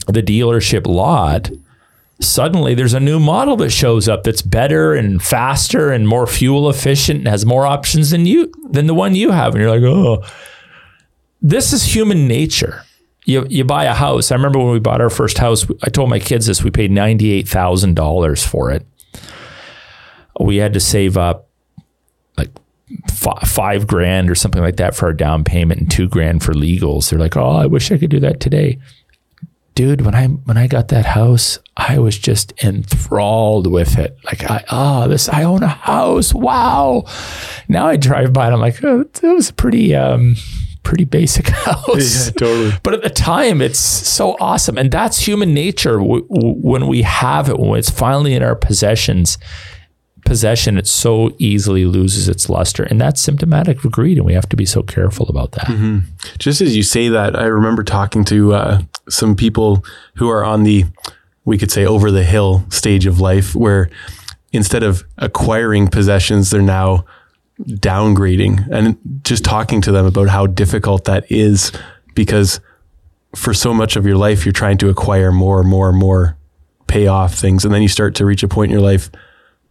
the 0.07 0.23
dealership 0.23 0.87
lot, 0.87 1.51
suddenly 2.21 2.75
there's 2.75 2.95
a 2.95 3.01
new 3.01 3.19
model 3.19 3.57
that 3.57 3.71
shows 3.71 4.07
up 4.07 4.25
that's 4.25 4.43
better 4.43 4.93
and 4.93 5.23
faster 5.23 5.91
and 5.91 6.07
more 6.07 6.27
fuel 6.27 6.69
efficient 6.69 7.21
and 7.21 7.29
has 7.29 7.47
more 7.47 7.67
options 7.67 8.11
than 8.11 8.27
you, 8.27 8.53
than 8.69 8.87
the 8.87 8.95
one 8.95 9.15
you 9.15 9.31
have. 9.31 9.55
And 9.55 9.63
you're 9.63 9.71
like, 9.71 9.83
oh, 9.83 10.23
this 11.43 11.73
is 11.73 11.95
human 11.95 12.27
nature. 12.27 12.85
You, 13.25 13.47
you 13.49 13.65
buy 13.65 13.85
a 13.85 13.95
house. 13.95 14.31
I 14.31 14.35
remember 14.35 14.59
when 14.59 14.73
we 14.73 14.81
bought 14.81 15.01
our 15.01 15.11
first 15.11 15.39
house, 15.39 15.67
I 15.83 15.89
told 15.89 16.11
my 16.11 16.19
kids 16.19 16.47
this, 16.47 16.63
we 16.63 16.71
paid 16.71 16.91
$98,000 16.91 18.47
for 18.47 18.71
it. 18.71 18.87
We 20.39 20.57
had 20.57 20.75
to 20.75 20.81
save 20.81 21.17
up 21.17 21.49
like 22.37 22.51
f- 23.09 23.49
five 23.49 23.87
grand 23.87 24.29
or 24.31 24.35
something 24.35 24.61
like 24.61 24.77
that 24.77 24.95
for 24.95 25.07
our 25.07 25.13
down 25.13 25.45
payment 25.45 25.81
and 25.81 25.91
two 25.91 26.09
grand 26.09 26.43
for 26.43 26.53
legals. 26.53 27.09
They're 27.09 27.19
like, 27.19 27.37
oh, 27.37 27.51
I 27.51 27.67
wish 27.67 27.91
I 27.93 27.99
could 27.99 28.11
do 28.11 28.21
that 28.21 28.41
today. 28.41 28.79
Dude, 29.75 30.03
when 30.03 30.15
I 30.15 30.27
when 30.27 30.57
I 30.57 30.69
got 30.69 30.89
that 30.89 31.05
house, 31.05 31.59
I 31.77 31.99
was 31.99 32.17
just 32.17 32.53
enthralled 32.63 33.67
with 33.67 33.99
it. 33.99 34.17
Like, 34.25 34.49
I 34.49 34.65
oh, 34.71 35.09
this 35.09 35.29
I 35.29 35.43
own 35.43 35.65
a 35.65 35.69
house. 35.69 36.33
Wow. 36.33 37.05
Now 37.69 37.87
I 37.87 37.97
drive 37.97 38.33
by 38.33 38.47
and 38.47 38.55
I'm 38.55 38.61
like, 38.61 38.85
oh, 38.85 39.01
it 39.01 39.23
was 39.23 39.51
pretty 39.51 39.93
um, 39.97 40.37
pretty 40.85 41.05
basic 41.05 41.49
house. 41.67 42.27
Yeah, 42.27 42.33
totally. 42.33 42.73
But 42.83 42.95
at 42.95 43.03
the 43.03 43.11
time, 43.11 43.61
it's 43.61 43.79
so 43.79 44.37
awesome. 44.39 44.79
And 44.79 44.91
that's 44.91 45.27
human 45.27 45.53
nature. 45.53 45.99
when 46.01 46.87
we 46.87 47.03
have 47.03 47.49
it, 47.49 47.59
when 47.59 47.79
it's 47.79 47.91
finally 47.91 48.35
in 48.35 48.43
our 48.43 48.55
possessions, 48.55 49.39
possession, 50.25 50.79
it 50.79 50.87
so 50.87 51.35
easily 51.39 51.85
loses 51.85 52.29
its 52.29 52.49
luster. 52.49 52.85
And 52.85 53.01
that's 53.01 53.21
symptomatic 53.21 53.85
of 53.85 53.93
greed. 53.93 54.19
And 54.19 54.27
we 54.27 54.35
have 54.35 54.49
to 54.51 54.57
be 54.57 54.67
so 54.67 54.83
careful 54.83 55.27
about 55.29 55.53
that. 55.53 55.67
Mm-hmm. 55.67 55.99
Just 56.39 56.61
as 56.61 56.77
you 56.77 56.83
say 56.83 57.09
that, 57.09 57.37
I 57.37 57.45
remember 57.45 57.83
talking 57.83 58.25
to 58.25 58.55
uh, 58.55 58.83
some 59.09 59.35
people 59.35 59.85
who 60.17 60.29
are 60.31 60.45
on 60.45 60.63
the, 60.63 60.85
we 61.45 61.59
could 61.59 61.71
say, 61.71 61.85
over 61.85 62.11
the 62.11 62.25
hill 62.25 62.65
stage 62.71 63.07
of 63.07 63.21
life 63.21 63.55
where 63.55 63.91
instead 64.53 64.83
of 64.83 65.05
acquiring 65.19 65.89
possessions, 65.89 66.51
they're 66.51 66.63
now 66.63 67.05
downgrading 67.61 68.69
and 68.71 68.99
just 69.23 69.45
talking 69.45 69.81
to 69.81 69.93
them 69.93 70.07
about 70.07 70.29
how 70.29 70.47
difficult 70.47 71.05
that 71.05 71.31
is 71.31 71.73
because 72.15 72.61
for 73.35 73.55
so 73.55 73.73
much 73.73 73.97
of 73.97 74.05
your 74.07 74.17
life 74.17 74.45
you're 74.45 74.53
trying 74.53 74.79
to 74.79 74.89
acquire 74.89 75.31
more 75.31 75.61
and 75.61 75.69
more 75.69 75.89
and 75.89 75.99
more 75.99 76.37
pay 76.87 77.07
off 77.07 77.35
things. 77.35 77.65
And 77.65 77.73
then 77.73 77.83
you 77.83 77.89
start 77.89 78.15
to 78.17 78.27
reach 78.27 78.43
a 78.43 78.49
point 78.49 78.71
in 78.71 78.79
your 78.79 78.87
life 78.87 79.11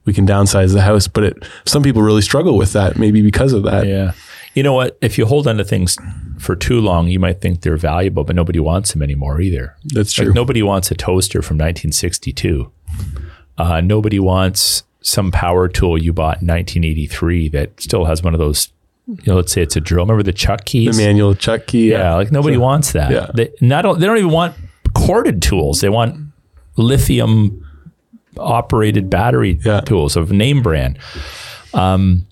we 0.06 0.14
can 0.14 0.28
downsize 0.28 0.74
the 0.74 0.82
house 0.82 1.08
but 1.08 1.24
it 1.24 1.44
some 1.66 1.82
people 1.82 2.02
really 2.02 2.22
struggle 2.22 2.58
with 2.58 2.74
that 2.74 2.98
maybe 2.98 3.22
because 3.22 3.54
of 3.54 3.64
that. 3.64 3.86
Yeah. 3.86 4.14
You 4.54 4.62
know 4.62 4.74
what? 4.74 4.98
If 5.02 5.18
you 5.18 5.26
hold 5.26 5.48
on 5.48 5.58
to 5.58 5.64
things 5.64 5.98
for 6.40 6.56
too 6.56 6.80
long 6.80 7.08
you 7.08 7.20
might 7.20 7.42
think 7.42 7.62
they're 7.62 7.78
valuable 7.78 8.24
but 8.24 8.36
nobody 8.36 8.60
wants 8.60 8.94
them 8.94 9.02
anymore 9.02 9.42
either. 9.42 9.76
That's 9.86 10.14
true. 10.14 10.28
like 10.28 10.36
nobody 10.36 10.64
wants 10.64 10.90
a 10.92 10.96
toaster 10.96 11.42
from 11.42 11.58
1962 11.58 12.72
uh, 13.58 13.82
nobody 13.82 14.20
wants 14.20 14.84
some 15.04 15.32
power 15.32 15.68
tool 15.68 16.02
you 16.02 16.14
bought 16.14 16.42
in 16.42 16.48
1983 16.48 17.50
that 17.50 17.80
still 17.80 18.06
has 18.06 18.24
one 18.24 18.34
of 18.34 18.40
those 18.40 18.70
you 19.06 19.18
know, 19.28 19.36
let's 19.36 19.52
say 19.52 19.62
it's 19.62 19.76
a 19.76 19.82
drill. 19.82 20.06
Remember 20.06 20.24
the 20.24 20.32
chuck 20.32 20.64
keys? 20.64 20.96
The 20.96 21.06
manual 21.06 21.36
chuck 21.36 21.68
key. 21.68 21.92
Yeah, 21.92 21.98
yeah 21.98 22.16
like 22.16 22.32
nobody 22.32 22.56
so, 22.56 22.62
wants 22.62 22.94
that. 22.94 23.12
Yeah. 23.12 23.30
They 23.34 23.52
not 23.60 23.82
they 24.00 24.06
don't 24.06 24.18
even 24.18 24.32
want 24.32 24.56
corded 24.94 25.42
tools. 25.42 25.82
They 25.82 25.90
want 25.90 26.32
lithium 26.78 27.68
operated 28.38 29.10
battery 29.10 29.60
yeah. 29.64 29.82
tools 29.82 30.16
of 30.16 30.32
name 30.32 30.64
brand. 30.64 30.98
Um, 31.74 32.28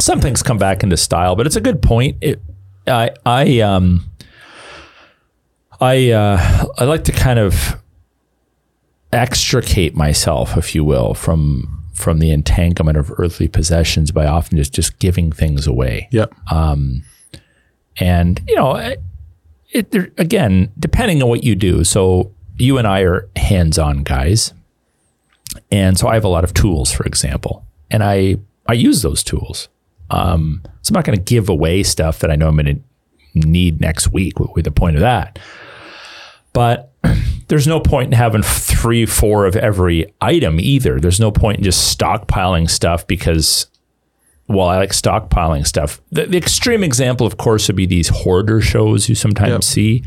some 0.00 0.20
things 0.20 0.42
come 0.42 0.58
back 0.58 0.82
into 0.82 0.96
style, 0.96 1.34
but 1.34 1.46
it's 1.46 1.56
a 1.56 1.60
good 1.60 1.82
point. 1.82 2.18
It, 2.20 2.40
I 2.86 3.10
I 3.24 3.60
um 3.60 4.08
I 5.80 6.10
uh, 6.10 6.66
I 6.78 6.84
like 6.84 7.04
to 7.04 7.12
kind 7.12 7.38
of 7.38 7.82
extricate 9.12 9.94
myself, 9.94 10.56
if 10.56 10.74
you 10.74 10.84
will, 10.84 11.14
from 11.14 11.75
from 11.96 12.18
the 12.18 12.30
entanglement 12.30 12.98
of 12.98 13.10
earthly 13.18 13.48
possessions 13.48 14.12
by 14.12 14.26
often 14.26 14.58
just 14.58 14.72
just 14.72 14.98
giving 14.98 15.32
things 15.32 15.66
away. 15.66 16.08
Yep. 16.12 16.34
Um, 16.50 17.02
and 17.96 18.40
you 18.46 18.54
know, 18.54 18.76
it, 18.76 19.02
it 19.70 20.12
again 20.18 20.70
depending 20.78 21.22
on 21.22 21.28
what 21.28 21.42
you 21.42 21.54
do. 21.54 21.84
So 21.84 22.32
you 22.58 22.78
and 22.78 22.86
I 22.86 23.00
are 23.00 23.28
hands-on 23.36 24.02
guys, 24.02 24.52
and 25.70 25.98
so 25.98 26.08
I 26.08 26.14
have 26.14 26.24
a 26.24 26.28
lot 26.28 26.44
of 26.44 26.52
tools, 26.54 26.92
for 26.92 27.04
example, 27.04 27.64
and 27.90 28.04
I 28.04 28.36
I 28.66 28.74
use 28.74 29.02
those 29.02 29.24
tools. 29.24 29.68
Um, 30.10 30.62
so 30.82 30.92
I'm 30.92 30.94
not 30.94 31.04
going 31.04 31.18
to 31.18 31.24
give 31.24 31.48
away 31.48 31.82
stuff 31.82 32.20
that 32.20 32.30
I 32.30 32.36
know 32.36 32.48
I'm 32.48 32.56
going 32.56 32.84
to 33.34 33.48
need 33.48 33.80
next 33.80 34.12
week. 34.12 34.38
What 34.38 34.54
would 34.54 34.64
the 34.64 34.70
point 34.70 34.96
of 34.96 35.00
that? 35.00 35.38
But 36.52 36.92
there's 37.48 37.66
no 37.66 37.80
point 37.80 38.08
in 38.08 38.12
having 38.12 38.42
three, 38.42 39.06
four 39.06 39.46
of 39.46 39.56
every 39.56 40.12
item 40.20 40.58
either. 40.58 40.98
There's 40.98 41.20
no 41.20 41.30
point 41.30 41.58
in 41.58 41.64
just 41.64 41.96
stockpiling 41.96 42.68
stuff 42.68 43.06
because, 43.06 43.66
well, 44.48 44.66
I 44.66 44.78
like 44.78 44.90
stockpiling 44.90 45.66
stuff. 45.66 46.00
The, 46.10 46.26
the 46.26 46.38
extreme 46.38 46.82
example, 46.82 47.26
of 47.26 47.36
course, 47.36 47.68
would 47.68 47.76
be 47.76 47.86
these 47.86 48.08
hoarder 48.08 48.60
shows 48.60 49.08
you 49.08 49.14
sometimes 49.14 49.50
yep. 49.50 49.64
see. 49.64 50.04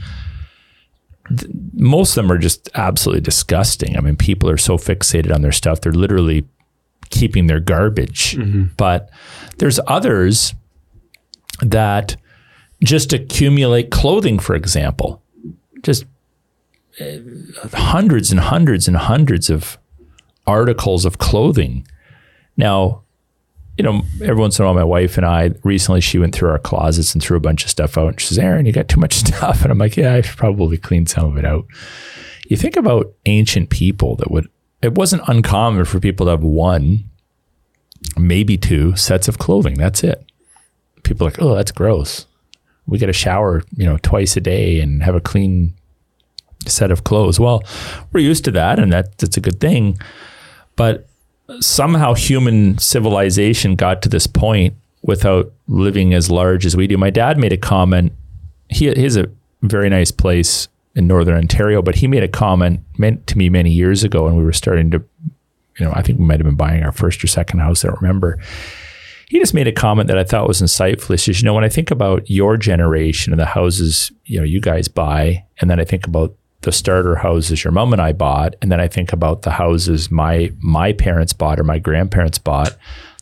Most 1.73 2.17
of 2.17 2.23
them 2.23 2.31
are 2.31 2.39
just 2.39 2.69
absolutely 2.73 3.21
disgusting. 3.21 3.95
I 3.95 4.01
mean, 4.01 4.17
people 4.17 4.49
are 4.49 4.57
so 4.57 4.77
fixated 4.77 5.33
on 5.33 5.41
their 5.41 5.51
stuff, 5.51 5.81
they're 5.81 5.93
literally 5.93 6.45
keeping 7.09 7.47
their 7.47 7.59
garbage. 7.59 8.35
Mm-hmm. 8.35 8.73
But 8.77 9.09
there's 9.57 9.79
others 9.87 10.53
that 11.61 12.17
just 12.83 13.13
accumulate 13.13 13.91
clothing, 13.91 14.39
for 14.39 14.55
example. 14.55 15.21
Just 15.83 16.05
hundreds 17.73 18.31
and 18.31 18.39
hundreds 18.39 18.87
and 18.87 18.97
hundreds 18.97 19.49
of 19.49 19.77
articles 20.45 21.05
of 21.05 21.17
clothing. 21.17 21.87
Now, 22.57 23.03
you 23.77 23.83
know, 23.83 24.01
every 24.21 24.35
once 24.35 24.59
in 24.59 24.63
a 24.63 24.67
while, 24.67 24.75
my 24.75 24.83
wife 24.83 25.15
and 25.15 25.25
I 25.25 25.51
recently 25.63 26.01
she 26.01 26.19
went 26.19 26.35
through 26.35 26.49
our 26.49 26.59
closets 26.59 27.13
and 27.13 27.23
threw 27.23 27.37
a 27.37 27.41
bunch 27.41 27.63
of 27.63 27.69
stuff 27.69 27.97
out. 27.97 28.09
And 28.09 28.19
she 28.19 28.27
says, 28.27 28.37
"Aaron, 28.39 28.65
you 28.65 28.73
got 28.73 28.89
too 28.89 28.99
much 28.99 29.13
stuff." 29.25 29.61
And 29.61 29.71
I'm 29.71 29.77
like, 29.77 29.95
"Yeah, 29.95 30.15
I 30.15 30.21
should 30.21 30.37
probably 30.37 30.77
clean 30.77 31.05
some 31.05 31.25
of 31.31 31.37
it 31.37 31.45
out." 31.45 31.65
You 32.47 32.57
think 32.57 32.75
about 32.75 33.13
ancient 33.25 33.69
people 33.69 34.15
that 34.17 34.31
would. 34.31 34.49
It 34.81 34.95
wasn't 34.95 35.23
uncommon 35.27 35.85
for 35.85 35.99
people 35.99 36.25
to 36.25 36.31
have 36.31 36.43
one, 36.43 37.09
maybe 38.17 38.57
two 38.57 38.95
sets 38.95 39.27
of 39.27 39.37
clothing. 39.37 39.75
That's 39.75 40.03
it. 40.03 40.25
People 41.03 41.25
are 41.25 41.29
like, 41.29 41.41
"Oh, 41.41 41.55
that's 41.55 41.71
gross." 41.71 42.25
We 42.85 42.97
get 42.97 43.09
a 43.09 43.13
shower, 43.13 43.63
you 43.77 43.85
know, 43.85 43.99
twice 44.01 44.35
a 44.35 44.41
day 44.41 44.81
and 44.81 45.03
have 45.03 45.15
a 45.15 45.21
clean 45.21 45.75
set 46.65 46.91
of 46.91 47.03
clothes. 47.03 47.39
Well, 47.39 47.63
we're 48.11 48.21
used 48.21 48.45
to 48.45 48.51
that, 48.51 48.79
and 48.79 48.91
that 48.91 49.17
that's 49.17 49.37
a 49.37 49.41
good 49.41 49.59
thing. 49.59 49.97
But 50.75 51.07
somehow 51.59 52.13
human 52.13 52.77
civilization 52.77 53.75
got 53.75 54.01
to 54.03 54.09
this 54.09 54.27
point 54.27 54.75
without 55.01 55.51
living 55.67 56.13
as 56.13 56.29
large 56.29 56.65
as 56.65 56.75
we 56.75 56.87
do. 56.87 56.97
My 56.97 57.09
dad 57.09 57.37
made 57.37 57.53
a 57.53 57.57
comment. 57.57 58.13
He, 58.69 58.85
has 58.85 59.17
a 59.17 59.29
very 59.61 59.89
nice 59.89 60.11
place 60.11 60.67
in 60.95 61.07
northern 61.07 61.35
Ontario. 61.35 61.81
But 61.81 61.95
he 61.95 62.07
made 62.07 62.23
a 62.23 62.27
comment 62.27 62.81
meant 62.97 63.27
to 63.27 63.37
me 63.37 63.49
many 63.49 63.71
years 63.71 64.03
ago, 64.03 64.27
and 64.27 64.37
we 64.37 64.43
were 64.43 64.53
starting 64.53 64.91
to, 64.91 65.03
you 65.77 65.85
know, 65.85 65.91
I 65.93 66.01
think 66.01 66.19
we 66.19 66.25
might 66.25 66.39
have 66.39 66.45
been 66.45 66.55
buying 66.55 66.83
our 66.83 66.91
first 66.91 67.23
or 67.23 67.27
second 67.27 67.59
house. 67.59 67.83
I 67.83 67.87
don't 67.87 68.01
remember. 68.01 68.39
He 69.27 69.39
just 69.39 69.53
made 69.53 69.67
a 69.67 69.71
comment 69.71 70.07
that 70.07 70.17
I 70.17 70.23
thought 70.23 70.47
was 70.47 70.61
insightful. 70.61 71.11
He 71.11 71.17
says, 71.17 71.41
you 71.41 71.45
know, 71.45 71.53
when 71.53 71.63
I 71.63 71.69
think 71.69 71.91
about 71.91 72.29
your 72.29 72.57
generation 72.57 73.31
and 73.31 73.39
the 73.39 73.45
houses, 73.45 74.11
you 74.25 74.39
know, 74.39 74.43
you 74.43 74.59
guys 74.59 74.87
buy, 74.87 75.45
and 75.61 75.69
then 75.69 75.79
I 75.79 75.85
think 75.85 76.07
about 76.07 76.35
the 76.61 76.71
starter 76.71 77.15
houses 77.15 77.63
your 77.63 77.71
mom 77.71 77.93
and 77.93 78.01
I 78.01 78.13
bought, 78.13 78.55
and 78.61 78.71
then 78.71 78.79
I 78.79 78.87
think 78.87 79.13
about 79.13 79.43
the 79.43 79.51
houses 79.51 80.11
my 80.11 80.51
my 80.59 80.93
parents 80.93 81.33
bought 81.33 81.59
or 81.59 81.63
my 81.63 81.79
grandparents 81.79 82.37
bought, 82.37 82.75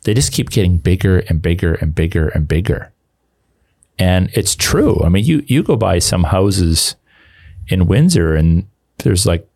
they 0.04 0.14
just 0.14 0.34
keep 0.34 0.50
getting 0.50 0.78
bigger 0.78 1.20
and 1.30 1.42
bigger 1.42 1.76
and 1.76 1.94
bigger 1.94 2.30
and 2.30 2.48
bigger. 2.48 2.92
And 4.00 4.30
it's 4.34 4.56
true. 4.56 5.02
I 5.04 5.10
mean, 5.10 5.26
you 5.26 5.44
you 5.48 5.64
go 5.64 5.76
by 5.76 6.00
some 6.00 6.26
houses 6.26 6.96
in 7.68 7.88
Windsor 7.88 8.36
and 8.36 8.68
there's 9.00 9.26
like 9.26 9.48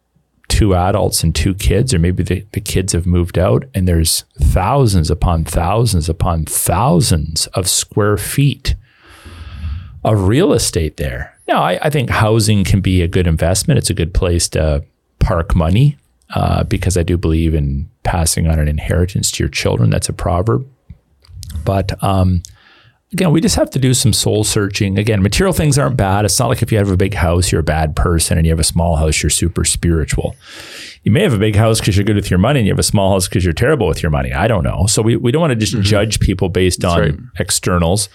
two 0.47 0.75
adults 0.75 1.23
and 1.23 1.33
two 1.33 1.55
kids, 1.55 1.93
or 1.93 1.99
maybe 1.99 2.23
the, 2.23 2.45
the 2.51 2.59
kids 2.59 2.91
have 2.93 3.05
moved 3.05 3.39
out, 3.39 3.63
and 3.73 3.87
there's 3.87 4.25
thousands 4.37 5.09
upon 5.09 5.45
thousands 5.45 6.09
upon 6.09 6.45
thousands 6.45 7.47
of 7.47 7.69
square 7.69 8.17
feet 8.17 8.75
of 10.03 10.27
real 10.27 10.51
estate 10.51 10.97
there. 10.97 11.39
Now, 11.51 11.63
I, 11.63 11.79
I 11.81 11.89
think 11.89 12.09
housing 12.09 12.63
can 12.63 12.79
be 12.79 13.01
a 13.01 13.09
good 13.09 13.27
investment. 13.27 13.77
It's 13.77 13.89
a 13.89 13.93
good 13.93 14.13
place 14.13 14.47
to 14.49 14.85
park 15.19 15.53
money 15.53 15.97
uh, 16.33 16.63
because 16.63 16.95
I 16.95 17.03
do 17.03 17.17
believe 17.17 17.53
in 17.53 17.89
passing 18.03 18.47
on 18.47 18.57
an 18.57 18.69
inheritance 18.69 19.31
to 19.31 19.43
your 19.43 19.49
children. 19.49 19.89
That's 19.89 20.07
a 20.07 20.13
proverb. 20.13 20.65
But 21.65 22.01
um, 22.01 22.41
again, 23.11 23.31
we 23.31 23.41
just 23.41 23.57
have 23.57 23.69
to 23.71 23.79
do 23.79 23.93
some 23.93 24.13
soul 24.13 24.45
searching. 24.45 24.97
Again, 24.97 25.21
material 25.21 25.51
things 25.51 25.77
aren't 25.77 25.97
bad. 25.97 26.23
It's 26.23 26.39
not 26.39 26.47
like 26.47 26.61
if 26.61 26.71
you 26.71 26.77
have 26.77 26.89
a 26.89 26.95
big 26.95 27.15
house, 27.15 27.51
you're 27.51 27.59
a 27.59 27.65
bad 27.65 27.97
person, 27.97 28.37
and 28.37 28.47
you 28.47 28.53
have 28.53 28.59
a 28.59 28.63
small 28.63 28.95
house, 28.95 29.21
you're 29.21 29.29
super 29.29 29.65
spiritual. 29.65 30.37
You 31.03 31.11
may 31.11 31.23
have 31.23 31.33
a 31.33 31.37
big 31.37 31.57
house 31.57 31.81
because 31.81 31.97
you're 31.97 32.05
good 32.05 32.15
with 32.15 32.29
your 32.29 32.39
money, 32.39 32.59
and 32.59 32.67
you 32.67 32.71
have 32.71 32.79
a 32.79 32.83
small 32.83 33.11
house 33.11 33.27
because 33.27 33.43
you're 33.43 33.53
terrible 33.53 33.87
with 33.87 34.01
your 34.01 34.09
money. 34.09 34.31
I 34.31 34.47
don't 34.47 34.63
know. 34.63 34.85
So 34.87 35.01
we, 35.01 35.17
we 35.17 35.33
don't 35.33 35.41
want 35.41 35.51
to 35.51 35.57
just 35.57 35.73
mm-hmm. 35.73 35.81
judge 35.81 36.21
people 36.21 36.47
based 36.47 36.79
That's 36.79 36.93
on 36.93 37.01
right. 37.01 37.15
externals, 37.39 38.07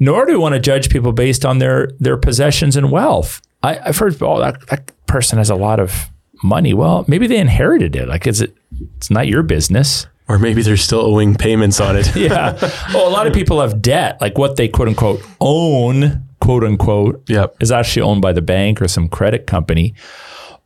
nor 0.00 0.26
do 0.26 0.32
we 0.32 0.38
want 0.38 0.54
to 0.54 0.60
judge 0.60 0.90
people 0.90 1.12
based 1.12 1.44
on 1.44 1.58
their 1.58 1.90
their 2.00 2.16
possessions 2.16 2.76
and 2.76 2.90
wealth. 2.90 3.40
I, 3.62 3.74
have 3.74 3.98
heard, 3.98 4.20
oh, 4.22 4.40
that, 4.40 4.66
that 4.68 4.90
person 5.06 5.36
has 5.36 5.50
a 5.50 5.54
lot 5.54 5.78
of 5.78 6.10
money. 6.42 6.72
Well, 6.72 7.04
maybe 7.06 7.26
they 7.26 7.36
inherited 7.36 7.94
it. 7.94 8.08
Like, 8.08 8.26
is 8.26 8.40
it? 8.40 8.56
It's 8.96 9.10
not 9.10 9.28
your 9.28 9.42
business 9.42 10.06
or 10.30 10.38
maybe 10.38 10.62
they're 10.62 10.76
still 10.76 11.00
owing 11.00 11.34
payments 11.34 11.80
on 11.80 11.96
it. 11.96 12.14
yeah. 12.16 12.56
Well, 12.94 13.08
a 13.08 13.10
lot 13.10 13.26
of 13.26 13.32
people 13.32 13.60
have 13.60 13.82
debt, 13.82 14.20
like 14.20 14.38
what 14.38 14.54
they 14.54 14.68
quote 14.68 14.86
unquote 14.86 15.20
own, 15.40 16.24
quote 16.40 16.62
unquote, 16.62 17.28
yep. 17.28 17.56
is 17.58 17.72
actually 17.72 18.02
owned 18.02 18.22
by 18.22 18.32
the 18.32 18.40
bank 18.40 18.80
or 18.80 18.86
some 18.86 19.08
credit 19.08 19.48
company. 19.48 19.92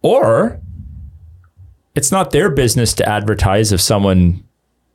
Or 0.03 0.61
it's 1.95 2.12
not 2.12 2.30
their 2.30 2.51
business 2.51 2.93
to 2.95 3.09
advertise 3.09 3.72
if 3.72 3.80
someone 3.80 4.45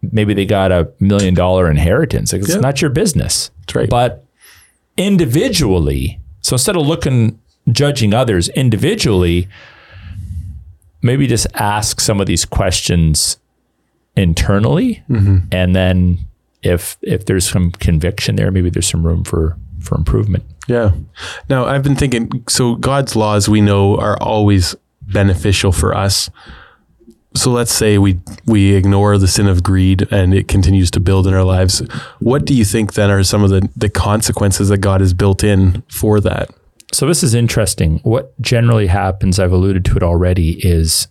maybe 0.04 0.36
they 0.36 0.46
got 0.46 0.72
a 0.72 0.94
million 1.00 1.34
dollar 1.34 1.70
inheritance. 1.72 2.32
Like, 2.32 2.44
it's 2.44 2.52
yep. 2.52 2.62
not 2.62 2.80
your 2.80 2.92
business. 2.92 3.50
That's 3.62 3.74
right. 3.74 3.90
But 3.90 4.24
individually, 5.00 6.20
so 6.42 6.56
instead 6.56 6.76
of 6.76 6.86
looking 6.86 7.40
judging 7.72 8.14
others 8.14 8.50
individually, 8.50 9.48
maybe 11.02 11.26
just 11.26 11.48
ask 11.56 12.00
some 12.02 12.20
of 12.20 12.28
these 12.28 12.46
questions 12.46 13.38
internally, 14.16 15.02
mm-hmm. 15.10 15.38
and 15.52 15.76
then 15.76 16.20
if 16.62 16.98
if 17.02 17.26
there's 17.26 17.50
some 17.50 17.72
conviction 17.72 18.36
there, 18.36 18.52
maybe 18.52 18.70
there's 18.70 18.90
some 18.90 19.06
room 19.06 19.24
for 19.24 19.58
for 19.80 19.96
improvement. 19.96 20.44
Yeah. 20.68 20.92
Now 21.50 21.66
I've 21.66 21.84
been 21.84 21.96
thinking. 21.96 22.44
So 22.50 22.76
God's 22.76 23.16
laws 23.16 23.48
we 23.48 23.62
know 23.62 23.98
are 23.98 24.22
always 24.22 24.76
beneficial 25.02 25.72
for 25.72 25.96
us. 25.96 26.30
So 27.40 27.52
let's 27.52 27.72
say 27.72 27.98
we 27.98 28.20
we 28.46 28.74
ignore 28.76 29.18
the 29.18 29.28
sin 29.28 29.48
of 29.48 29.64
greed 29.64 30.12
and 30.12 30.34
it 30.34 30.50
continues 30.50 30.92
to 30.92 31.00
build 31.00 31.26
in 31.26 31.34
our 31.34 31.46
lives. 31.46 31.80
What 32.20 32.44
do 32.44 32.54
you 32.54 32.66
think 32.66 32.96
then 32.96 33.10
are 33.10 33.24
some 33.24 33.46
of 33.46 33.50
the 33.50 33.70
the 33.78 33.88
consequences 33.90 34.68
that 34.68 34.80
God 34.80 35.00
has 35.00 35.14
built 35.14 35.42
in 35.42 35.82
for 35.90 36.20
that? 36.20 36.50
So 36.92 37.08
this 37.08 37.24
is 37.24 37.34
interesting. 37.34 38.00
What 38.00 38.40
generally 38.42 38.88
happens, 38.88 39.40
I've 39.40 39.54
alluded 39.54 39.86
to 39.86 39.96
it 39.96 40.04
already, 40.04 40.60
is 40.68 41.08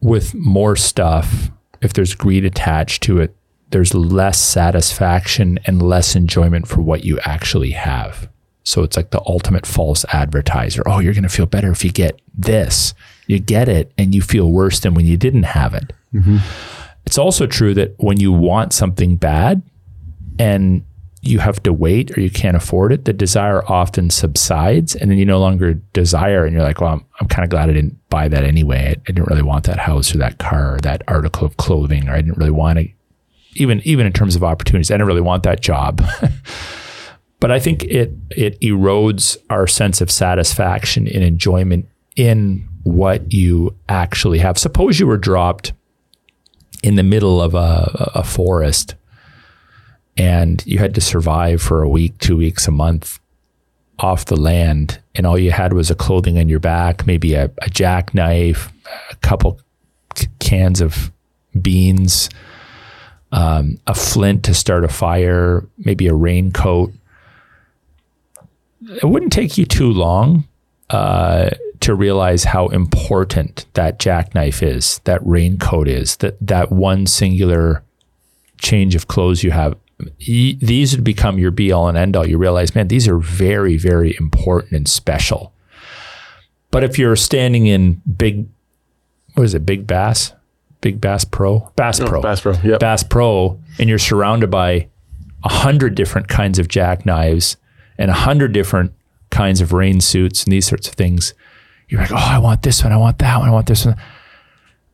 with 0.00 0.34
more 0.34 0.74
stuff, 0.74 1.50
if 1.82 1.92
there's 1.92 2.14
greed 2.14 2.46
attached 2.46 3.02
to 3.02 3.18
it, 3.18 3.36
there's 3.70 3.92
less 3.92 4.40
satisfaction 4.40 5.58
and 5.66 5.82
less 5.82 6.16
enjoyment 6.16 6.66
for 6.66 6.80
what 6.80 7.04
you 7.04 7.18
actually 7.26 7.72
have. 7.72 8.30
So 8.64 8.82
it's 8.84 8.96
like 8.96 9.10
the 9.10 9.22
ultimate 9.26 9.66
false 9.66 10.06
advertiser. 10.14 10.82
Oh, 10.86 11.00
you're 11.00 11.12
going 11.12 11.24
to 11.24 11.28
feel 11.28 11.46
better 11.46 11.70
if 11.72 11.84
you 11.84 11.92
get 11.92 12.20
this. 12.32 12.94
You 13.26 13.38
get 13.38 13.68
it 13.68 13.92
and 13.98 14.14
you 14.14 14.22
feel 14.22 14.50
worse 14.50 14.80
than 14.80 14.94
when 14.94 15.06
you 15.06 15.16
didn't 15.16 15.44
have 15.44 15.74
it. 15.74 15.92
Mm-hmm. 16.14 16.38
It's 17.06 17.18
also 17.18 17.46
true 17.46 17.74
that 17.74 17.94
when 17.98 18.18
you 18.18 18.32
want 18.32 18.72
something 18.72 19.16
bad 19.16 19.62
and 20.38 20.84
you 21.22 21.38
have 21.40 21.62
to 21.64 21.72
wait 21.72 22.16
or 22.16 22.20
you 22.20 22.30
can't 22.30 22.56
afford 22.56 22.92
it, 22.92 23.04
the 23.04 23.12
desire 23.12 23.64
often 23.70 24.10
subsides 24.10 24.94
and 24.94 25.10
then 25.10 25.18
you 25.18 25.24
no 25.24 25.38
longer 25.38 25.74
desire 25.92 26.44
and 26.44 26.54
you're 26.54 26.62
like, 26.62 26.80
well, 26.80 26.94
I'm, 26.94 27.04
I'm 27.20 27.28
kind 27.28 27.44
of 27.44 27.50
glad 27.50 27.68
I 27.68 27.72
didn't 27.72 27.98
buy 28.10 28.28
that 28.28 28.44
anyway. 28.44 28.86
I, 28.86 28.90
I, 28.90 29.12
didn't 29.12 29.26
really 29.26 29.42
want 29.42 29.64
that 29.64 29.78
house 29.78 30.14
or 30.14 30.18
that 30.18 30.38
car 30.38 30.76
or 30.76 30.80
that 30.80 31.02
article 31.08 31.46
of 31.46 31.56
clothing 31.56 32.08
or 32.08 32.12
I 32.12 32.20
didn't 32.20 32.38
really 32.38 32.50
want 32.50 32.78
to 32.78 32.88
even 33.56 33.80
even 33.84 34.06
in 34.06 34.12
terms 34.12 34.36
of 34.36 34.44
opportunities, 34.44 34.90
I 34.90 34.94
didn't 34.94 35.06
really 35.06 35.20
want 35.20 35.42
that 35.44 35.60
job. 35.60 36.02
but 37.40 37.50
I 37.50 37.58
think 37.58 37.84
it 37.84 38.12
it 38.30 38.60
erodes 38.60 39.36
our 39.50 39.66
sense 39.66 40.00
of 40.00 40.10
satisfaction 40.10 41.06
and 41.08 41.22
enjoyment 41.22 41.88
in 42.16 42.68
what 42.82 43.32
you 43.32 43.74
actually 43.88 44.38
have. 44.38 44.58
Suppose 44.58 44.98
you 44.98 45.06
were 45.06 45.16
dropped 45.16 45.72
in 46.82 46.96
the 46.96 47.02
middle 47.02 47.40
of 47.40 47.54
a, 47.54 48.12
a 48.14 48.24
forest 48.24 48.94
and 50.16 50.64
you 50.66 50.78
had 50.78 50.94
to 50.94 51.00
survive 51.00 51.60
for 51.60 51.82
a 51.82 51.88
week, 51.88 52.16
two 52.18 52.36
weeks, 52.36 52.66
a 52.66 52.70
month 52.70 53.20
off 53.98 54.26
the 54.26 54.36
land, 54.36 55.00
and 55.14 55.26
all 55.26 55.38
you 55.38 55.50
had 55.50 55.72
was 55.72 55.90
a 55.90 55.94
clothing 55.94 56.38
on 56.38 56.48
your 56.48 56.60
back, 56.60 57.06
maybe 57.06 57.34
a, 57.34 57.50
a 57.62 57.68
jackknife, 57.70 58.70
a 59.10 59.16
couple 59.16 59.60
c- 60.14 60.28
cans 60.38 60.80
of 60.80 61.10
beans, 61.60 62.28
um, 63.32 63.78
a 63.86 63.94
flint 63.94 64.44
to 64.44 64.54
start 64.54 64.84
a 64.84 64.88
fire, 64.88 65.66
maybe 65.78 66.06
a 66.06 66.14
raincoat. 66.14 66.92
It 68.82 69.04
wouldn't 69.04 69.32
take 69.32 69.58
you 69.58 69.64
too 69.64 69.90
long 69.90 70.46
uh, 70.90 71.50
to 71.80 71.94
realize 71.94 72.44
how 72.44 72.68
important 72.68 73.66
that 73.74 73.98
jackknife 73.98 74.62
is, 74.62 75.00
that 75.04 75.20
raincoat 75.24 75.88
is, 75.88 76.16
that 76.16 76.36
that 76.40 76.70
one 76.72 77.06
singular 77.06 77.82
change 78.58 78.94
of 78.94 79.08
clothes 79.08 79.42
you 79.42 79.50
have. 79.50 79.76
These 80.18 80.94
would 80.94 81.04
become 81.04 81.38
your 81.38 81.50
be 81.50 81.72
all 81.72 81.88
and 81.88 81.96
end 81.96 82.16
all. 82.16 82.26
You 82.26 82.38
realize, 82.38 82.74
man, 82.74 82.88
these 82.88 83.08
are 83.08 83.18
very, 83.18 83.76
very 83.76 84.14
important 84.18 84.72
and 84.72 84.88
special. 84.88 85.52
But 86.70 86.84
if 86.84 86.98
you're 86.98 87.16
standing 87.16 87.66
in 87.66 88.02
big, 88.16 88.46
what 89.34 89.44
is 89.44 89.54
it, 89.54 89.64
Big 89.64 89.86
Bass, 89.86 90.32
Big 90.80 91.00
Bass 91.00 91.24
Pro, 91.24 91.72
Bass 91.76 92.00
Pro, 92.00 92.20
Bass 92.20 92.40
Pro, 92.40 92.52
yeah, 92.62 92.76
Bass 92.78 93.02
Pro, 93.02 93.58
and 93.78 93.88
you're 93.88 93.98
surrounded 93.98 94.50
by 94.50 94.88
a 95.44 95.48
hundred 95.48 95.94
different 95.94 96.28
kinds 96.28 96.58
of 96.58 96.68
jackknives 96.68 97.56
and 97.98 98.10
a 98.10 98.14
hundred 98.14 98.52
different 98.52 98.92
kinds 99.30 99.60
of 99.60 99.72
rain 99.72 100.00
suits 100.00 100.44
and 100.44 100.52
these 100.52 100.66
sorts 100.66 100.88
of 100.88 100.94
things, 100.94 101.34
you're 101.88 102.00
like, 102.00 102.12
oh, 102.12 102.16
I 102.16 102.38
want 102.38 102.62
this 102.62 102.82
one, 102.82 102.92
I 102.92 102.96
want 102.96 103.18
that 103.18 103.38
one, 103.38 103.48
I 103.48 103.52
want 103.52 103.66
this 103.66 103.86
one. 103.86 103.96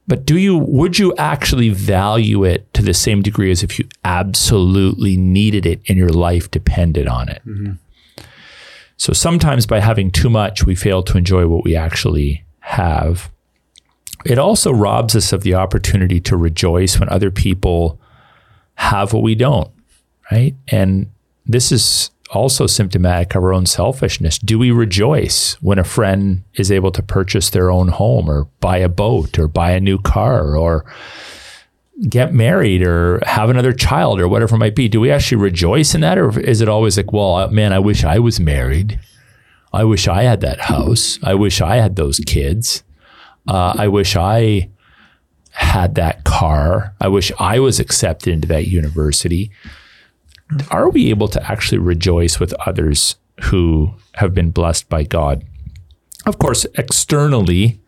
But 0.06 0.26
do 0.26 0.36
you 0.36 0.58
would 0.58 0.98
you 0.98 1.14
actually 1.16 1.70
value 1.70 2.44
it 2.44 2.72
to 2.74 2.82
the 2.82 2.92
same 2.92 3.22
degree 3.22 3.50
as 3.50 3.62
if 3.62 3.78
you 3.78 3.88
absolutely 4.04 5.16
needed 5.16 5.64
it 5.64 5.80
and 5.88 5.96
your 5.96 6.10
life 6.10 6.50
depended 6.50 7.06
on 7.06 7.28
it? 7.28 7.42
Mm-hmm. 7.46 7.72
So 8.96 9.12
sometimes 9.12 9.66
by 9.66 9.80
having 9.80 10.10
too 10.10 10.30
much, 10.30 10.64
we 10.64 10.74
fail 10.74 11.02
to 11.04 11.18
enjoy 11.18 11.46
what 11.46 11.64
we 11.64 11.74
actually 11.74 12.44
have. 12.60 13.30
It 14.24 14.38
also 14.38 14.72
robs 14.72 15.16
us 15.16 15.32
of 15.32 15.42
the 15.42 15.54
opportunity 15.54 16.20
to 16.20 16.36
rejoice 16.36 17.00
when 17.00 17.08
other 17.08 17.30
people 17.30 17.98
have 18.76 19.12
what 19.12 19.24
we 19.24 19.34
don't, 19.34 19.70
right? 20.30 20.54
And 20.68 21.10
this 21.44 21.72
is 21.72 22.11
also 22.32 22.66
symptomatic 22.66 23.34
of 23.34 23.44
our 23.44 23.52
own 23.52 23.66
selfishness. 23.66 24.38
Do 24.38 24.58
we 24.58 24.70
rejoice 24.70 25.54
when 25.62 25.78
a 25.78 25.84
friend 25.84 26.42
is 26.54 26.72
able 26.72 26.90
to 26.92 27.02
purchase 27.02 27.50
their 27.50 27.70
own 27.70 27.88
home 27.88 28.28
or 28.28 28.44
buy 28.60 28.78
a 28.78 28.88
boat 28.88 29.38
or 29.38 29.48
buy 29.48 29.72
a 29.72 29.80
new 29.80 29.98
car 29.98 30.56
or 30.56 30.84
get 32.08 32.32
married 32.32 32.82
or 32.82 33.20
have 33.26 33.50
another 33.50 33.72
child 33.72 34.20
or 34.20 34.28
whatever 34.28 34.56
it 34.56 34.58
might 34.58 34.74
be? 34.74 34.88
Do 34.88 35.00
we 35.00 35.10
actually 35.10 35.42
rejoice 35.42 35.94
in 35.94 36.00
that? 36.00 36.18
Or 36.18 36.38
is 36.40 36.60
it 36.60 36.68
always 36.68 36.96
like, 36.96 37.12
well, 37.12 37.36
uh, 37.36 37.48
man, 37.48 37.72
I 37.72 37.78
wish 37.78 38.02
I 38.04 38.18
was 38.18 38.40
married. 38.40 38.98
I 39.72 39.84
wish 39.84 40.08
I 40.08 40.22
had 40.22 40.40
that 40.40 40.60
house. 40.60 41.18
I 41.22 41.34
wish 41.34 41.60
I 41.60 41.76
had 41.76 41.96
those 41.96 42.18
kids. 42.20 42.82
Uh, 43.46 43.74
I 43.76 43.88
wish 43.88 44.16
I 44.16 44.70
had 45.50 45.94
that 45.96 46.24
car. 46.24 46.94
I 47.00 47.08
wish 47.08 47.30
I 47.38 47.58
was 47.58 47.78
accepted 47.78 48.32
into 48.32 48.48
that 48.48 48.68
university 48.68 49.50
are 50.70 50.88
we 50.88 51.10
able 51.10 51.28
to 51.28 51.50
actually 51.50 51.78
rejoice 51.78 52.38
with 52.40 52.52
others 52.66 53.16
who 53.44 53.94
have 54.14 54.34
been 54.34 54.50
blessed 54.50 54.88
by 54.88 55.02
God? 55.04 55.44
Of 56.26 56.38
course, 56.38 56.66
externally, 56.76 57.80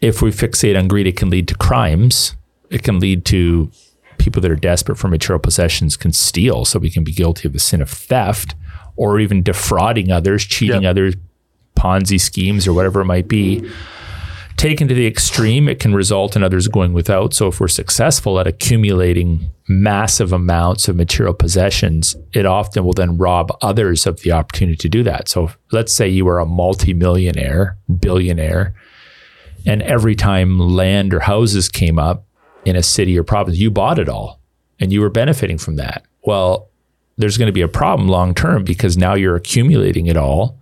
if 0.00 0.22
we 0.22 0.30
fixate 0.30 0.78
on 0.78 0.88
greed, 0.88 1.06
it 1.06 1.16
can 1.16 1.30
lead 1.30 1.48
to 1.48 1.54
crimes. 1.54 2.34
It 2.70 2.82
can 2.82 3.00
lead 3.00 3.24
to 3.26 3.70
people 4.18 4.40
that 4.42 4.50
are 4.50 4.56
desperate 4.56 4.96
for 4.96 5.08
material 5.08 5.40
possessions 5.40 5.96
can 5.96 6.12
steal, 6.12 6.64
so 6.64 6.78
we 6.78 6.90
can 6.90 7.04
be 7.04 7.12
guilty 7.12 7.48
of 7.48 7.52
the 7.52 7.58
sin 7.58 7.80
of 7.82 7.90
theft 7.90 8.54
or 8.96 9.18
even 9.18 9.42
defrauding 9.42 10.10
others, 10.12 10.44
cheating 10.44 10.82
Yep. 10.82 10.90
others, 10.90 11.14
Ponzi 11.76 12.20
schemes 12.20 12.68
or 12.68 12.72
whatever 12.74 13.00
it 13.00 13.06
might 13.06 13.26
be. 13.28 13.66
Taken 14.60 14.88
to 14.88 14.94
the 14.94 15.06
extreme, 15.06 15.70
it 15.70 15.80
can 15.80 15.94
result 15.94 16.36
in 16.36 16.42
others 16.42 16.68
going 16.68 16.92
without. 16.92 17.32
So, 17.32 17.48
if 17.48 17.60
we're 17.60 17.68
successful 17.68 18.38
at 18.38 18.46
accumulating 18.46 19.48
massive 19.66 20.34
amounts 20.34 20.86
of 20.86 20.96
material 20.96 21.32
possessions, 21.32 22.14
it 22.34 22.44
often 22.44 22.84
will 22.84 22.92
then 22.92 23.16
rob 23.16 23.56
others 23.62 24.06
of 24.06 24.20
the 24.20 24.32
opportunity 24.32 24.76
to 24.76 24.88
do 24.90 25.02
that. 25.02 25.30
So, 25.30 25.50
let's 25.72 25.94
say 25.94 26.10
you 26.10 26.28
are 26.28 26.38
a 26.38 26.44
multimillionaire, 26.44 27.78
billionaire, 28.00 28.74
and 29.64 29.80
every 29.80 30.14
time 30.14 30.58
land 30.58 31.14
or 31.14 31.20
houses 31.20 31.70
came 31.70 31.98
up 31.98 32.26
in 32.66 32.76
a 32.76 32.82
city 32.82 33.18
or 33.18 33.24
province, 33.24 33.56
you 33.56 33.70
bought 33.70 33.98
it 33.98 34.10
all 34.10 34.40
and 34.78 34.92
you 34.92 35.00
were 35.00 35.08
benefiting 35.08 35.56
from 35.56 35.76
that. 35.76 36.04
Well, 36.26 36.68
there's 37.16 37.38
going 37.38 37.46
to 37.46 37.52
be 37.52 37.62
a 37.62 37.66
problem 37.68 38.08
long 38.08 38.34
term 38.34 38.64
because 38.64 38.98
now 38.98 39.14
you're 39.14 39.36
accumulating 39.36 40.06
it 40.06 40.18
all 40.18 40.58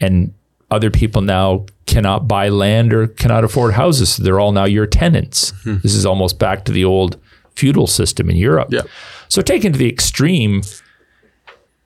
and 0.00 0.32
other 0.72 0.90
people 0.90 1.22
now 1.22 1.66
cannot 1.86 2.26
buy 2.26 2.48
land 2.48 2.92
or 2.92 3.06
cannot 3.06 3.44
afford 3.44 3.74
houses. 3.74 4.14
So 4.14 4.22
they're 4.22 4.40
all 4.40 4.52
now 4.52 4.64
your 4.64 4.86
tenants. 4.86 5.52
This 5.64 5.94
is 5.94 6.06
almost 6.06 6.38
back 6.38 6.64
to 6.64 6.72
the 6.72 6.84
old 6.84 7.18
feudal 7.54 7.86
system 7.86 8.30
in 8.30 8.36
Europe. 8.36 8.68
Yeah. 8.72 8.82
So 9.28 9.42
taken 9.42 9.72
to 9.72 9.78
the 9.78 9.88
extreme, 9.88 10.62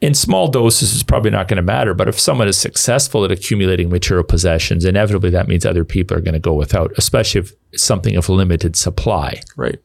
in 0.01 0.15
small 0.15 0.49
doses 0.49 0.93
is 0.93 1.03
probably 1.03 1.31
not 1.31 1.49
going 1.49 1.57
to 1.57 1.63
matter. 1.63 1.95
But 1.95 2.09
if 2.09 2.21
someone 2.21 2.47
is 2.49 2.57
successful 2.57 3.25
at 3.25 3.33
accumulating 3.33 3.91
material 3.91 4.25
possessions, 4.25 4.85
inevitably 4.85 5.31
that 5.31 5.49
means 5.49 5.67
other 5.67 5.85
people 5.85 6.17
are 6.17 6.21
going 6.21 6.35
to 6.35 6.39
go 6.41 6.55
without, 6.55 6.93
especially 6.97 7.41
if 7.41 7.53
something 7.75 8.15
of 8.15 8.29
limited 8.29 8.77
supply. 8.77 9.41
Right. 9.57 9.81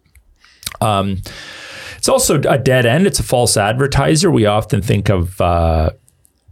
It's 1.98 2.10
also 2.10 2.42
a 2.42 2.58
dead 2.58 2.86
end. 2.86 3.08
It's 3.08 3.20
a 3.20 3.24
false 3.24 3.58
advertiser. 3.58 4.30
We 4.32 4.46
often 4.46 4.82
think 4.82 5.10
of 5.10 5.40
uh, 5.40 5.92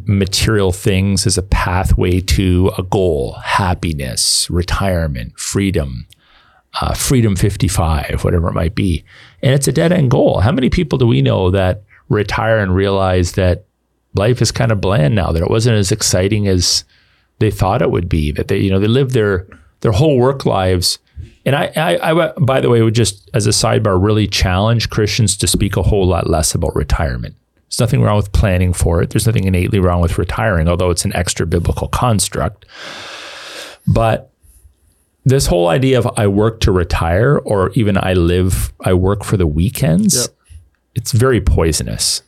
material 0.06 0.72
things 0.72 1.28
as 1.28 1.38
a 1.38 1.44
pathway 1.44 2.20
to 2.22 2.72
a 2.78 2.84
goal, 2.84 3.34
happiness, 3.44 4.50
retirement, 4.50 5.38
freedom, 5.40 6.08
uh, 6.82 6.94
freedom 6.94 7.36
55, 7.36 8.24
whatever 8.24 8.50
it 8.50 8.54
might 8.54 8.76
be. 8.76 9.04
And 9.42 9.54
it's 9.54 9.68
a 9.68 9.72
dead 9.72 9.92
end 9.92 10.12
goal. 10.12 10.40
How 10.40 10.52
many 10.52 10.70
people 10.70 10.98
do 10.98 11.08
we 11.08 11.22
know 11.22 11.52
that 11.52 11.84
retire 12.10 12.60
and 12.60 12.74
realize 12.74 13.34
that 13.34 13.66
life 14.16 14.42
is 14.42 14.52
kind 14.52 14.72
of 14.72 14.82
bland 14.82 15.16
now, 15.16 15.32
that 15.32 15.44
it 15.44 15.50
wasn't 15.50 15.78
as 15.78 15.92
exciting 15.92 16.48
as 16.48 16.84
they 17.40 17.52
thought 17.52 17.82
it 17.82 17.92
would 17.92 18.10
be, 18.10 18.32
that 18.32 18.48
they, 18.48 18.58
you 18.58 18.70
know, 18.70 18.80
they 18.80 18.88
live 18.88 19.14
their, 19.14 19.48
their 19.82 19.92
whole 19.92 20.18
work 20.18 20.46
lives 20.46 21.00
and 21.46 21.56
I, 21.56 21.72
I, 21.76 22.12
I, 22.12 22.34
by 22.34 22.62
the 22.62 22.70
way, 22.70 22.82
would 22.82 22.96
just 22.96 23.30
as 23.34 23.48
a 23.48 23.52
sidebar, 23.52 24.02
really 24.02 24.28
challenge 24.28 24.90
Christians 24.90 25.38
to 25.38 25.48
speak 25.48 25.78
a 25.78 25.84
whole 25.84 26.06
lot 26.06 26.30
less 26.30 26.54
about 26.54 26.76
retirement. 26.76 27.36
There's 27.70 27.80
nothing 27.80 28.02
wrong 28.02 28.18
with 28.18 28.32
planning 28.32 28.74
for 28.74 29.02
it. 29.02 29.12
There's 29.12 29.28
nothing 29.28 29.44
innately 29.46 29.80
wrong 29.80 30.02
with 30.02 30.18
retiring, 30.18 30.68
although 30.68 30.90
it's 30.90 31.06
an 31.06 31.16
extra 31.16 31.46
biblical 31.46 31.88
construct. 31.88 32.66
But 33.88 34.32
this 35.24 35.46
whole 35.48 35.68
idea 35.68 36.00
of 36.00 36.10
I 36.18 36.28
work 36.28 36.60
to 36.62 36.72
retire, 36.72 37.38
or 37.38 37.72
even 37.76 37.98
I 37.98 38.14
live, 38.14 38.74
I 38.82 38.94
work 38.94 39.24
for 39.24 39.38
the 39.38 39.46
weekends, 39.48 40.16
Yep. 40.16 40.30
it's 40.96 41.12
very 41.12 41.42
poisonous. 41.42 42.24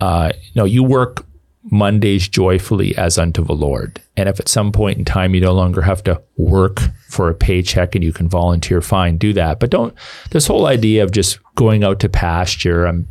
Uh, 0.00 0.32
you 0.54 0.64
you 0.64 0.82
work 0.82 1.26
Mondays 1.70 2.26
joyfully 2.28 2.96
as 2.96 3.18
unto 3.18 3.44
the 3.44 3.52
Lord. 3.52 4.00
And 4.16 4.28
if 4.28 4.40
at 4.40 4.48
some 4.48 4.72
point 4.72 4.96
in 4.96 5.04
time 5.04 5.34
you 5.34 5.40
no 5.40 5.52
longer 5.52 5.82
have 5.82 6.02
to 6.04 6.22
work 6.38 6.80
for 7.08 7.28
a 7.28 7.34
paycheck 7.34 7.94
and 7.94 8.02
you 8.02 8.12
can 8.12 8.26
volunteer, 8.28 8.80
fine, 8.80 9.18
do 9.18 9.34
that. 9.34 9.60
But 9.60 9.68
don't, 9.70 9.92
this 10.30 10.46
whole 10.46 10.66
idea 10.66 11.02
of 11.04 11.10
just 11.10 11.38
going 11.56 11.84
out 11.84 12.00
to 12.00 12.08
pasture, 12.08 12.86
I'm 12.86 13.06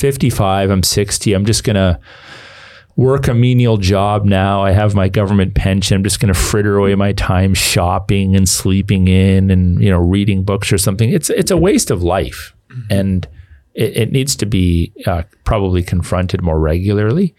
55, 0.00 0.70
I'm 0.70 0.82
60, 0.82 1.34
I'm 1.34 1.44
just 1.44 1.62
going 1.62 1.76
to 1.76 2.00
work 2.96 3.28
a 3.28 3.34
menial 3.34 3.76
job 3.76 4.24
now. 4.24 4.64
I 4.64 4.72
have 4.72 4.94
my 4.94 5.08
government 5.08 5.54
pension. 5.54 5.94
I'm 5.94 6.02
just 6.02 6.20
going 6.20 6.32
to 6.32 6.38
fritter 6.38 6.78
away 6.78 6.94
my 6.94 7.12
time 7.12 7.52
shopping 7.52 8.34
and 8.34 8.48
sleeping 8.48 9.08
in 9.08 9.50
and, 9.50 9.82
you 9.82 9.90
know, 9.90 9.98
reading 9.98 10.42
books 10.42 10.72
or 10.72 10.78
something. 10.78 11.10
It's, 11.10 11.28
it's 11.28 11.50
a 11.50 11.56
waste 11.56 11.90
of 11.90 12.02
life. 12.02 12.54
And 12.88 13.28
it, 13.74 13.96
it 13.96 14.12
needs 14.12 14.34
to 14.36 14.46
be 14.46 14.92
uh, 15.06 15.24
probably 15.44 15.82
confronted 15.82 16.40
more 16.40 16.58
regularly. 16.58 17.34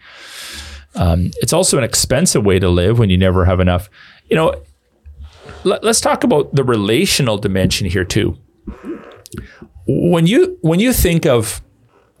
Um, 0.94 1.32
it's 1.40 1.52
also 1.52 1.78
an 1.78 1.84
expensive 1.84 2.44
way 2.44 2.60
to 2.60 2.68
live 2.68 2.98
when 2.98 3.10
you 3.10 3.18
never 3.18 3.44
have 3.44 3.58
enough. 3.58 3.90
You 4.28 4.36
know, 4.36 4.62
let, 5.64 5.82
let's 5.82 6.00
talk 6.00 6.22
about 6.22 6.54
the 6.54 6.62
relational 6.62 7.38
dimension 7.38 7.88
here 7.88 8.04
too. 8.04 8.38
When 9.86 10.28
you 10.28 10.58
when 10.60 10.78
you 10.78 10.92
think 10.92 11.26
of 11.26 11.60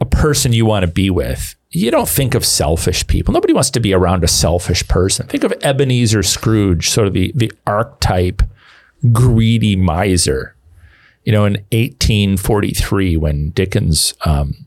a 0.02 0.04
person 0.04 0.52
you 0.52 0.66
want 0.66 0.84
to 0.84 0.90
be 0.90 1.10
with, 1.10 1.54
you 1.70 1.90
don't 1.90 2.08
think 2.08 2.34
of 2.34 2.44
selfish 2.44 3.06
people. 3.06 3.32
Nobody 3.32 3.52
wants 3.52 3.70
to 3.70 3.80
be 3.80 3.94
around 3.94 4.24
a 4.24 4.28
selfish 4.28 4.86
person. 4.88 5.28
Think 5.28 5.44
of 5.44 5.54
Ebenezer 5.62 6.24
Scrooge, 6.24 6.90
sort 6.90 7.06
of 7.06 7.14
the 7.14 7.32
the 7.34 7.52
archetype 7.66 8.42
greedy 9.12 9.76
miser. 9.76 10.56
You 11.24 11.32
know, 11.32 11.44
in 11.44 11.52
1843, 11.70 13.16
when 13.16 13.50
Dickens, 13.50 14.14
um, 14.24 14.66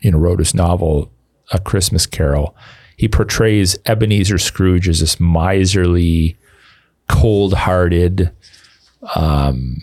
you 0.00 0.10
know, 0.10 0.18
wrote 0.18 0.38
his 0.38 0.54
novel 0.54 1.12
A 1.52 1.58
Christmas 1.58 2.06
Carol, 2.06 2.56
he 2.96 3.08
portrays 3.08 3.78
Ebenezer 3.84 4.38
Scrooge 4.38 4.88
as 4.88 5.00
this 5.00 5.20
miserly, 5.20 6.38
cold-hearted, 7.08 8.32
um, 9.14 9.82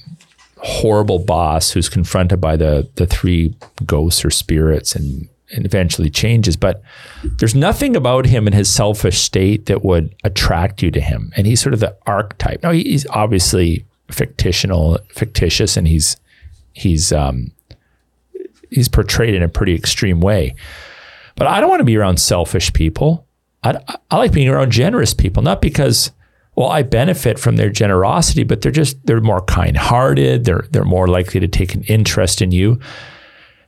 horrible 0.62 1.20
boss 1.20 1.72
who's 1.72 1.90
confronted 1.90 2.42
by 2.42 2.58
the 2.58 2.90
the 2.96 3.06
three 3.06 3.56
ghosts 3.86 4.24
or 4.26 4.30
spirits 4.30 4.96
and 4.96 5.30
and 5.52 5.66
eventually 5.66 6.10
changes. 6.10 6.56
But 6.56 6.82
there's 7.24 7.56
nothing 7.56 7.96
about 7.96 8.26
him 8.28 8.48
in 8.48 8.54
his 8.54 8.70
selfish 8.70 9.20
state 9.20 9.66
that 9.66 9.84
would 9.84 10.16
attract 10.24 10.84
you 10.84 10.92
to 10.92 11.02
him. 11.02 11.32
And 11.36 11.48
he's 11.48 11.62
sort 11.62 11.74
of 11.74 11.80
the 11.80 11.96
archetype. 12.06 12.62
Now 12.62 12.72
he's 12.72 13.08
obviously 13.08 13.86
fictional, 14.12 15.00
fictitious, 15.10 15.78
and 15.78 15.88
he's 15.88 16.18
he's 16.74 17.12
um, 17.12 17.52
he's 18.70 18.88
portrayed 18.88 19.34
in 19.34 19.44
a 19.44 19.50
pretty 19.50 19.74
extreme 19.74 20.22
way. 20.22 20.56
But 21.36 21.48
I 21.48 21.60
don't 21.60 21.70
want 21.70 21.80
to 21.80 21.86
be 21.86 21.98
around 21.98 22.20
selfish 22.20 22.74
people. 22.74 23.26
I, 23.64 23.80
I 24.10 24.18
like 24.18 24.34
being 24.34 24.50
around 24.50 24.72
generous 24.72 25.14
people, 25.14 25.44
not 25.44 25.62
because 25.62 26.12
well 26.60 26.68
I 26.68 26.84
benefit 26.84 27.40
from 27.40 27.56
their 27.56 27.70
generosity, 27.70 28.44
but 28.44 28.62
they're 28.62 28.70
just 28.70 29.04
they're 29.08 29.22
more 29.22 29.42
kind-hearted. 29.42 30.44
They're 30.44 30.66
they're 30.72 30.84
more 30.84 31.08
likely 31.08 31.40
to 31.40 31.48
take 31.48 31.74
an 31.74 31.84
interest 31.84 32.42
in 32.42 32.52
you. 32.52 32.82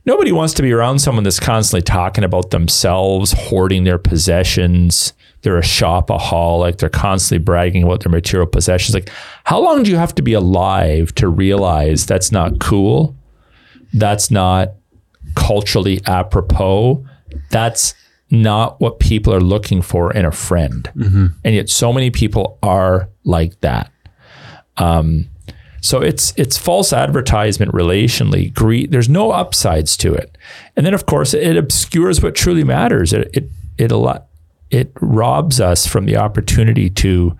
Nobody 0.06 0.34
wants 0.34 0.54
to 0.56 0.62
be 0.62 0.74
around 0.74 1.00
someone 1.00 1.24
that's 1.24 1.40
constantly 1.40 1.84
talking 1.84 2.26
about 2.26 2.52
themselves, 2.52 3.32
hoarding 3.32 3.86
their 3.86 3.98
possessions. 3.98 5.14
They're 5.42 5.58
a 5.58 5.62
shopaholic. 5.62 6.80
They're 6.80 6.90
constantly 6.90 7.42
bragging 7.42 7.84
about 7.84 8.02
their 8.02 8.12
material 8.12 8.48
possessions. 8.48 8.94
Like, 8.94 9.10
how 9.46 9.62
long 9.62 9.84
do 9.84 9.90
you 9.90 9.98
have 9.98 10.14
to 10.16 10.22
be 10.22 10.34
alive 10.34 11.16
to 11.16 11.30
realize 11.30 12.06
that's 12.06 12.32
not 12.32 12.60
cool? 12.60 13.16
That's 13.94 14.30
not 14.30 14.74
culturally 15.36 16.02
apropos. 16.08 17.06
That's 17.52 17.94
not 18.32 18.80
what 18.80 19.00
people 19.00 19.34
are 19.34 19.42
looking 19.42 19.82
for 19.82 20.14
in 20.14 20.26
a 20.26 20.32
friend. 20.32 20.90
And 21.44 21.56
yet, 21.56 21.70
so 21.70 21.92
many 21.92 22.10
people 22.12 22.58
are 22.64 23.10
like 23.24 23.60
that. 23.62 23.92
Um, 24.78 25.28
so 25.82 26.00
it's 26.00 26.34
it's 26.38 26.58
false 26.58 26.94
advertisement 26.94 27.72
relationally. 27.74 28.54
Greed. 28.54 28.92
There's 28.92 29.10
no 29.10 29.32
upsides 29.32 29.98
to 29.98 30.14
it. 30.14 30.38
And 30.76 30.86
then, 30.86 30.94
of 30.94 31.06
course, 31.06 31.34
it 31.34 31.58
obscures 31.58 32.22
what 32.22 32.36
truly 32.36 32.64
matters. 32.64 33.14
It 33.14 33.30
it 33.34 33.50
it 33.78 33.92
a 33.92 33.98
lot. 33.98 34.28
It 34.70 34.92
robs 35.02 35.60
us 35.60 35.86
from 35.86 36.06
the 36.06 36.18
opportunity 36.18 36.90
to 36.92 37.36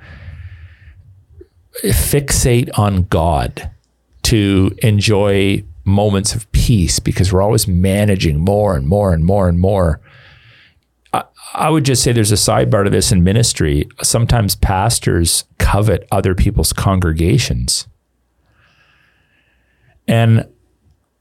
fixate 1.84 2.70
on 2.78 3.04
God, 3.04 3.72
to 4.24 4.76
enjoy 4.84 5.64
moments 5.86 6.36
of 6.36 6.52
peace 6.52 7.00
because 7.00 7.32
we're 7.32 7.42
always 7.42 7.68
managing 7.68 8.40
more 8.40 8.76
and 8.76 8.88
more 8.88 9.14
and 9.14 9.24
more 9.24 9.48
and 9.48 9.60
more. 9.60 10.02
I, 11.54 11.70
would 11.70 11.84
just 11.84 12.04
say 12.04 12.12
there's 12.12 12.32
a 12.32 12.36
sidebar 12.36 12.84
to 12.84 12.90
this 12.90 13.12
in 13.12 13.24
ministry. 13.24 13.88
Sometimes 14.02 14.56
pastors 14.56 15.44
covet 15.58 16.08
other 16.12 16.36
people's 16.36 16.74
congregations. 16.74 17.88
And 20.08 20.48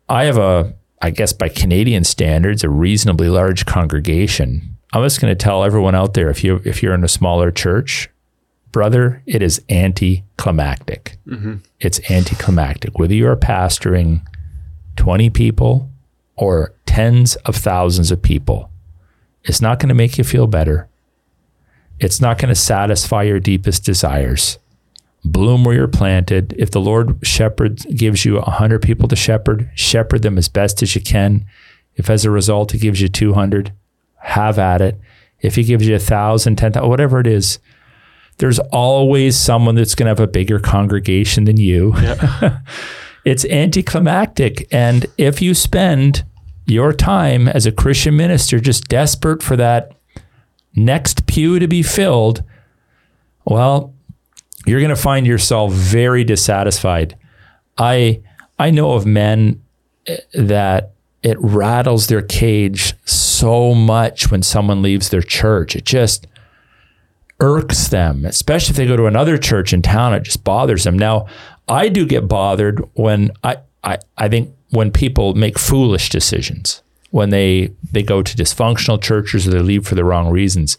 I 0.09 0.25
have 0.25 0.39
a, 0.39 0.75
I 1.01 1.11
guess 1.11 1.33
by 1.33 1.49
Canadian 1.49 2.05
standards, 2.05 2.65
a 2.65 2.69
reasonably 2.69 3.29
large 3.29 3.67
congregation. 3.67 4.77
I'm 4.93 5.05
just 5.05 5.21
going 5.21 5.31
to 5.31 5.41
tell 5.45 5.63
everyone 5.63 5.95
out 5.95 6.15
there 6.15 6.31
if 6.31 6.43
you 6.43 6.61
if 6.65 6.83
you're 6.83 6.95
in 6.95 7.05
a 7.05 7.09
smaller 7.09 7.51
church, 7.53 8.11
brother, 8.73 9.23
it 9.27 9.43
is 9.43 9.63
anticlimactic. 9.71 11.17
Mm-hmm. 11.27 11.57
It's 11.79 12.11
anticlimactic. 12.11 12.99
Whether 12.99 13.15
you 13.15 13.29
are 13.29 13.37
pastoring 13.37 14.27
20 14.97 15.31
people 15.31 15.89
or 16.37 16.75
tens 16.87 17.37
of 17.37 17.57
thousands 17.57 18.11
of 18.11 18.21
people, 18.21 18.70
it's 19.45 19.61
not 19.61 19.79
going 19.79 19.89
to 19.89 19.95
make 19.95 20.19
you 20.19 20.25
feel 20.25 20.47
better. 20.47 20.89
It's 21.99 22.21
not 22.21 22.39
going 22.39 22.49
to 22.49 22.55
satisfy 22.55 23.25
your 23.25 23.41
deepest 23.41 23.85
desires. 23.85 24.59
bloom 25.23 25.65
where 25.65 25.75
you're 25.75 25.89
planted. 25.89 26.55
If 26.59 26.71
the 26.71 26.81
Lord 26.81 27.19
shepherd 27.27 27.85
gives 27.95 28.25
you 28.25 28.37
100 28.37 28.81
people 28.81 29.07
to 29.09 29.17
shepherd, 29.17 29.71
shepherd 29.75 30.23
them 30.23 30.39
as 30.39 30.49
best 30.49 30.83
as 30.83 30.95
you 30.95 31.03
can. 31.03 31.45
If 31.97 32.09
as 32.09 32.25
a 32.25 32.31
result 32.31 32.73
he 32.73 32.79
gives 32.79 33.01
you 33.03 33.09
200, 33.09 33.73
have 34.17 34.59
at 34.59 34.81
it. 34.81 34.99
If 35.41 35.57
he 35.57 35.65
gives 35.65 35.87
you 35.87 35.95
a 35.95 35.99
thousand, 35.99 36.57
ten 36.57 36.73
thousand, 36.73 36.89
whatever 36.89 37.21
it 37.21 37.27
is, 37.27 37.59
there's 38.39 38.59
always 38.59 39.37
someone 39.39 39.75
that's 39.75 39.95
going 39.95 40.07
to 40.07 40.11
have 40.11 40.21
a 40.21 40.27
bigger 40.27 40.59
congregation 40.59 41.45
than 41.45 41.59
you. 41.59 41.95
Yeah. 41.97 42.61
it's 43.25 43.45
anticlimactic. 43.47 44.67
And 44.71 45.07
if 45.19 45.43
you 45.43 45.55
spend 45.55 46.25
your 46.67 46.93
time 46.93 47.49
as 47.49 47.67
a 47.67 47.73
Christian 47.73 48.17
minister 48.17 48.61
just 48.61 48.89
desperate 48.89 49.43
for 49.43 49.57
that 49.57 49.93
next 50.75 51.27
pew 51.27 51.59
to 51.59 51.67
be 51.67 51.83
filled, 51.83 52.43
well, 53.45 53.95
you're 54.67 54.81
going 54.81 54.91
to 54.91 54.97
find 54.97 55.27
yourself 55.27 55.73
very 55.73 56.25
dissatisfied. 56.25 57.17
I 57.79 58.23
I 58.59 58.71
know 58.71 58.93
of 58.93 59.07
men 59.07 59.63
eh, 60.07 60.19
that 60.35 60.93
it 61.23 61.39
rattles 61.41 62.07
their 62.07 62.23
cage 62.23 62.95
so 63.05 63.75
much 63.75 64.31
when 64.31 64.43
someone 64.43 64.83
leaves 64.83 65.09
their 65.09 65.23
church. 65.23 65.75
It 65.77 65.85
just 65.85 66.27
irks 67.41 67.89
them, 67.89 68.25
especially 68.25 68.73
if 68.73 68.77
they 68.77 68.87
go 68.87 68.97
to 68.97 69.07
another 69.07 69.39
church 69.39 69.73
in 69.73 69.83
town. 69.83 70.15
It 70.15 70.23
just 70.25 70.45
bothers 70.45 70.85
them. 70.85 70.99
Now, 70.99 71.27
I 71.69 71.89
do 71.89 72.05
get 72.07 72.29
bothered 72.29 72.83
when 72.95 73.31
I, 73.43 73.59
I, 73.83 73.99
I 74.17 74.29
think 74.29 74.55
when 74.71 74.91
people 74.91 75.35
make 75.35 75.59
foolish 75.59 76.09
decisions, 76.09 76.83
when 77.11 77.31
they, 77.31 77.73
they 77.93 78.03
go 78.03 78.23
to 78.23 78.37
dysfunctional 78.37 79.03
churches 79.03 79.47
or 79.47 79.51
they 79.51 79.61
leave 79.61 79.87
for 79.87 79.95
the 79.95 80.05
wrong 80.05 80.31
reasons. 80.31 80.79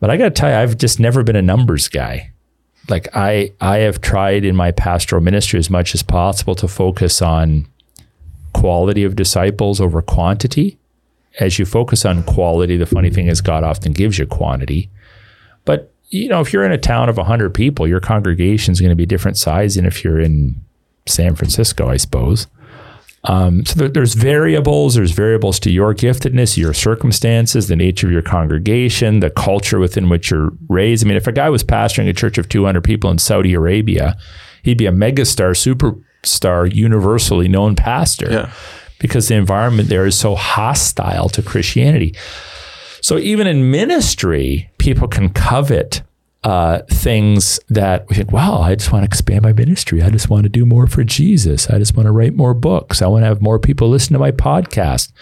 But 0.00 0.10
I 0.10 0.16
got 0.16 0.24
to 0.24 0.30
tell 0.30 0.50
you, 0.50 0.56
I've 0.56 0.78
just 0.78 1.00
never 1.00 1.22
been 1.22 1.36
a 1.36 1.42
numbers 1.42 1.88
guy. 1.88 2.30
Like 2.88 3.08
I, 3.14 3.52
I 3.60 3.78
have 3.78 4.00
tried 4.00 4.44
in 4.44 4.56
my 4.56 4.72
pastoral 4.72 5.22
ministry 5.22 5.58
as 5.58 5.68
much 5.68 5.94
as 5.94 6.02
possible 6.02 6.54
to 6.54 6.68
focus 6.68 7.20
on 7.20 7.66
quality 8.54 9.04
of 9.04 9.16
disciples 9.16 9.80
over 9.80 10.00
quantity. 10.00 10.78
As 11.38 11.58
you 11.58 11.66
focus 11.66 12.04
on 12.04 12.22
quality, 12.22 12.76
the 12.76 12.86
funny 12.86 13.10
thing 13.10 13.26
is 13.26 13.40
God 13.40 13.62
often 13.62 13.92
gives 13.92 14.18
you 14.18 14.26
quantity. 14.26 14.88
But 15.64 15.92
you 16.10 16.28
know, 16.28 16.40
if 16.40 16.52
you're 16.52 16.64
in 16.64 16.72
a 16.72 16.78
town 16.78 17.10
of 17.10 17.18
100 17.18 17.52
people, 17.52 17.86
your 17.86 18.00
congregation 18.00 18.72
is 18.72 18.80
going 18.80 18.90
to 18.90 18.96
be 18.96 19.02
a 19.02 19.06
different 19.06 19.36
size 19.36 19.74
than 19.74 19.84
if 19.84 20.02
you're 20.02 20.18
in 20.18 20.58
San 21.06 21.34
Francisco, 21.34 21.88
I 21.88 21.98
suppose. 21.98 22.46
Um, 23.24 23.64
so 23.64 23.74
there, 23.74 23.88
there's 23.88 24.14
variables. 24.14 24.94
There's 24.94 25.10
variables 25.10 25.58
to 25.60 25.70
your 25.70 25.94
giftedness, 25.94 26.56
your 26.56 26.72
circumstances, 26.72 27.68
the 27.68 27.76
nature 27.76 28.06
of 28.06 28.12
your 28.12 28.22
congregation, 28.22 29.20
the 29.20 29.30
culture 29.30 29.78
within 29.78 30.08
which 30.08 30.30
you're 30.30 30.52
raised. 30.68 31.04
I 31.04 31.08
mean, 31.08 31.16
if 31.16 31.26
a 31.26 31.32
guy 31.32 31.50
was 31.50 31.64
pastoring 31.64 32.08
a 32.08 32.12
church 32.12 32.38
of 32.38 32.48
200 32.48 32.82
people 32.82 33.10
in 33.10 33.18
Saudi 33.18 33.54
Arabia, 33.54 34.16
he'd 34.62 34.78
be 34.78 34.86
a 34.86 34.92
megastar, 34.92 35.52
superstar, 35.54 36.72
universally 36.72 37.48
known 37.48 37.74
pastor 37.74 38.30
yeah. 38.30 38.52
because 38.98 39.28
the 39.28 39.34
environment 39.34 39.88
there 39.88 40.06
is 40.06 40.16
so 40.16 40.34
hostile 40.34 41.28
to 41.30 41.42
Christianity. 41.42 42.14
So 43.00 43.18
even 43.18 43.46
in 43.46 43.70
ministry, 43.70 44.70
people 44.78 45.08
can 45.08 45.30
covet 45.30 46.02
uh, 46.48 46.82
things 46.88 47.60
that 47.68 48.08
we 48.08 48.16
think, 48.16 48.32
wow, 48.32 48.62
I 48.62 48.74
just 48.74 48.90
want 48.90 49.02
to 49.02 49.06
expand 49.06 49.42
my 49.42 49.52
ministry. 49.52 50.02
I 50.02 50.08
just 50.08 50.30
want 50.30 50.44
to 50.44 50.48
do 50.48 50.64
more 50.64 50.86
for 50.86 51.04
Jesus. 51.04 51.68
I 51.68 51.76
just 51.76 51.94
want 51.94 52.06
to 52.06 52.10
write 52.10 52.32
more 52.32 52.54
books. 52.54 53.02
I 53.02 53.06
want 53.06 53.24
to 53.24 53.26
have 53.26 53.42
more 53.42 53.58
people 53.58 53.90
listen 53.90 54.14
to 54.14 54.18
my 54.18 54.32
podcast. 54.32 55.12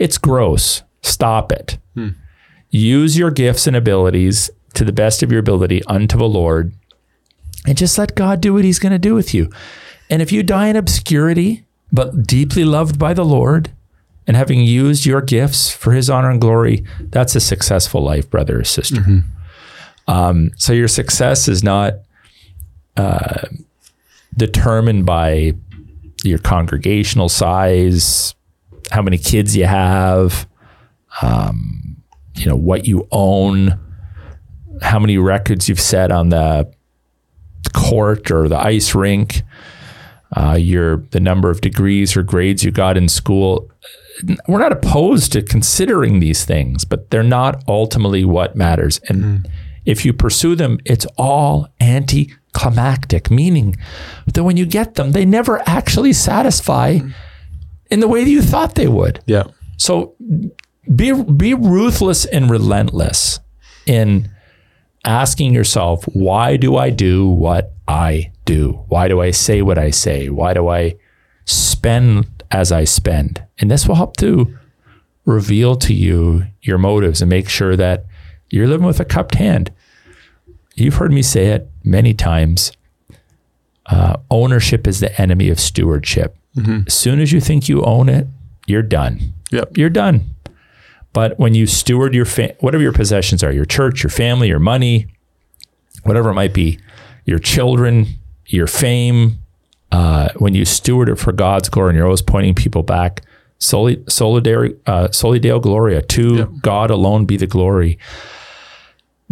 It's 0.00 0.18
gross. 0.18 0.82
Stop 1.00 1.52
it. 1.52 1.78
Hmm. 1.94 2.08
Use 2.70 3.16
your 3.16 3.30
gifts 3.30 3.68
and 3.68 3.76
abilities 3.76 4.50
to 4.74 4.84
the 4.84 4.92
best 4.92 5.22
of 5.22 5.30
your 5.30 5.38
ability 5.38 5.84
unto 5.84 6.18
the 6.18 6.28
Lord 6.28 6.74
and 7.64 7.78
just 7.78 7.96
let 7.96 8.16
God 8.16 8.40
do 8.40 8.52
what 8.52 8.64
he's 8.64 8.80
going 8.80 8.90
to 8.90 8.98
do 8.98 9.14
with 9.14 9.32
you. 9.32 9.52
And 10.10 10.20
if 10.20 10.32
you 10.32 10.42
die 10.42 10.66
in 10.66 10.74
obscurity, 10.74 11.64
but 11.92 12.26
deeply 12.26 12.64
loved 12.64 12.98
by 12.98 13.14
the 13.14 13.24
Lord, 13.24 13.70
and 14.26 14.36
having 14.36 14.60
used 14.60 15.06
your 15.06 15.20
gifts 15.20 15.70
for 15.70 15.92
his 15.92 16.10
honor 16.10 16.30
and 16.30 16.40
glory, 16.40 16.84
that's 16.98 17.36
a 17.36 17.40
successful 17.40 18.02
life, 18.02 18.28
brother 18.28 18.58
or 18.58 18.64
sister. 18.64 19.02
Mm-hmm. 19.02 19.41
Um, 20.08 20.50
so 20.56 20.72
your 20.72 20.88
success 20.88 21.48
is 21.48 21.62
not 21.62 21.94
uh, 22.96 23.46
determined 24.36 25.06
by 25.06 25.54
your 26.24 26.38
congregational 26.38 27.28
size, 27.28 28.34
how 28.90 29.02
many 29.02 29.18
kids 29.18 29.56
you 29.56 29.66
have, 29.66 30.46
um, 31.22 31.96
you 32.34 32.46
know 32.46 32.56
what 32.56 32.86
you 32.86 33.06
own, 33.10 33.78
how 34.82 34.98
many 34.98 35.18
records 35.18 35.68
you've 35.68 35.80
set 35.80 36.10
on 36.10 36.30
the 36.30 36.72
court 37.72 38.30
or 38.30 38.48
the 38.48 38.58
ice 38.58 38.94
rink, 38.94 39.42
uh, 40.36 40.56
your 40.58 40.98
the 41.10 41.20
number 41.20 41.50
of 41.50 41.60
degrees 41.60 42.16
or 42.16 42.22
grades 42.22 42.64
you 42.64 42.70
got 42.70 42.96
in 42.96 43.08
school 43.08 43.70
we're 44.46 44.58
not 44.58 44.72
opposed 44.72 45.32
to 45.32 45.42
considering 45.42 46.20
these 46.20 46.44
things, 46.44 46.84
but 46.84 47.10
they're 47.10 47.22
not 47.22 47.62
ultimately 47.68 48.24
what 48.24 48.56
matters. 48.56 49.00
And 49.08 49.22
mm. 49.22 49.50
If 49.84 50.04
you 50.04 50.12
pursue 50.12 50.54
them, 50.54 50.78
it's 50.84 51.06
all 51.16 51.68
anticlimactic, 51.80 53.30
meaning 53.30 53.76
that 54.32 54.44
when 54.44 54.56
you 54.56 54.66
get 54.66 54.94
them, 54.94 55.12
they 55.12 55.24
never 55.24 55.62
actually 55.68 56.12
satisfy 56.12 56.98
in 57.90 58.00
the 58.00 58.08
way 58.08 58.24
that 58.24 58.30
you 58.30 58.42
thought 58.42 58.74
they 58.74 58.88
would. 58.88 59.22
Yeah. 59.26 59.44
So 59.76 60.14
be 60.94 61.12
be 61.12 61.54
ruthless 61.54 62.24
and 62.24 62.50
relentless 62.50 63.40
in 63.86 64.30
asking 65.04 65.52
yourself, 65.54 66.04
why 66.12 66.56
do 66.56 66.76
I 66.76 66.90
do 66.90 67.28
what 67.28 67.72
I 67.88 68.32
do? 68.44 68.84
Why 68.88 69.08
do 69.08 69.20
I 69.20 69.32
say 69.32 69.62
what 69.62 69.78
I 69.78 69.90
say? 69.90 70.28
Why 70.28 70.54
do 70.54 70.68
I 70.68 70.96
spend 71.44 72.26
as 72.52 72.70
I 72.70 72.84
spend. 72.84 73.42
And 73.58 73.70
this 73.70 73.88
will 73.88 73.96
help 73.96 74.16
to 74.18 74.56
reveal 75.24 75.76
to 75.76 75.94
you 75.94 76.46
your 76.60 76.78
motives 76.78 77.22
and 77.22 77.28
make 77.28 77.48
sure 77.48 77.76
that 77.76 78.04
you're 78.52 78.68
living 78.68 78.86
with 78.86 79.00
a 79.00 79.04
cupped 79.04 79.36
hand. 79.36 79.72
You've 80.74 80.96
heard 80.96 81.10
me 81.10 81.22
say 81.22 81.46
it 81.46 81.70
many 81.82 82.12
times. 82.12 82.72
Uh, 83.86 84.18
ownership 84.30 84.86
is 84.86 85.00
the 85.00 85.20
enemy 85.20 85.48
of 85.48 85.58
stewardship. 85.58 86.36
Mm-hmm. 86.56 86.80
As 86.86 86.92
soon 86.92 87.20
as 87.20 87.32
you 87.32 87.40
think 87.40 87.68
you 87.68 87.82
own 87.82 88.10
it, 88.10 88.26
you're 88.66 88.82
done. 88.82 89.32
Yep. 89.50 89.78
You're 89.78 89.90
done. 89.90 90.34
But 91.14 91.38
when 91.38 91.54
you 91.54 91.66
steward 91.66 92.14
your 92.14 92.26
fa- 92.26 92.54
whatever 92.60 92.82
your 92.82 92.92
possessions 92.92 93.42
are, 93.42 93.52
your 93.52 93.64
church, 93.64 94.02
your 94.02 94.10
family, 94.10 94.48
your 94.48 94.58
money, 94.58 95.06
whatever 96.04 96.30
it 96.30 96.34
might 96.34 96.54
be, 96.54 96.78
your 97.24 97.38
children, 97.38 98.06
your 98.46 98.66
fame, 98.66 99.38
uh, 99.92 100.28
when 100.36 100.54
you 100.54 100.66
steward 100.66 101.08
it 101.08 101.16
for 101.16 101.32
God's 101.32 101.70
glory 101.70 101.90
and 101.90 101.96
you're 101.96 102.06
always 102.06 102.22
pointing 102.22 102.54
people 102.54 102.82
back, 102.82 103.22
soli, 103.58 103.96
solidary, 104.04 104.78
uh, 104.86 105.10
soli 105.10 105.38
Deo 105.38 105.58
Gloria, 105.58 106.02
to 106.02 106.34
yeah. 106.36 106.46
God 106.60 106.90
alone 106.90 107.24
be 107.24 107.38
the 107.38 107.46
glory. 107.46 107.98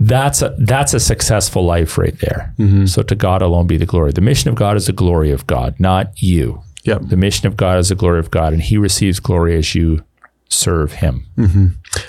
That's 0.03 0.41
a 0.41 0.57
that's 0.59 0.95
a 0.95 1.01
successful 1.01 1.65
life 1.65 1.99
right 1.99 2.19
there. 2.21 2.55
Mm-hmm. 2.59 2.87
So 2.87 3.03
to 3.03 3.15
God 3.15 3.43
alone 3.43 3.67
be 3.67 3.77
the 3.77 3.87
glory. 3.87 4.13
The 4.13 4.23
mission 4.23 4.49
of 4.49 4.57
God 4.57 4.77
is 4.77 4.87
the 4.87 4.93
glory 4.93 5.31
of 5.31 5.47
God, 5.47 5.79
not 5.79 6.23
you. 6.23 6.63
Yep. 6.85 7.03
The 7.09 7.17
mission 7.17 7.47
of 7.47 7.57
God 7.59 7.79
is 7.79 7.91
the 7.91 7.95
glory 7.95 8.19
of 8.19 8.31
God, 8.31 8.55
and 8.55 8.63
He 8.63 8.79
receives 8.79 9.21
glory 9.21 9.57
as 9.57 9.75
you 9.75 10.03
serve 10.49 10.95
Him. 10.95 11.27
Mm-hmm. 11.37 11.67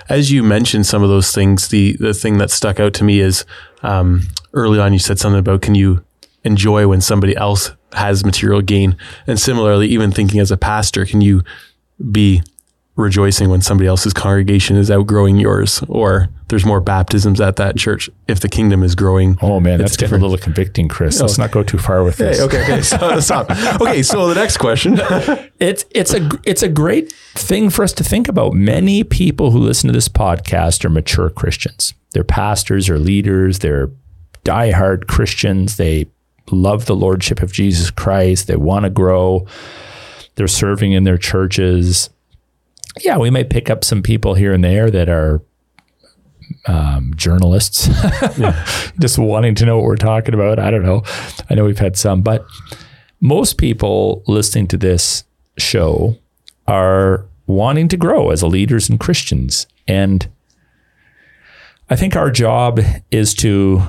As 0.07 0.31
you 0.31 0.41
mentioned 0.41 0.85
some 0.85 1.03
of 1.03 1.09
those 1.09 1.33
things, 1.35 1.67
the 1.67 1.97
the 1.99 2.13
thing 2.13 2.37
that 2.37 2.49
stuck 2.49 2.79
out 2.79 2.93
to 2.95 3.03
me 3.03 3.19
is 3.19 3.45
um, 3.83 4.21
early 4.53 4.79
on 4.79 4.93
you 4.93 4.99
said 4.99 5.19
something 5.19 5.39
about 5.39 5.61
can 5.61 5.75
you 5.75 6.03
enjoy 6.43 6.87
when 6.87 7.01
somebody 7.01 7.35
else 7.35 7.71
has 7.93 8.25
material 8.25 8.61
gain. 8.61 8.95
And 9.27 9.39
similarly, 9.39 9.87
even 9.89 10.11
thinking 10.11 10.39
as 10.39 10.51
a 10.51 10.57
pastor, 10.57 11.05
can 11.05 11.21
you 11.21 11.43
be 12.11 12.41
rejoicing 12.95 13.49
when 13.49 13.61
somebody 13.61 13.87
else's 13.87 14.13
congregation 14.13 14.75
is 14.75 14.91
outgrowing 14.91 15.37
yours 15.37 15.83
or 15.87 16.29
there's 16.49 16.65
more 16.65 16.81
baptisms 16.81 17.39
at 17.39 17.55
that 17.55 17.77
church 17.77 18.09
if 18.27 18.41
the 18.41 18.49
kingdom 18.49 18.83
is 18.83 18.95
growing. 18.95 19.37
Oh 19.41 19.59
man, 19.59 19.79
that's 19.79 19.95
getting 19.95 20.17
a 20.17 20.21
little 20.21 20.37
convicting, 20.37 20.89
Chris. 20.89 21.21
Let's 21.21 21.39
oh. 21.39 21.43
not 21.43 21.51
go 21.51 21.63
too 21.63 21.77
far 21.77 22.03
with 22.03 22.17
this. 22.17 22.39
Hey, 22.39 22.43
okay, 22.43 22.63
okay, 22.63 22.81
so, 22.81 23.19
stop. 23.21 23.49
Okay, 23.81 24.03
so 24.03 24.27
the 24.27 24.35
next 24.35 24.57
question. 24.57 24.95
it's 25.59 25.85
it's 25.91 26.13
a 26.13 26.29
it's 26.45 26.61
a 26.61 26.69
great 26.69 27.13
thing 27.35 27.69
for 27.69 27.83
us 27.83 27.93
to 27.93 28.03
think 28.03 28.27
about. 28.27 28.53
Many 28.53 29.05
people 29.05 29.51
who 29.51 29.59
listen 29.59 29.87
to 29.87 29.93
this 29.93 30.09
podcast 30.09 30.83
are 30.83 30.89
mature 30.89 31.29
Christians. 31.29 31.93
They're 32.11 32.25
pastors 32.25 32.89
or 32.89 32.99
leaders, 32.99 33.59
they're 33.59 33.89
diehard 34.43 35.07
Christians. 35.07 35.77
They 35.77 36.07
love 36.51 36.85
the 36.85 36.95
lordship 36.95 37.41
of 37.41 37.53
Jesus 37.53 37.89
Christ. 37.91 38.47
They 38.47 38.55
want 38.55 38.83
to 38.83 38.89
grow. 38.89 39.47
They're 40.35 40.47
serving 40.47 40.91
in 40.91 41.03
their 41.03 41.17
churches. 41.17 42.09
Yeah, 42.99 43.17
we 43.17 43.29
might 43.29 43.49
pick 43.49 43.69
up 43.69 43.83
some 43.83 44.01
people 44.03 44.33
here 44.33 44.53
and 44.53 44.63
there 44.63 44.91
that 44.91 45.09
are 45.09 45.41
um, 46.67 47.13
journalists, 47.15 47.89
just 48.99 49.17
wanting 49.17 49.55
to 49.55 49.65
know 49.65 49.77
what 49.77 49.85
we're 49.85 49.95
talking 49.95 50.33
about. 50.33 50.59
I 50.59 50.69
don't 50.71 50.83
know. 50.83 51.03
I 51.49 51.55
know 51.55 51.65
we've 51.65 51.79
had 51.79 51.97
some, 51.97 52.21
but 52.21 52.45
most 53.19 53.57
people 53.57 54.23
listening 54.27 54.67
to 54.67 54.77
this 54.77 55.23
show 55.57 56.17
are 56.67 57.25
wanting 57.47 57.87
to 57.89 57.97
grow 57.97 58.29
as 58.29 58.43
leaders 58.43 58.89
and 58.89 58.99
Christians. 58.99 59.67
And 59.87 60.27
I 61.89 61.95
think 61.95 62.15
our 62.15 62.31
job 62.31 62.79
is 63.11 63.33
to 63.35 63.81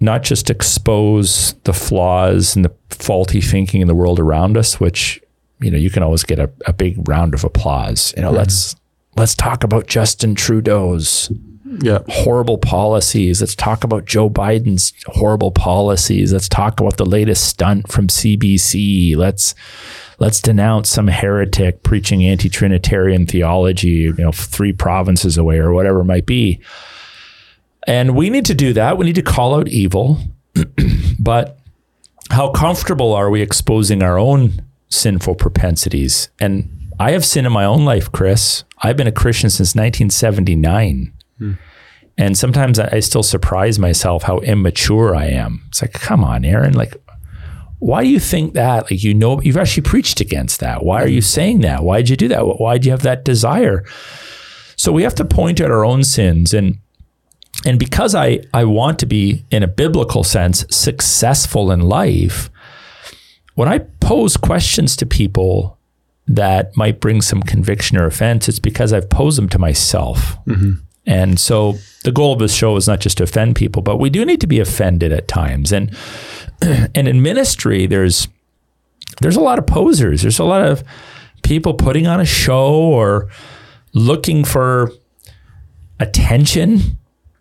not 0.00 0.22
just 0.22 0.50
expose 0.50 1.54
the 1.64 1.72
flaws 1.72 2.54
and 2.54 2.64
the 2.64 2.72
faulty 2.90 3.40
thinking 3.40 3.80
in 3.80 3.88
the 3.88 3.94
world 3.94 4.20
around 4.20 4.56
us, 4.56 4.78
which 4.78 5.20
you 5.60 5.70
know 5.70 5.78
you 5.78 5.90
can 5.90 6.02
always 6.02 6.22
get 6.24 6.38
a, 6.38 6.50
a 6.66 6.72
big 6.72 7.08
round 7.08 7.34
of 7.34 7.44
applause. 7.44 8.12
You 8.16 8.22
know, 8.22 8.30
let's 8.30 8.76
let's 9.16 9.34
talk 9.34 9.64
about 9.64 9.86
Justin 9.86 10.34
Trudeau's 10.34 11.30
Yeah. 11.82 11.98
horrible 12.08 12.58
policies. 12.58 13.40
Let's 13.40 13.54
talk 13.54 13.84
about 13.84 14.04
Joe 14.06 14.30
Biden's 14.30 14.92
horrible 15.06 15.50
policies. 15.50 16.32
Let's 16.32 16.48
talk 16.48 16.80
about 16.80 16.96
the 16.96 17.04
latest 17.06 17.44
stunt 17.44 17.90
from 17.90 18.06
CBC. 18.08 19.16
Let's 19.16 19.54
let's 20.18 20.40
denounce 20.40 20.88
some 20.88 21.08
heretic 21.08 21.82
preaching 21.82 22.24
anti-trinitarian 22.24 23.26
theology, 23.26 23.88
you 23.88 24.14
know, 24.14 24.32
three 24.32 24.72
provinces 24.72 25.36
away 25.38 25.58
or 25.58 25.72
whatever 25.72 26.00
it 26.00 26.04
might 26.04 26.26
be. 26.26 26.60
And 27.86 28.14
we 28.16 28.28
need 28.30 28.44
to 28.46 28.54
do 28.54 28.72
that. 28.74 28.98
We 28.98 29.06
need 29.06 29.14
to 29.14 29.22
call 29.22 29.54
out 29.54 29.68
evil. 29.68 30.18
but 31.18 31.58
how 32.30 32.50
comfortable 32.50 33.14
are 33.14 33.30
we 33.30 33.40
exposing 33.40 34.02
our 34.02 34.18
own 34.18 34.60
sinful 34.88 35.36
propensities? 35.36 36.28
And 36.40 36.70
I 37.00 37.12
have 37.12 37.24
sin 37.24 37.46
in 37.46 37.52
my 37.52 37.64
own 37.64 37.84
life, 37.84 38.10
Chris. 38.10 38.64
I've 38.82 38.96
been 38.96 39.06
a 39.06 39.12
Christian 39.12 39.50
since 39.50 39.74
1979. 39.74 41.12
Hmm. 41.38 41.52
And 42.16 42.36
sometimes 42.36 42.78
I, 42.78 42.88
I 42.92 43.00
still 43.00 43.22
surprise 43.22 43.78
myself 43.78 44.24
how 44.24 44.38
immature 44.38 45.14
I 45.14 45.26
am. 45.26 45.64
It's 45.68 45.82
like, 45.82 45.92
come 45.92 46.24
on, 46.24 46.44
Aaron, 46.44 46.74
like, 46.74 46.96
why 47.78 48.02
do 48.02 48.08
you 48.08 48.18
think 48.18 48.54
that? 48.54 48.90
Like, 48.90 49.04
you 49.04 49.14
know, 49.14 49.40
you've 49.40 49.56
actually 49.56 49.84
preached 49.84 50.20
against 50.20 50.58
that. 50.60 50.84
Why 50.84 51.02
are 51.02 51.08
you 51.08 51.20
hmm. 51.20 51.26
saying 51.26 51.60
that? 51.60 51.84
Why 51.84 51.98
did 51.98 52.10
you 52.10 52.16
do 52.16 52.28
that? 52.28 52.42
Why 52.42 52.74
did 52.74 52.86
you 52.86 52.90
have 52.90 53.02
that 53.02 53.24
desire? 53.24 53.84
So 54.76 54.92
we 54.92 55.02
have 55.04 55.14
to 55.16 55.24
point 55.24 55.60
at 55.60 55.70
our 55.70 55.84
own 55.84 56.04
sins 56.04 56.54
and 56.54 56.78
and 57.64 57.78
because 57.78 58.14
I, 58.14 58.40
I 58.54 58.64
want 58.64 58.98
to 59.00 59.06
be, 59.06 59.44
in 59.50 59.62
a 59.62 59.68
biblical 59.68 60.22
sense, 60.22 60.64
successful 60.70 61.72
in 61.72 61.80
life, 61.80 62.50
when 63.58 63.66
I 63.66 63.78
pose 63.78 64.36
questions 64.36 64.94
to 64.94 65.04
people 65.04 65.80
that 66.28 66.76
might 66.76 67.00
bring 67.00 67.20
some 67.20 67.42
conviction 67.42 67.98
or 67.98 68.06
offense, 68.06 68.48
it's 68.48 68.60
because 68.60 68.92
I've 68.92 69.10
posed 69.10 69.36
them 69.36 69.48
to 69.48 69.58
myself. 69.58 70.36
Mm-hmm. 70.46 70.74
And 71.06 71.40
so 71.40 71.74
the 72.04 72.12
goal 72.12 72.32
of 72.32 72.38
this 72.38 72.54
show 72.54 72.76
is 72.76 72.86
not 72.86 73.00
just 73.00 73.16
to 73.18 73.24
offend 73.24 73.56
people, 73.56 73.82
but 73.82 73.96
we 73.96 74.10
do 74.10 74.24
need 74.24 74.40
to 74.42 74.46
be 74.46 74.60
offended 74.60 75.10
at 75.10 75.26
times. 75.26 75.72
And 75.72 75.92
and 76.62 77.08
in 77.08 77.20
ministry, 77.20 77.86
there's 77.86 78.28
there's 79.22 79.34
a 79.34 79.40
lot 79.40 79.58
of 79.58 79.66
posers. 79.66 80.22
There's 80.22 80.38
a 80.38 80.44
lot 80.44 80.62
of 80.62 80.84
people 81.42 81.74
putting 81.74 82.06
on 82.06 82.20
a 82.20 82.24
show 82.24 82.72
or 82.72 83.28
looking 83.92 84.44
for 84.44 84.92
attention, 85.98 86.96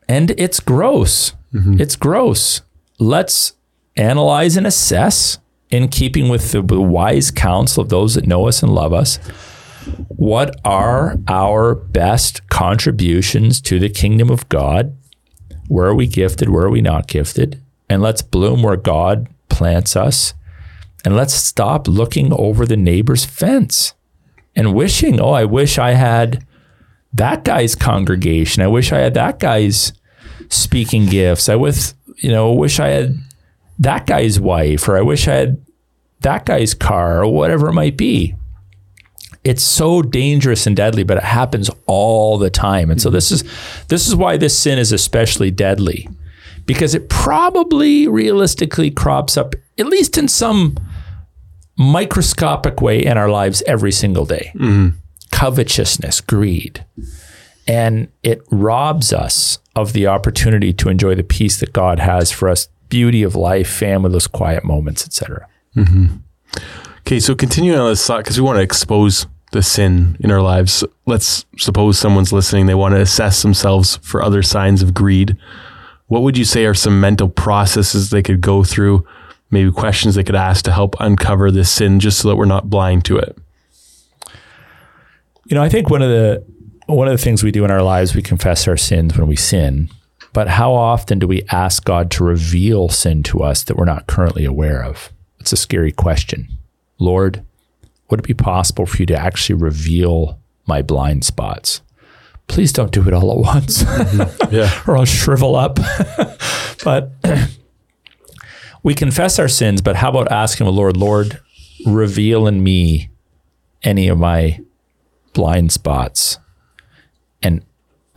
and 0.10 0.32
it's 0.32 0.60
gross. 0.60 1.34
Mm-hmm. 1.54 1.80
It's 1.80 1.96
gross. 1.96 2.62
Let's 2.98 3.54
analyze 3.96 4.58
and 4.58 4.66
assess 4.66 5.38
in 5.70 5.88
keeping 5.90 6.30
with 6.30 6.52
the, 6.52 6.62
wise 6.62 7.32
counsel 7.32 7.84
of 7.84 7.90
those 7.90 8.16
that 8.16 8.28
know 8.28 8.48
us 8.48 8.64
and 8.64 8.74
love 8.74 8.94
us. 8.94 9.18
What 10.10 10.60
are 10.66 11.18
our 11.28 11.76
best 11.76 12.48
contributions 12.50 13.62
to 13.62 13.80
the 13.80 13.90
kingdom 13.90 14.30
of 14.30 14.48
God? 14.50 14.96
Where 15.68 15.88
are 15.88 15.96
we 15.96 16.08
gifted? 16.08 16.50
Where 16.50 16.66
are 16.66 16.70
we 16.70 16.82
not 16.82 17.08
gifted? 17.08 17.62
And 17.90 18.02
let's 18.02 18.22
bloom 18.22 18.64
where 18.64 18.78
God 18.78 19.28
plants 19.50 19.96
us. 19.96 20.34
And 21.06 21.16
let's 21.16 21.34
stop 21.34 21.88
looking 21.88 22.34
over 22.34 22.66
the 22.66 22.78
neighbor's 22.78 23.24
fence 23.24 23.94
and 24.56 24.74
wishing, 24.74 25.22
oh, 25.22 25.32
I 25.32 25.46
wish 25.46 25.78
I 25.78 25.92
had 25.92 26.46
that 27.14 27.44
guy's 27.44 27.76
congregation. 27.76 28.64
I 28.64 28.68
wish 28.68 28.92
I 28.92 29.00
had 29.00 29.14
that 29.14 29.40
guy's 29.40 29.94
speaking 30.50 31.06
gifts. 31.06 31.48
I 31.48 31.56
with 31.56 31.94
you 32.18 32.32
know, 32.32 32.52
wish 32.52 32.80
I 32.80 32.90
had 32.90 33.16
that 33.80 34.06
guy's 34.06 34.40
wife, 34.40 34.88
or 34.88 34.98
I 34.98 35.02
wish 35.02 35.28
I 35.28 35.36
had 35.36 35.66
that 36.22 36.46
guy's 36.46 36.74
car, 36.74 37.24
or 37.24 37.34
whatever 37.34 37.70
it 37.70 37.74
might 37.74 37.98
be. 37.98 38.36
It's 39.44 39.64
so 39.64 40.02
dangerous 40.02 40.68
and 40.68 40.76
deadly, 40.76 41.04
but 41.04 41.18
it 41.18 41.24
happens 41.24 41.70
all 41.86 42.38
the 42.38 42.50
time. 42.50 42.92
And 42.92 43.02
so 43.02 43.10
this 43.10 43.32
is 43.32 43.44
this 43.88 44.08
is 44.08 44.16
why 44.16 44.36
this 44.38 44.58
sin 44.58 44.78
is 44.80 44.92
especially 44.92 45.52
deadly. 45.52 46.10
Because 46.66 46.94
it 46.94 47.08
probably 47.08 48.10
realistically 48.10 48.92
crops 48.92 49.38
up, 49.38 49.56
at 49.78 49.86
least 49.86 50.18
in 50.18 50.28
some 50.28 50.76
microscopic 51.78 52.82
way 52.82 53.02
in 53.02 53.18
our 53.18 53.30
lives 53.30 53.64
every 53.66 53.92
single 53.92 54.26
day. 54.26 54.52
Mm-hmm. 54.56 54.98
Covetousness, 55.32 56.20
greed. 56.20 56.84
And 57.68 58.10
it 58.24 58.42
robs 58.52 59.14
us 59.14 59.60
of 59.76 59.94
the 59.94 60.08
opportunity 60.08 60.74
to 60.74 60.90
enjoy 60.90 61.16
the 61.16 61.24
peace 61.24 61.60
that 61.60 61.72
God 61.72 62.00
has 62.00 62.32
for 62.32 62.50
us, 62.50 62.68
beauty 62.90 63.24
of 63.24 63.36
life, 63.36 63.70
family, 63.70 64.12
those 64.12 64.28
quiet 64.28 64.64
moments, 64.64 65.06
etc. 65.06 65.48
Mm-hmm. 65.76 66.08
Okay, 67.00 67.20
so 67.20 67.36
continuing 67.36 67.80
on 67.80 67.90
this 67.90 68.06
thought, 68.06 68.24
because 68.24 68.40
we 68.40 68.46
want 68.46 68.58
to 68.58 68.64
expose 68.64 69.28
the 69.52 69.64
sin 69.64 70.18
in 70.20 70.32
our 70.32 70.42
lives. 70.42 70.84
Let's 71.06 71.46
suppose 71.58 71.98
someone's 71.98 72.34
listening, 72.34 72.66
they 72.66 72.76
want 72.76 72.96
to 72.96 73.02
assess 73.02 73.42
themselves 73.42 73.98
for 73.98 74.22
other 74.22 74.44
signs 74.44 74.82
of 74.82 74.94
greed. 74.94 75.38
What 76.08 76.22
would 76.22 76.38
you 76.38 76.46
say 76.46 76.66
are 76.66 76.74
some 76.74 77.00
mental 77.00 77.30
processes 77.30 78.10
they 78.10 78.24
could 78.24 78.42
go 78.42 78.64
through, 78.64 79.06
maybe 79.50 79.72
questions 79.72 80.16
they 80.16 80.24
could 80.24 80.36
ask 80.36 80.64
to 80.66 80.72
help 80.72 80.96
uncover 81.00 81.52
this 81.52 81.72
sin 81.72 82.00
just 82.00 82.20
so 82.20 82.30
that 82.30 82.36
we're 82.36 82.46
not 82.46 82.70
blind 82.70 83.06
to 83.06 83.18
it? 83.18 83.38
You 85.46 85.56
know, 85.56 85.64
I 85.64 85.70
think 85.70 85.90
one 85.90 86.02
of 86.02 86.10
the 86.10 86.46
one 86.88 87.08
of 87.08 87.18
the 87.18 87.24
things 87.24 87.44
we 87.44 87.52
do 87.52 87.66
in 87.66 87.72
our 87.72 87.84
lives, 87.84 88.16
we 88.16 88.22
confess 88.22 88.68
our 88.68 88.78
sins 88.78 89.18
when 89.18 89.28
we 89.28 89.36
sin. 89.36 89.90
But 90.34 90.48
how 90.50 90.74
often 90.74 91.20
do 91.20 91.28
we 91.28 91.44
ask 91.52 91.84
God 91.84 92.12
to 92.12 92.24
reveal 92.24 92.90
sin 92.90 93.24
to 93.24 93.42
us 93.42 93.64
that 93.64 93.78
we're 93.78 93.86
not 93.86 94.08
currently 94.08 94.46
aware 94.46 94.84
of? 94.84 95.12
It's 95.40 95.54
a 95.54 95.58
scary 95.58 95.92
question. 95.92 96.48
Lord, 97.00 97.44
would 98.10 98.20
it 98.20 98.26
be 98.28 98.34
possible 98.34 98.86
for 98.86 98.98
you 98.98 99.06
to 99.08 99.18
actually 99.18 99.56
reveal 99.62 100.40
my 100.66 100.82
blind 100.82 101.26
spots? 101.26 101.82
Please 102.48 102.72
don't 102.72 102.92
do 102.92 103.06
it 103.08 103.14
all 103.14 103.32
at 103.32 103.38
once, 103.38 103.84
mm-hmm. 103.84 104.54
Yeah. 104.56 104.82
or 104.88 104.98
I'll 104.98 105.06
shrivel 105.06 105.56
up. 105.56 105.80
but 106.84 107.12
we 108.84 108.94
confess 108.94 109.38
our 109.40 109.50
sins, 109.50 109.82
but 109.82 109.98
how 109.98 110.10
about 110.10 110.32
asking 110.32 110.66
the 110.66 110.72
Lord, 110.72 110.96
Lord, 110.96 111.40
reveal 111.86 112.48
in 112.48 112.64
me 112.64 113.10
any 113.84 114.08
of 114.08 114.18
my 114.18 114.60
blind 115.34 115.72
spots 115.72 116.40
and 117.44 117.64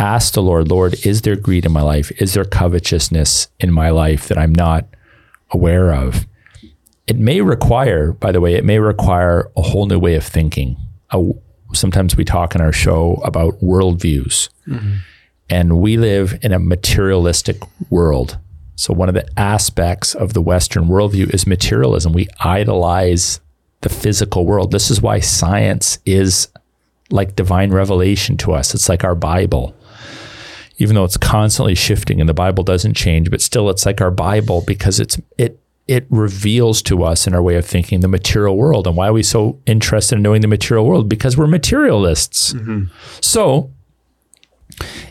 ask 0.01 0.35
the 0.35 0.43
Lord, 0.43 0.69
Lord, 0.69 1.07
is 1.07 1.23
there 1.23 1.37
greed 1.37 1.67
in 1.67 1.73
my 1.73 1.83
life? 1.83 2.11
Is 2.21 2.35
there 2.35 2.45
covetousness 2.45 3.49
in 3.61 3.73
my 3.73 3.91
life 3.91 4.29
that 4.29 4.39
I'm 4.39 4.55
not 4.55 4.87
aware 5.51 5.93
of? 5.93 6.27
It 7.07 7.17
may 7.17 7.41
require, 7.41 8.13
by 8.13 8.33
the 8.33 8.41
way, 8.41 8.55
it 8.55 8.65
may 8.65 8.79
require 8.79 9.51
a 9.57 9.63
whole 9.63 9.87
new 9.87 9.99
way 9.99 10.15
of 10.15 10.25
thinking. 10.25 10.77
A, 11.11 11.31
sometimes 11.73 12.17
we 12.17 12.25
talk 12.25 12.55
in 12.55 12.61
our 12.61 12.73
show 12.73 13.21
about 13.25 13.61
worldviews, 13.61 14.49
mm-hmm. 14.67 14.97
and 15.49 15.81
we 15.81 15.97
live 15.97 16.39
in 16.43 16.53
a 16.53 16.59
materialistic 16.59 17.61
world. 17.91 18.39
So, 18.77 18.95
one 18.95 19.09
of 19.09 19.15
the 19.15 19.29
aspects 19.37 20.15
of 20.15 20.33
the 20.33 20.41
Western 20.41 20.87
worldview 20.87 21.35
is 21.35 21.47
materialism. 21.47 22.13
We 22.13 22.29
idolize 22.39 23.41
the 23.83 23.89
physical 23.89 24.47
world. 24.47 24.71
This 24.71 24.91
is 24.91 25.03
why 25.03 25.21
science 25.21 25.99
is 26.07 26.49
like 27.11 27.37
divine 27.37 27.73
revelation 27.73 28.37
to 28.39 28.53
us. 28.53 28.75
It's 28.75 28.89
like 28.89 29.05
our 29.05 29.15
Bible. 29.15 29.75
Even 30.81 30.95
though 30.95 31.05
it's 31.05 31.17
constantly 31.17 31.75
shifting 31.75 32.21
and 32.21 32.29
the 32.29 32.35
Bible 32.35 32.65
doesn't 32.65 32.95
change, 32.95 33.31
but 33.31 33.41
still 33.41 33.69
it's 33.71 33.87
like 33.87 34.01
our 34.01 34.11
Bible 34.11 34.65
because 34.67 34.99
it's 34.99 35.21
it 35.39 35.61
it 35.87 36.07
reveals 36.09 36.83
to 36.83 37.03
us 37.03 37.27
in 37.27 37.35
our 37.35 37.43
way 37.43 37.57
of 37.57 37.67
thinking 37.67 38.01
the 38.01 38.09
material 38.09 38.57
world. 38.57 38.87
And 38.87 38.97
why 38.97 39.09
are 39.09 39.13
we 39.13 39.25
so 39.25 39.59
interested 39.67 40.17
in 40.17 40.23
knowing 40.23 40.41
the 40.41 40.49
material 40.49 40.87
world? 40.87 41.09
Because 41.09 41.37
we're 41.37 41.49
materialists. 41.49 42.53
Mm-hmm. 42.53 42.85
So 43.21 43.71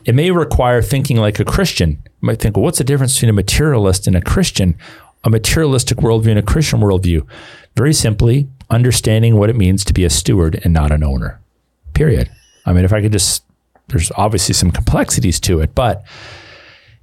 it 0.06 0.16
may 0.16 0.32
require 0.32 0.82
thinking 0.82 1.18
like 1.18 1.40
a 1.40 1.46
Christian. 1.46 2.02
You 2.06 2.26
might 2.26 2.40
think, 2.40 2.56
well, 2.56 2.64
what's 2.64 2.78
the 2.78 2.84
difference 2.84 3.16
between 3.16 3.30
a 3.30 3.34
materialist 3.34 4.08
and 4.08 4.16
a 4.16 4.22
Christian? 4.22 4.78
A 5.26 5.30
materialistic 5.30 5.98
worldview 5.98 6.30
and 6.30 6.40
a 6.40 6.44
Christian 6.44 6.80
worldview. 6.80 7.28
Very 7.76 7.94
simply, 7.94 8.48
understanding 8.70 9.36
what 9.36 9.50
it 9.50 9.58
means 9.58 9.84
to 9.84 9.94
be 9.94 10.06
a 10.06 10.10
steward 10.10 10.62
and 10.64 10.74
not 10.74 10.94
an 10.94 11.04
owner. 11.04 11.42
Period. 11.94 12.30
I 12.66 12.72
mean, 12.72 12.86
if 12.86 12.94
I 12.94 13.02
could 13.02 13.12
just, 13.12 13.44
there's 13.90 14.12
obviously 14.16 14.54
some 14.54 14.72
complexities 14.72 15.40
to 15.42 15.60
it, 15.60 15.76
but 15.76 16.04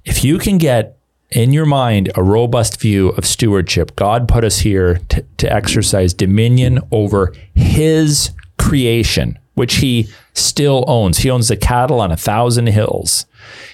if 0.05 0.23
you 0.23 0.37
can 0.37 0.57
get 0.57 0.97
in 1.31 1.51
your 1.51 1.65
mind 1.65 2.09
a 2.15 2.23
robust 2.23 2.79
view 2.79 3.09
of 3.09 3.25
stewardship, 3.25 3.95
God 3.95 4.27
put 4.27 4.43
us 4.43 4.59
here 4.59 5.01
to, 5.09 5.25
to 5.37 5.53
exercise 5.53 6.13
dominion 6.13 6.79
over 6.91 7.33
His 7.53 8.31
creation, 8.57 9.37
which 9.55 9.75
He 9.75 10.07
still 10.33 10.85
owns. 10.87 11.19
He 11.19 11.29
owns 11.29 11.49
the 11.49 11.57
cattle 11.57 11.99
on 11.99 12.11
a 12.11 12.17
thousand 12.17 12.67
hills, 12.67 13.25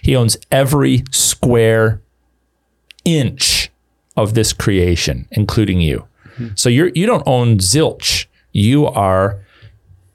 He 0.01 0.15
owns 0.15 0.37
every 0.51 1.03
square 1.11 2.01
inch 3.05 3.69
of 4.15 4.33
this 4.33 4.53
creation, 4.53 5.27
including 5.31 5.81
you. 5.81 6.07
Mm-hmm. 6.35 6.47
So 6.55 6.69
you're 6.69 6.89
you 6.89 7.05
don't 7.05 7.23
own 7.25 7.57
zilch. 7.57 8.25
You 8.51 8.85
are 8.85 9.39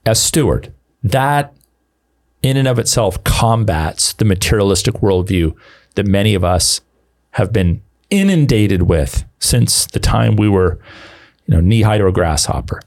a 0.05 0.15
steward. 0.15 0.73
That 1.03 1.53
in 2.41 2.57
and 2.57 2.67
of 2.67 2.79
itself 2.79 3.23
combats 3.23 4.13
the 4.13 4.25
materialistic 4.25 4.95
worldview 4.95 5.55
that 5.95 6.05
many 6.05 6.33
of 6.33 6.43
us 6.43 6.81
have 7.31 7.51
been 7.51 7.81
inundated 8.09 8.83
with 8.83 9.25
since 9.39 9.85
the 9.87 9.99
time 9.99 10.35
we 10.35 10.49
were 10.49 10.79
you 11.45 11.55
know, 11.55 11.61
knee 11.61 11.81
high 11.81 11.97
to 11.97 12.05
a 12.05 12.11
grasshopper. 12.11 12.79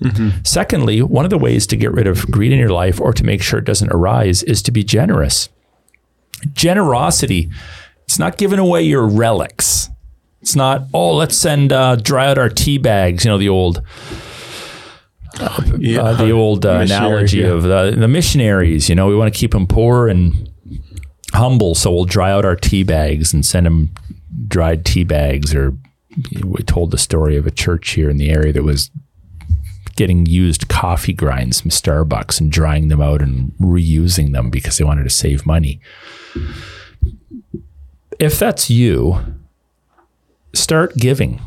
Secondly, 0.44 1.02
one 1.02 1.24
of 1.24 1.30
the 1.30 1.38
ways 1.38 1.66
to 1.66 1.76
get 1.76 1.92
rid 1.92 2.06
of 2.06 2.30
greed 2.30 2.52
in 2.52 2.58
your 2.60 2.68
life 2.70 3.00
or 3.00 3.12
to 3.12 3.24
make 3.24 3.42
sure 3.42 3.58
it 3.58 3.64
doesn't 3.64 3.90
arise 3.92 4.44
is 4.44 4.62
to 4.62 4.70
be 4.70 4.84
generous. 4.84 5.48
Generosity, 6.52 7.50
it's 8.04 8.20
not 8.20 8.38
giving 8.38 8.60
away 8.60 8.82
your 8.82 9.06
relics. 9.06 9.88
It's 10.40 10.54
not, 10.54 10.82
oh, 10.94 11.14
let's 11.14 11.36
send 11.36 11.72
uh, 11.72 11.96
dry 11.96 12.28
out 12.28 12.38
our 12.38 12.48
tea 12.48 12.78
bags, 12.78 13.24
you 13.24 13.30
know, 13.32 13.38
the 13.38 13.48
old 13.48 13.82
Yeah. 15.78 16.02
uh, 16.02 16.14
the 16.14 16.30
old 16.30 16.66
uh, 16.66 16.80
analogy 16.80 17.38
yeah. 17.38 17.48
of 17.48 17.62
the, 17.62 17.94
the 17.96 18.08
missionaries. 18.08 18.88
You 18.88 18.94
know, 18.94 19.06
we 19.06 19.16
want 19.16 19.32
to 19.32 19.38
keep 19.38 19.52
them 19.52 19.66
poor 19.66 20.08
and 20.08 20.50
humble, 21.32 21.74
so 21.74 21.92
we'll 21.92 22.04
dry 22.04 22.30
out 22.30 22.44
our 22.44 22.56
tea 22.56 22.82
bags 22.82 23.32
and 23.32 23.44
send 23.44 23.66
them 23.66 23.90
dried 24.48 24.84
tea 24.84 25.04
bags. 25.04 25.54
Or 25.54 25.76
we 26.44 26.62
told 26.62 26.90
the 26.90 26.98
story 26.98 27.36
of 27.36 27.46
a 27.46 27.50
church 27.50 27.90
here 27.90 28.10
in 28.10 28.18
the 28.18 28.30
area 28.30 28.52
that 28.52 28.62
was 28.62 28.90
getting 29.96 30.26
used 30.26 30.68
coffee 30.68 31.12
grinds 31.12 31.60
from 31.60 31.70
Starbucks 31.70 32.40
and 32.40 32.50
drying 32.50 32.88
them 32.88 33.00
out 33.00 33.20
and 33.20 33.52
reusing 33.60 34.32
them 34.32 34.50
because 34.50 34.78
they 34.78 34.84
wanted 34.84 35.04
to 35.04 35.10
save 35.10 35.46
money. 35.46 35.80
If 38.18 38.38
that's 38.38 38.70
you, 38.70 39.18
start 40.54 40.94
giving. 40.96 41.40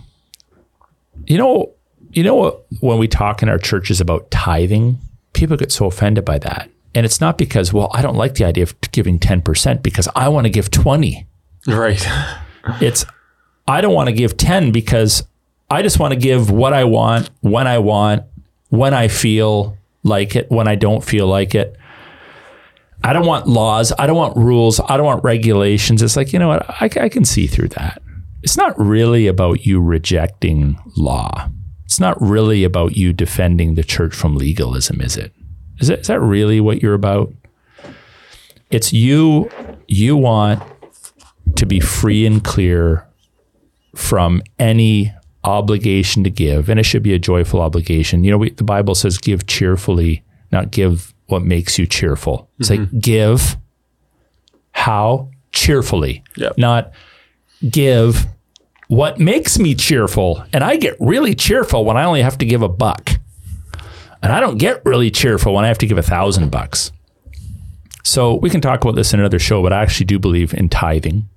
You 1.28 1.38
know, 1.38 1.75
you 2.16 2.24
know 2.24 2.36
what, 2.36 2.66
when 2.80 2.98
we 2.98 3.08
talk 3.08 3.44
in 3.44 3.50
our 3.50 3.58
churches 3.58 4.00
about 4.00 4.32
tithing, 4.32 4.98
people 5.34 5.58
get 5.58 5.72
so 5.72 5.86
offended 5.86 6.24
by 6.24 6.40
that. 6.40 6.70
And 6.96 7.06
it's 7.06 7.20
not 7.20 7.38
because, 7.38 7.74
well, 7.74 7.90
I 7.94 8.02
don't 8.02 8.16
like 8.16 8.36
the 8.36 8.46
idea 8.46 8.64
of 8.64 8.80
giving 8.92 9.20
10% 9.20 9.84
because 9.84 10.08
I 10.16 10.30
want 10.30 10.46
to 10.46 10.50
give 10.50 10.72
20. 10.72 11.28
Right. 11.68 12.08
It's 12.82 13.06
I 13.68 13.82
don't 13.82 13.94
want 13.94 14.08
to 14.08 14.14
give 14.14 14.38
10 14.38 14.72
because 14.72 15.24
I 15.70 15.82
just 15.82 16.00
want 16.00 16.14
to 16.14 16.20
give 16.20 16.50
what 16.50 16.74
I 16.74 16.86
want, 16.86 17.30
when 17.42 17.68
I 17.68 17.80
want, 17.80 18.24
when 18.70 18.94
I 18.94 19.08
feel 19.08 19.78
like 20.04 20.36
it, 20.36 20.50
when 20.50 20.68
I 20.68 20.76
don't 20.76 21.04
feel 21.04 21.28
like 21.28 21.54
it. 21.54 21.76
I 23.04 23.12
don't 23.12 23.26
want 23.26 23.48
laws. 23.48 23.92
I 24.00 24.08
don't 24.08 24.16
want 24.16 24.38
rules. 24.38 24.80
I 24.80 24.98
don't 24.98 25.06
want 25.06 25.24
regulations. 25.24 26.02
It's 26.02 26.16
like, 26.16 26.32
you 26.32 26.40
know 26.40 26.48
what? 26.48 26.70
I, 26.82 26.90
I 27.02 27.10
can 27.10 27.26
see 27.26 27.46
through 27.46 27.70
that. 27.70 28.02
It's 28.42 28.58
not 28.58 28.80
really 28.80 29.28
about 29.28 29.66
you 29.66 29.82
rejecting 29.82 30.80
law. 30.96 31.50
It's 31.86 32.00
not 32.00 32.20
really 32.22 32.64
about 32.64 32.98
you 32.98 33.14
defending 33.14 33.76
the 33.76 33.84
church 33.84 34.14
from 34.14 34.36
legalism, 34.36 35.02
is 35.02 35.18
it? 35.18 35.34
Is, 35.80 35.90
it, 35.90 36.00
is 36.00 36.08
that 36.08 36.20
really 36.20 36.60
what 36.60 36.82
you're 36.82 36.94
about? 36.94 37.34
It's 38.72 38.92
you, 38.92 39.50
you 39.88 40.18
want 40.18 40.62
to 41.56 41.66
be 41.66 41.80
free 41.80 42.26
and 42.26 42.44
clear 42.44 43.06
from 43.96 44.42
any 44.60 45.14
obligation 45.44 46.24
to 46.24 46.30
give, 46.30 46.70
and 46.70 46.80
it 46.80 46.84
should 46.84 47.04
be 47.04 47.14
a 47.14 47.20
joyful 47.20 47.62
obligation. 47.62 48.24
You 48.24 48.32
know, 48.32 48.38
we, 48.38 48.50
the 48.50 48.64
Bible 48.64 48.96
says, 48.96 49.18
"Give 49.18 49.46
cheerfully, 49.48 50.24
not 50.52 50.72
give 50.72 51.14
what 51.28 51.44
makes 51.44 51.78
you 51.78 51.86
cheerful." 51.86 52.50
It's 52.60 52.70
like 52.70 52.80
mm-hmm. 52.80 53.00
give 53.00 53.58
how 54.72 55.30
cheerfully, 55.52 56.24
Yep. 56.36 56.58
not 56.58 56.92
give 57.70 58.28
what 58.88 59.20
makes 59.20 59.58
me 59.60 59.76
cheerful. 59.76 60.44
And 60.54 60.64
I 60.64 60.78
get 60.78 60.96
really 61.00 61.36
cheerful 61.36 61.86
when 61.86 61.98
I 61.98 62.04
only 62.04 62.22
have 62.22 62.38
to 62.40 62.46
give 62.46 62.62
a 62.62 62.70
buck, 62.70 63.12
and 64.22 64.32
I 64.32 64.40
don't 64.40 64.58
get 64.58 64.86
really 64.86 65.12
cheerful 65.12 65.54
when 65.54 65.66
I 65.66 65.68
have 65.68 65.78
to 65.80 65.88
give 65.88 65.98
a 65.98 66.04
thousand 66.04 66.52
bucks. 66.52 66.92
So 68.04 68.36
we 68.36 68.50
can 68.50 68.62
talk 68.62 68.84
about 68.84 68.96
this 68.96 69.14
in 69.14 69.20
another 69.20 69.40
show, 69.40 69.64
but 69.64 69.74
I 69.74 69.82
actually 69.82 70.06
do 70.06 70.20
believe 70.20 70.54
in 70.54 70.70
tithing 70.70 71.28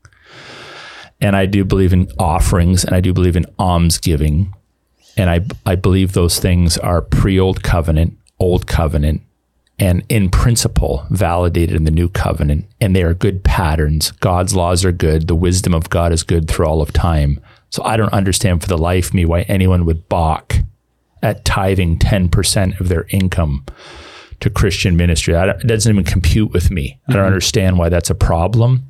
and 1.21 1.35
I 1.35 1.47
do 1.47 1.65
believe 1.65 1.93
in 1.93 2.09
offerings 2.19 2.85
and 2.85 2.95
I 2.95 3.01
do 3.01 3.13
believe 3.13 3.37
in 3.37 3.47
almsgiving. 3.59 4.55
And 5.17 5.31
I, 5.31 5.41
I 5.67 5.75
believe 5.75 6.13
those 6.13 6.39
things 6.39 6.79
are 6.79 7.03
pre 7.03 7.39
old 7.39 7.63
covenant, 7.63 8.17
old 8.39 8.67
covenant, 8.67 9.23
and 9.79 10.05
in 10.09 10.29
principle 10.29 11.07
validated 11.11 11.77
in 11.77 11.85
the 11.85 11.91
new 11.91 12.09
covenant. 12.09 12.67
And 12.81 12.95
they 12.95 13.03
are 13.03 13.15
good 13.15 13.45
patterns. 13.45 14.11
God's 14.13 14.55
laws 14.55 14.85
are 14.85 14.93
good. 14.93 15.29
The 15.29 15.35
wisdom 15.35 15.75
of 15.75 15.91
God 15.91 16.13
is 16.13 16.23
good 16.23 16.49
through 16.49 16.67
all 16.67 16.83
of 16.83 16.93
time. 16.93 17.41
So 17.71 17.83
I 17.85 17.97
don't 17.97 18.13
understand 18.13 18.61
for 18.61 18.69
the 18.69 18.79
life 18.79 19.09
of 19.09 19.15
me 19.15 19.25
why 19.25 19.43
anyone 19.43 19.85
would 19.85 20.09
balk 20.09 20.57
at 21.23 21.45
tithing 21.45 21.99
10% 21.99 22.81
of 22.81 22.89
their 22.89 23.07
income 23.11 23.65
to 24.41 24.51
Christian 24.51 24.97
ministry. 24.97 25.35
That 25.35 25.61
it 25.61 25.67
doesn't 25.67 25.93
even 25.93 26.05
compute 26.05 26.53
with 26.53 26.71
me. 26.71 26.99
I 27.09 27.13
don't 27.13 27.21
mm-hmm. 27.21 27.27
understand 27.27 27.79
why 27.79 27.89
that's 27.89 28.11
a 28.11 28.15
problem. 28.15 28.87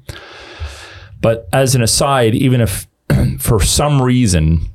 But 1.20 1.48
as 1.52 1.74
an 1.74 1.82
aside, 1.82 2.34
even 2.34 2.60
if 2.60 2.86
for 3.38 3.60
some 3.60 4.00
reason 4.00 4.68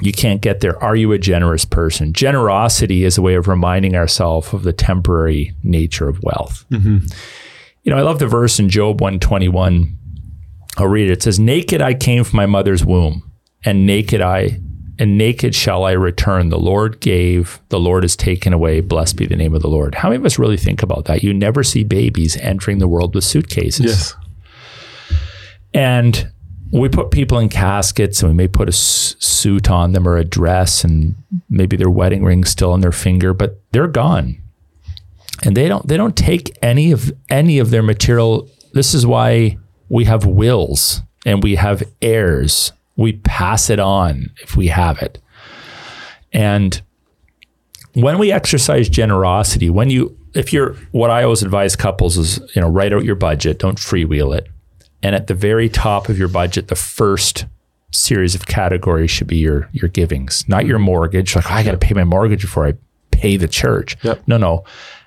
you 0.00 0.12
can't 0.12 0.40
get 0.40 0.60
there, 0.60 0.82
are 0.82 0.96
you 0.96 1.12
a 1.12 1.18
generous 1.18 1.64
person? 1.64 2.12
Generosity 2.12 3.04
is 3.04 3.18
a 3.18 3.22
way 3.22 3.34
of 3.34 3.48
reminding 3.48 3.96
ourselves 3.96 4.52
of 4.52 4.62
the 4.62 4.72
temporary 4.72 5.54
nature 5.62 6.08
of 6.08 6.22
wealth. 6.22 6.64
Mm-hmm. 6.70 7.06
You 7.82 7.92
know, 7.92 7.98
I 7.98 8.02
love 8.02 8.18
the 8.18 8.26
verse 8.26 8.58
in 8.58 8.68
Job 8.68 9.00
121. 9.00 9.98
I'll 10.76 10.86
read 10.86 11.10
it. 11.10 11.12
It 11.12 11.22
says, 11.22 11.38
Naked 11.38 11.80
I 11.80 11.94
came 11.94 12.24
from 12.24 12.36
my 12.36 12.46
mother's 12.46 12.84
womb, 12.84 13.30
and 13.64 13.86
naked 13.86 14.20
I 14.20 14.60
and 15.00 15.16
naked 15.16 15.54
shall 15.54 15.84
I 15.84 15.92
return. 15.92 16.50
The 16.50 16.58
Lord 16.58 17.00
gave, 17.00 17.58
the 17.70 17.80
Lord 17.80 18.04
has 18.04 18.14
taken 18.14 18.52
away. 18.52 18.82
Blessed 18.82 19.16
be 19.16 19.26
the 19.26 19.34
name 19.34 19.54
of 19.54 19.62
the 19.62 19.68
Lord. 19.68 19.94
How 19.94 20.10
many 20.10 20.18
of 20.18 20.26
us 20.26 20.38
really 20.38 20.58
think 20.58 20.82
about 20.82 21.06
that? 21.06 21.22
You 21.22 21.32
never 21.32 21.64
see 21.64 21.84
babies 21.84 22.36
entering 22.36 22.78
the 22.78 22.86
world 22.86 23.14
with 23.14 23.24
suitcases. 23.24 23.86
Yes. 23.86 24.16
And 25.72 26.30
we 26.72 26.88
put 26.88 27.10
people 27.10 27.38
in 27.38 27.48
caskets 27.48 28.22
and 28.22 28.30
we 28.30 28.36
may 28.36 28.48
put 28.48 28.68
a 28.68 28.72
s- 28.72 29.16
suit 29.18 29.70
on 29.70 29.92
them 29.92 30.06
or 30.06 30.16
a 30.16 30.24
dress 30.24 30.84
and 30.84 31.16
maybe 31.48 31.76
their 31.76 31.90
wedding 31.90 32.22
ring's 32.24 32.50
still 32.50 32.72
on 32.72 32.80
their 32.80 32.92
finger, 32.92 33.34
but 33.34 33.60
they're 33.72 33.88
gone. 33.88 34.40
And 35.42 35.56
they 35.56 35.68
don't 35.68 35.86
they 35.88 35.96
don't 35.96 36.16
take 36.16 36.56
any 36.62 36.92
of 36.92 37.12
any 37.28 37.58
of 37.58 37.70
their 37.70 37.82
material. 37.82 38.48
This 38.72 38.94
is 38.94 39.06
why 39.06 39.56
we 39.88 40.04
have 40.04 40.26
wills 40.26 41.02
and 41.26 41.42
we 41.42 41.56
have 41.56 41.82
heirs. 42.02 42.72
We 42.96 43.14
pass 43.14 43.70
it 43.70 43.80
on 43.80 44.30
if 44.42 44.56
we 44.56 44.68
have 44.68 45.00
it. 45.02 45.18
And 46.32 46.80
when 47.94 48.18
we 48.18 48.30
exercise 48.30 48.88
generosity, 48.88 49.70
when 49.70 49.90
you 49.90 50.16
if 50.34 50.52
you're 50.52 50.74
what 50.92 51.10
I 51.10 51.24
always 51.24 51.42
advise 51.42 51.74
couples 51.74 52.16
is, 52.16 52.38
you 52.54 52.60
know, 52.62 52.68
write 52.68 52.92
out 52.92 53.04
your 53.04 53.16
budget, 53.16 53.58
don't 53.58 53.78
freewheel 53.78 54.36
it. 54.36 54.46
And 55.02 55.14
at 55.14 55.26
the 55.26 55.34
very 55.34 55.68
top 55.68 56.08
of 56.08 56.18
your 56.18 56.28
budget, 56.28 56.68
the 56.68 56.76
first 56.76 57.46
series 57.92 58.34
of 58.34 58.46
categories 58.46 59.10
should 59.10 59.26
be 59.26 59.38
your 59.38 59.68
your 59.72 59.88
givings, 59.88 60.48
not 60.48 60.66
your 60.66 60.78
mortgage. 60.78 61.34
Like 61.34 61.50
oh, 61.50 61.54
I 61.54 61.62
got 61.62 61.72
to 61.72 61.78
pay 61.78 61.94
my 61.94 62.04
mortgage 62.04 62.42
before 62.42 62.66
I 62.66 62.74
pay 63.10 63.36
the 63.36 63.48
church. 63.48 63.96
Yep. 64.02 64.22
No, 64.26 64.36
no. 64.36 64.64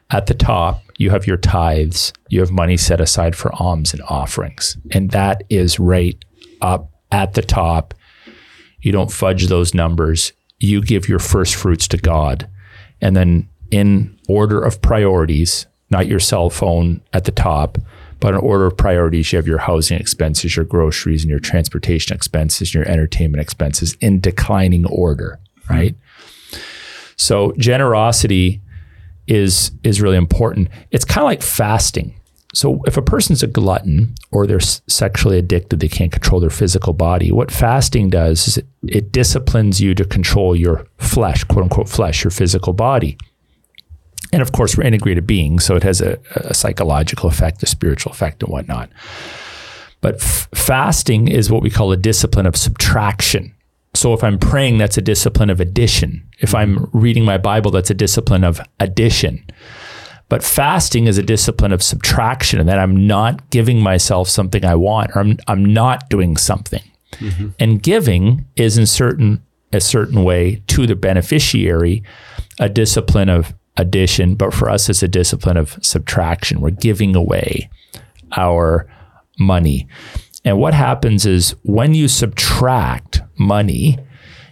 At 0.10 0.28
the 0.28 0.34
top, 0.34 0.84
you 0.98 1.10
have 1.10 1.26
your 1.26 1.38
tithes. 1.38 2.14
You 2.30 2.40
have 2.42 2.52
money 2.52 2.78
set 2.78 3.02
aside 3.02 3.36
for 3.36 3.54
alms 3.56 3.94
and 3.94 4.02
offerings, 4.04 4.78
and 4.92 5.12
that 5.12 5.44
is 5.50 5.80
right 5.80 6.24
up 6.62 6.92
at 7.12 7.34
the 7.34 7.42
top. 7.42 7.94
You 8.82 8.92
don't 8.92 9.12
fudge 9.12 9.48
those 9.48 9.74
numbers. 9.74 10.34
You 10.60 10.82
give 10.82 11.08
your 11.08 11.20
first 11.20 11.56
fruits 11.56 11.88
to 11.90 11.98
God, 11.98 12.50
and 13.02 13.16
then 13.16 13.50
in 13.72 14.20
order 14.28 14.62
of 14.62 14.82
priorities, 14.82 15.66
not 15.90 16.08
your 16.08 16.20
cell 16.20 16.50
phone 16.50 17.02
at 17.12 17.24
the 17.24 17.32
top, 17.32 17.78
but 18.24 18.36
in 18.36 18.40
order 18.40 18.66
of 18.66 18.78
priorities, 18.78 19.34
you 19.34 19.36
have 19.36 19.48
your 19.48 19.58
housing 19.58 20.00
expenses, 20.00 20.56
your 20.56 20.64
groceries, 20.64 21.24
and 21.24 21.30
your 21.30 21.42
transportation 21.42 22.16
expenses, 22.16 22.70
and 22.70 22.76
your 22.76 22.88
entertainment 22.88 23.42
expenses 23.42 23.98
in 24.00 24.22
declining 24.22 24.86
order, 24.86 25.42
right? 25.70 25.94
So 27.18 27.52
generosity 27.58 28.62
is 29.28 29.72
is 29.84 30.02
really 30.02 30.16
important. 30.16 30.70
It's 30.92 31.04
kind 31.04 31.24
of 31.24 31.26
like 31.26 31.42
fasting. 31.42 32.18
So 32.54 32.80
if 32.86 32.96
a 32.96 33.02
person's 33.02 33.44
a 33.44 33.48
glutton 33.48 34.16
or 34.32 34.48
they're 34.48 34.62
sexually 34.62 35.38
addicted, 35.38 35.82
they 35.82 35.90
can't 35.90 36.14
control 36.14 36.40
their 36.40 36.50
physical 36.50 36.94
body. 36.94 37.30
What 37.30 37.52
fasting 37.52 38.10
does 38.10 38.48
is 38.48 38.58
it, 38.58 38.68
it 38.88 39.12
disciplines 39.12 39.82
you 39.82 39.94
to 39.96 40.06
control 40.06 40.56
your 40.56 40.88
flesh, 40.98 41.44
quote 41.44 41.64
unquote 41.64 41.90
flesh, 41.90 42.24
your 42.24 42.32
physical 42.32 42.72
body. 42.72 43.18
And 44.32 44.42
of 44.42 44.52
course, 44.52 44.78
we're 44.78 44.86
integrated 44.86 45.28
beings, 45.28 45.66
so 45.66 45.76
it 45.76 45.84
has 45.84 46.02
a, 46.02 46.18
a 46.36 46.54
psychological 46.54 47.30
effect, 47.30 47.62
a 47.62 47.68
spiritual 47.68 48.12
effect, 48.12 48.42
and 48.42 48.52
whatnot. 48.52 48.90
But 50.02 50.16
f- 50.16 50.48
fasting 50.56 51.28
is 51.28 51.52
what 51.52 51.62
we 51.62 51.70
call 51.70 51.92
a 51.92 51.98
discipline 51.98 52.46
of 52.46 52.56
subtraction. 52.56 53.54
So 53.94 54.14
if 54.14 54.24
I'm 54.24 54.40
praying, 54.40 54.80
that's 54.80 54.98
a 54.98 55.02
discipline 55.02 55.52
of 55.52 55.60
addition. 55.60 56.28
If 56.40 56.56
I'm 56.56 56.90
reading 56.94 57.26
my 57.26 57.38
Bible, 57.38 57.70
that's 57.70 57.92
a 57.92 57.94
discipline 57.96 58.44
of 58.44 58.60
addition. 58.80 59.46
But 60.30 60.44
fasting 60.44 61.06
is 61.06 61.20
a 61.20 61.24
discipline 61.24 61.72
of 61.72 61.84
subtraction, 61.84 62.60
and 62.60 62.68
that 62.68 62.80
I'm 62.80 63.06
not 63.06 63.52
giving 63.52 63.82
myself 63.82 64.30
something 64.30 64.66
I 64.66 64.74
want, 64.74 65.12
or 65.16 65.20
I'm, 65.20 65.38
I'm 65.48 65.64
not 65.64 66.10
doing 66.10 66.38
something. 66.38 66.82
Mm-hmm. 67.14 67.50
And 67.60 67.84
giving 67.84 68.46
is 68.56 68.78
in 68.78 68.88
certain 68.88 69.44
a 69.72 69.82
certain 69.82 70.24
way 70.24 70.62
to 70.68 70.88
the 70.88 70.96
beneficiary 70.96 72.04
a 72.60 72.70
discipline 72.70 73.30
of 73.30 73.54
addition, 73.78 74.36
but 74.36 74.54
for 74.54 74.70
us 74.70 74.90
it's 74.90 75.04
a 75.04 75.08
discipline 75.08 75.58
of 75.58 75.78
subtraction. 75.82 76.62
We're 76.62 76.72
giving 76.72 77.16
away 77.16 77.70
our 78.38 78.88
money. 79.40 79.88
And 80.46 80.60
what 80.60 80.74
happens 80.74 81.26
is 81.26 81.56
when 81.64 81.94
you 81.94 82.08
subtract 82.08 83.22
money, 83.38 83.98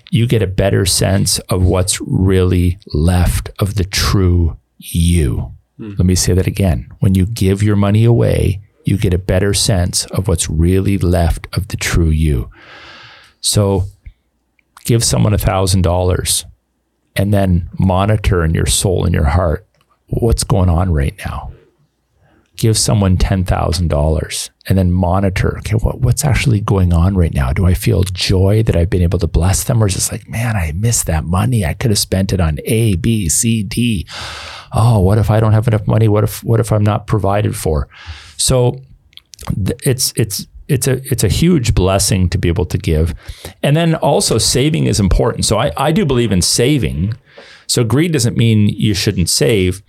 you 0.09 0.27
get 0.27 0.41
a 0.41 0.47
better 0.47 0.85
sense 0.85 1.39
of 1.39 1.63
what's 1.63 1.99
really 2.01 2.77
left 2.93 3.49
of 3.59 3.75
the 3.75 3.83
true 3.83 4.57
you. 4.77 5.53
Hmm. 5.77 5.91
Let 5.97 6.05
me 6.05 6.15
say 6.15 6.33
that 6.33 6.47
again. 6.47 6.89
When 6.99 7.15
you 7.15 7.25
give 7.25 7.63
your 7.63 7.75
money 7.75 8.03
away, 8.03 8.61
you 8.83 8.97
get 8.97 9.13
a 9.13 9.19
better 9.19 9.53
sense 9.53 10.05
of 10.07 10.27
what's 10.27 10.49
really 10.49 10.97
left 10.97 11.47
of 11.53 11.69
the 11.69 11.77
true 11.77 12.09
you. 12.09 12.49
So 13.39 13.85
give 14.85 15.03
someone 15.03 15.33
a 15.33 15.37
thousand 15.37 15.83
dollars 15.83 16.45
and 17.15 17.33
then 17.33 17.69
monitor 17.79 18.43
in 18.43 18.53
your 18.53 18.65
soul 18.65 19.05
and 19.05 19.13
your 19.13 19.25
heart 19.25 19.67
what's 20.07 20.43
going 20.43 20.69
on 20.69 20.91
right 20.91 21.15
now. 21.25 21.51
Give 22.57 22.77
someone 22.77 23.17
ten 23.17 23.43
thousand 23.43 23.87
dollars 23.87 24.51
and 24.67 24.77
then 24.77 24.91
monitor. 24.91 25.57
Okay, 25.59 25.75
what, 25.75 26.01
what's 26.01 26.23
actually 26.23 26.59
going 26.59 26.93
on 26.93 27.15
right 27.15 27.33
now? 27.33 27.51
Do 27.53 27.65
I 27.65 27.73
feel 27.73 28.03
joy 28.03 28.61
that 28.63 28.75
I've 28.75 28.89
been 28.89 29.01
able 29.01 29.19
to 29.19 29.27
bless 29.27 29.63
them, 29.63 29.81
or 29.81 29.87
is 29.87 29.95
it 29.95 30.11
like, 30.11 30.29
man, 30.29 30.55
I 30.55 30.71
missed 30.73 31.07
that 31.07 31.23
money. 31.23 31.65
I 31.65 31.73
could 31.73 31.89
have 31.89 31.97
spent 31.97 32.33
it 32.33 32.39
on 32.39 32.59
A, 32.65 32.95
B, 32.97 33.29
C, 33.29 33.63
D. 33.63 34.05
Oh, 34.73 34.99
what 34.99 35.17
if 35.17 35.31
I 35.31 35.39
don't 35.39 35.53
have 35.53 35.67
enough 35.67 35.87
money? 35.87 36.07
What 36.07 36.23
if 36.23 36.43
what 36.43 36.59
if 36.59 36.71
I'm 36.71 36.83
not 36.83 37.07
provided 37.07 37.55
for? 37.55 37.87
So 38.37 38.79
it's 39.83 40.13
it's 40.15 40.45
it's 40.71 40.87
a 40.87 41.01
it's 41.11 41.23
a 41.23 41.27
huge 41.27 41.75
blessing 41.75 42.29
to 42.29 42.37
be 42.37 42.47
able 42.47 42.65
to 42.65 42.77
give. 42.77 43.13
And 43.61 43.75
then 43.75 43.95
also 43.95 44.37
saving 44.37 44.87
is 44.87 44.99
important. 44.99 45.45
So 45.45 45.59
I, 45.59 45.71
I 45.77 45.91
do 45.91 46.05
believe 46.05 46.31
in 46.31 46.41
saving. 46.41 47.15
So 47.67 47.83
greed 47.83 48.13
doesn't 48.13 48.37
mean 48.37 48.69
you 48.69 48.93
shouldn't 48.93 49.29
save. 49.29 49.81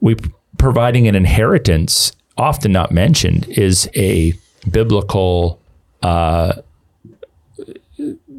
We 0.00 0.16
providing 0.58 1.08
an 1.08 1.14
inheritance, 1.14 2.12
often 2.36 2.72
not 2.72 2.90
mentioned, 2.92 3.46
is 3.48 3.88
a 3.94 4.34
biblical 4.70 5.60
uh, 6.02 6.54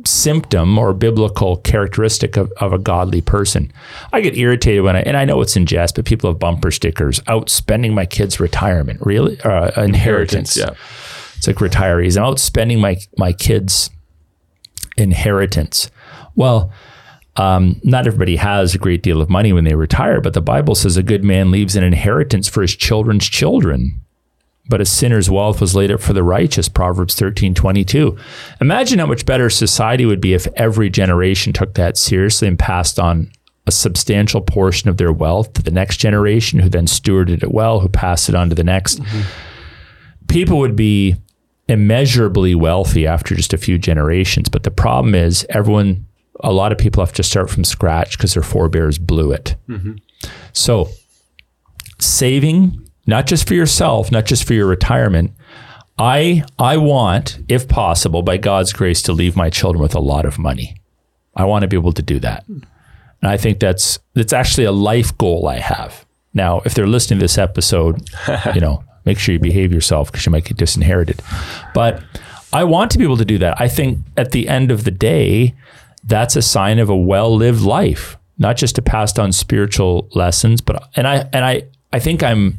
symptom 0.05 0.77
or 0.77 0.93
biblical 0.93 1.57
characteristic 1.57 2.37
of, 2.37 2.51
of 2.57 2.73
a 2.73 2.77
godly 2.77 3.21
person. 3.21 3.71
I 4.13 4.21
get 4.21 4.37
irritated 4.37 4.83
when 4.83 4.95
I, 4.95 5.01
and 5.01 5.17
I 5.17 5.25
know 5.25 5.41
it's 5.41 5.55
in 5.55 5.65
jest, 5.65 5.95
but 5.95 6.05
people 6.05 6.29
have 6.29 6.39
bumper 6.39 6.71
stickers 6.71 7.21
out 7.27 7.49
spending 7.49 7.93
my 7.93 8.05
kids' 8.05 8.39
retirement, 8.39 8.99
really, 9.01 9.39
uh, 9.41 9.81
inheritance. 9.81 10.57
Yeah. 10.57 10.71
It's 11.47 11.61
like 11.61 11.71
retirees. 11.71 12.17
I'm 12.17 12.23
out 12.23 12.39
spending 12.39 12.79
my 12.79 12.97
my 13.17 13.31
kids' 13.31 13.91
inheritance. 14.97 15.91
Well, 16.35 16.71
um, 17.35 17.79
not 17.83 18.07
everybody 18.07 18.37
has 18.37 18.73
a 18.73 18.79
great 18.79 19.03
deal 19.03 19.21
of 19.21 19.29
money 19.29 19.53
when 19.53 19.63
they 19.63 19.75
retire, 19.75 20.21
but 20.21 20.33
the 20.33 20.41
Bible 20.41 20.73
says 20.73 20.97
a 20.97 21.03
good 21.03 21.23
man 21.23 21.51
leaves 21.51 21.75
an 21.75 21.83
inheritance 21.83 22.47
for 22.47 22.61
his 22.61 22.75
children's 22.75 23.27
children. 23.27 24.01
But 24.67 24.81
a 24.81 24.85
sinner's 24.85 25.29
wealth 25.29 25.61
was 25.61 25.75
laid 25.75 25.91
up 25.91 26.01
for 26.01 26.13
the 26.13 26.23
righteous, 26.23 26.67
Proverbs 26.67 27.13
13, 27.13 27.53
22. 27.53 28.17
Imagine 28.59 28.97
how 28.97 29.05
much 29.05 29.25
better 29.25 29.49
society 29.51 30.07
would 30.07 30.21
be 30.21 30.33
if 30.33 30.47
every 30.55 30.89
generation 30.89 31.53
took 31.53 31.75
that 31.75 31.97
seriously 31.97 32.47
and 32.47 32.57
passed 32.57 32.97
on 32.97 33.31
a 33.67 33.71
substantial 33.71 34.41
portion 34.41 34.89
of 34.89 34.97
their 34.97 35.11
wealth 35.11 35.53
to 35.53 35.61
the 35.61 35.69
next 35.69 35.97
generation, 35.97 36.59
who 36.59 36.69
then 36.69 36.87
stewarded 36.87 37.43
it 37.43 37.51
well, 37.51 37.81
who 37.81 37.89
passed 37.89 38.29
it 38.29 38.33
on 38.33 38.49
to 38.49 38.55
the 38.55 38.63
next. 38.63 38.99
People 40.27 40.57
would 40.57 40.75
be 40.75 41.15
immeasurably 41.67 42.55
wealthy 42.55 43.07
after 43.07 43.35
just 43.35 43.53
a 43.53 43.57
few 43.57 43.77
generations. 43.77 44.49
But 44.49 44.63
the 44.63 44.71
problem 44.71 45.15
is, 45.15 45.45
everyone, 45.49 46.05
a 46.41 46.51
lot 46.51 46.71
of 46.71 46.77
people 46.77 47.03
have 47.03 47.13
to 47.13 47.23
start 47.23 47.49
from 47.49 47.63
scratch 47.63 48.17
because 48.17 48.33
their 48.33 48.43
forebears 48.43 48.97
blew 48.97 49.31
it. 49.31 49.55
Mm-hmm. 49.67 49.95
So, 50.53 50.89
saving, 51.99 52.87
not 53.07 53.27
just 53.27 53.47
for 53.47 53.53
yourself, 53.53 54.11
not 54.11 54.25
just 54.25 54.43
for 54.45 54.53
your 54.53 54.67
retirement. 54.67 55.31
I 55.97 56.43
I 56.59 56.77
want, 56.77 57.39
if 57.47 57.67
possible, 57.67 58.21
by 58.21 58.37
God's 58.37 58.73
grace, 58.73 59.01
to 59.03 59.13
leave 59.13 59.35
my 59.35 59.49
children 59.49 59.81
with 59.81 59.95
a 59.95 59.99
lot 59.99 60.25
of 60.25 60.37
money. 60.37 60.75
I 61.35 61.45
want 61.45 61.63
to 61.63 61.67
be 61.67 61.77
able 61.77 61.93
to 61.93 62.01
do 62.01 62.19
that. 62.19 62.45
And 62.47 62.65
I 63.31 63.37
think 63.37 63.59
that's 63.59 63.99
that's 64.13 64.33
actually 64.33 64.65
a 64.65 64.71
life 64.71 65.17
goal 65.17 65.47
I 65.47 65.59
have. 65.59 66.05
Now, 66.33 66.61
if 66.65 66.73
they're 66.73 66.87
listening 66.87 67.19
to 67.19 67.23
this 67.23 67.37
episode, 67.37 68.09
you 68.53 68.61
know, 68.61 68.83
make 69.05 69.19
sure 69.19 69.33
you 69.33 69.39
behave 69.39 69.71
yourself 69.71 70.11
because 70.11 70.25
you 70.25 70.31
might 70.31 70.45
get 70.45 70.57
disinherited. 70.57 71.21
But 71.73 72.01
I 72.53 72.63
want 72.63 72.91
to 72.91 72.97
be 72.97 73.03
able 73.03 73.17
to 73.17 73.25
do 73.25 73.37
that. 73.39 73.59
I 73.59 73.67
think 73.67 73.99
at 74.17 74.31
the 74.31 74.47
end 74.47 74.71
of 74.71 74.83
the 74.83 74.91
day, 74.91 75.53
that's 76.03 76.35
a 76.35 76.41
sign 76.41 76.79
of 76.79 76.89
a 76.89 76.95
well-lived 76.95 77.61
life, 77.61 78.17
not 78.37 78.57
just 78.57 78.75
to 78.75 78.81
pass 78.81 79.17
on 79.19 79.31
spiritual 79.31 80.07
lessons, 80.13 80.61
but 80.61 80.89
and 80.95 81.07
I 81.07 81.27
and 81.33 81.43
I 81.45 81.63
I 81.91 81.99
think 81.99 82.23
I'm 82.23 82.57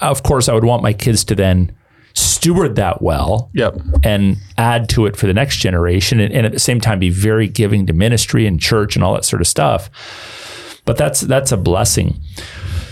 of 0.00 0.22
course 0.22 0.48
I 0.48 0.54
would 0.54 0.64
want 0.64 0.82
my 0.82 0.92
kids 0.92 1.24
to 1.24 1.34
then 1.34 1.72
steward 2.14 2.74
that 2.76 3.00
well 3.02 3.50
Yep. 3.54 3.80
and 4.02 4.36
add 4.58 4.88
to 4.90 5.06
it 5.06 5.16
for 5.16 5.26
the 5.28 5.32
next 5.34 5.58
generation 5.58 6.18
and, 6.20 6.32
and 6.34 6.44
at 6.44 6.50
the 6.52 6.58
same 6.58 6.80
time 6.80 6.98
be 6.98 7.08
very 7.10 7.46
giving 7.46 7.86
to 7.86 7.92
ministry 7.92 8.46
and 8.46 8.60
church 8.60 8.96
and 8.96 9.04
all 9.04 9.14
that 9.14 9.24
sort 9.24 9.40
of 9.40 9.46
stuff 9.46 9.88
but 10.84 10.96
that's 10.96 11.20
that's 11.20 11.52
a 11.52 11.56
blessing 11.56 12.18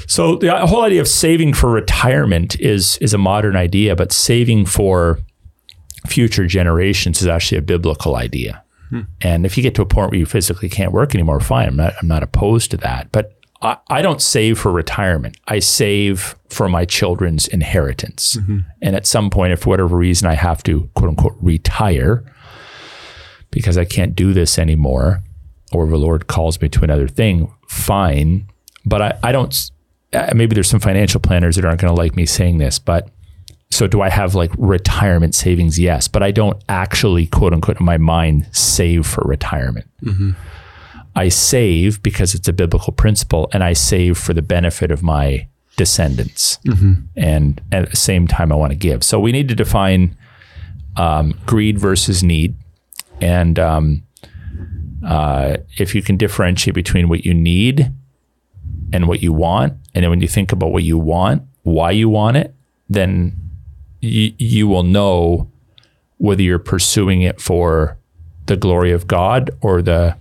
so 0.08 0.34
the 0.36 0.52
uh, 0.54 0.66
whole 0.66 0.82
idea 0.82 1.00
of 1.00 1.06
saving 1.06 1.54
for 1.54 1.70
retirement 1.70 2.58
is 2.60 2.98
is 2.98 3.14
a 3.14 3.18
modern 3.18 3.54
idea 3.54 3.94
but 3.94 4.10
saving 4.10 4.66
for 4.66 5.20
future 6.06 6.46
generations 6.46 7.20
is 7.20 7.28
actually 7.28 7.58
a 7.58 7.62
biblical 7.62 8.16
idea 8.16 8.64
hmm. 8.90 9.02
and 9.20 9.46
if 9.46 9.56
you 9.56 9.62
get 9.62 9.74
to 9.74 9.82
a 9.82 9.86
point 9.86 10.10
where 10.10 10.18
you 10.18 10.26
physically 10.26 10.68
can't 10.68 10.92
work 10.92 11.14
anymore 11.14 11.38
fine 11.38 11.68
i'm 11.68 11.76
not 11.76 11.94
i'm 12.02 12.08
not 12.08 12.22
opposed 12.22 12.70
to 12.70 12.76
that 12.76 13.10
but 13.12 13.38
I, 13.60 13.76
I 13.88 14.02
don't 14.02 14.22
save 14.22 14.58
for 14.58 14.70
retirement. 14.70 15.36
I 15.48 15.58
save 15.58 16.36
for 16.48 16.68
my 16.68 16.84
children's 16.84 17.48
inheritance. 17.48 18.36
Mm-hmm. 18.36 18.58
And 18.82 18.96
at 18.96 19.06
some 19.06 19.30
point, 19.30 19.52
if 19.52 19.60
for 19.60 19.70
whatever 19.70 19.96
reason 19.96 20.28
I 20.28 20.34
have 20.34 20.62
to 20.64 20.88
quote 20.94 21.10
unquote 21.10 21.36
retire 21.40 22.24
because 23.50 23.78
I 23.78 23.84
can't 23.84 24.14
do 24.14 24.32
this 24.32 24.58
anymore, 24.58 25.22
or 25.72 25.86
the 25.86 25.96
Lord 25.96 26.26
calls 26.26 26.60
me 26.60 26.68
to 26.68 26.84
another 26.84 27.08
thing, 27.08 27.52
fine. 27.66 28.48
But 28.84 29.02
I, 29.02 29.18
I 29.22 29.32
don't, 29.32 29.70
uh, 30.12 30.32
maybe 30.34 30.54
there's 30.54 30.68
some 30.68 30.80
financial 30.80 31.20
planners 31.20 31.56
that 31.56 31.64
aren't 31.64 31.80
going 31.80 31.94
to 31.94 31.98
like 31.98 32.16
me 32.16 32.26
saying 32.26 32.58
this, 32.58 32.78
but 32.78 33.10
so 33.70 33.86
do 33.86 34.00
I 34.00 34.08
have 34.08 34.34
like 34.34 34.50
retirement 34.56 35.34
savings? 35.34 35.78
Yes. 35.78 36.08
But 36.08 36.22
I 36.22 36.30
don't 36.30 36.62
actually 36.68 37.26
quote 37.26 37.52
unquote 37.52 37.78
in 37.78 37.86
my 37.86 37.98
mind 37.98 38.48
save 38.52 39.06
for 39.06 39.22
retirement. 39.26 39.86
I 41.14 41.28
save 41.28 42.02
because 42.02 42.34
it's 42.34 42.48
a 42.48 42.52
biblical 42.52 42.92
principle 42.92 43.50
and 43.52 43.62
I 43.62 43.72
save 43.74 44.16
for 44.16 44.32
the 44.32 44.42
benefit 44.42 44.90
of 44.90 45.02
my 45.02 45.48
descendants. 45.76 46.58
And 47.16 47.60
at 47.72 47.90
the 47.90 47.96
same 47.96 48.26
time, 48.26 48.52
I 48.52 48.54
want 48.54 48.72
to 48.72 48.78
give. 48.78 49.04
So 49.04 49.20
we 49.20 49.32
need 49.32 49.48
to 49.48 49.54
define 49.54 50.16
um, 50.96 51.38
greed 51.44 51.78
versus 51.78 52.22
need. 52.22 52.56
And 53.20 53.58
um, 53.58 54.02
uh, 55.06 55.58
if 55.76 55.94
you 55.94 56.02
can 56.02 56.16
differentiate 56.16 56.74
between 56.74 57.08
what 57.08 57.24
you 57.24 57.34
need 57.34 57.92
and 58.92 59.06
what 59.08 59.22
you 59.22 59.32
want, 59.32 59.74
and 59.94 60.02
then 60.02 60.10
when 60.10 60.20
you 60.20 60.28
think 60.28 60.52
about 60.52 60.72
what 60.72 60.82
you 60.82 60.98
want, 60.98 61.42
why 61.62 61.90
you 61.90 62.08
want 62.08 62.36
it, 62.36 62.54
then 62.88 63.36
y- 64.02 64.34
you 64.38 64.66
will 64.68 64.82
know 64.82 65.50
whether 66.16 66.42
you're 66.42 66.58
pursuing 66.58 67.22
it 67.22 67.40
for 67.40 67.98
the 68.46 68.56
glory 68.56 68.92
of 68.92 69.06
God 69.06 69.50
or 69.60 69.82
the 69.82 70.16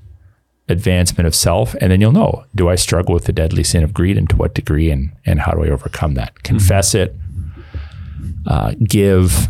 advancement 0.69 1.25
of 1.25 1.33
self 1.33 1.75
and 1.79 1.93
then 1.93 2.01
you'll 2.01 2.11
know 2.11 2.43
do 2.53 2.67
i 2.67 2.75
struggle 2.75 3.13
with 3.13 3.23
the 3.23 3.31
deadly 3.31 3.63
sin 3.63 3.85
of 3.85 3.93
greed 3.93 4.17
and 4.17 4.29
to 4.29 4.35
what 4.35 4.53
degree 4.53 4.91
and 4.91 5.13
and 5.25 5.39
how 5.39 5.53
do 5.53 5.63
i 5.63 5.69
overcome 5.69 6.15
that? 6.15 6.43
Confess 6.43 6.93
it 6.93 7.15
uh, 8.45 8.73
give 8.85 9.47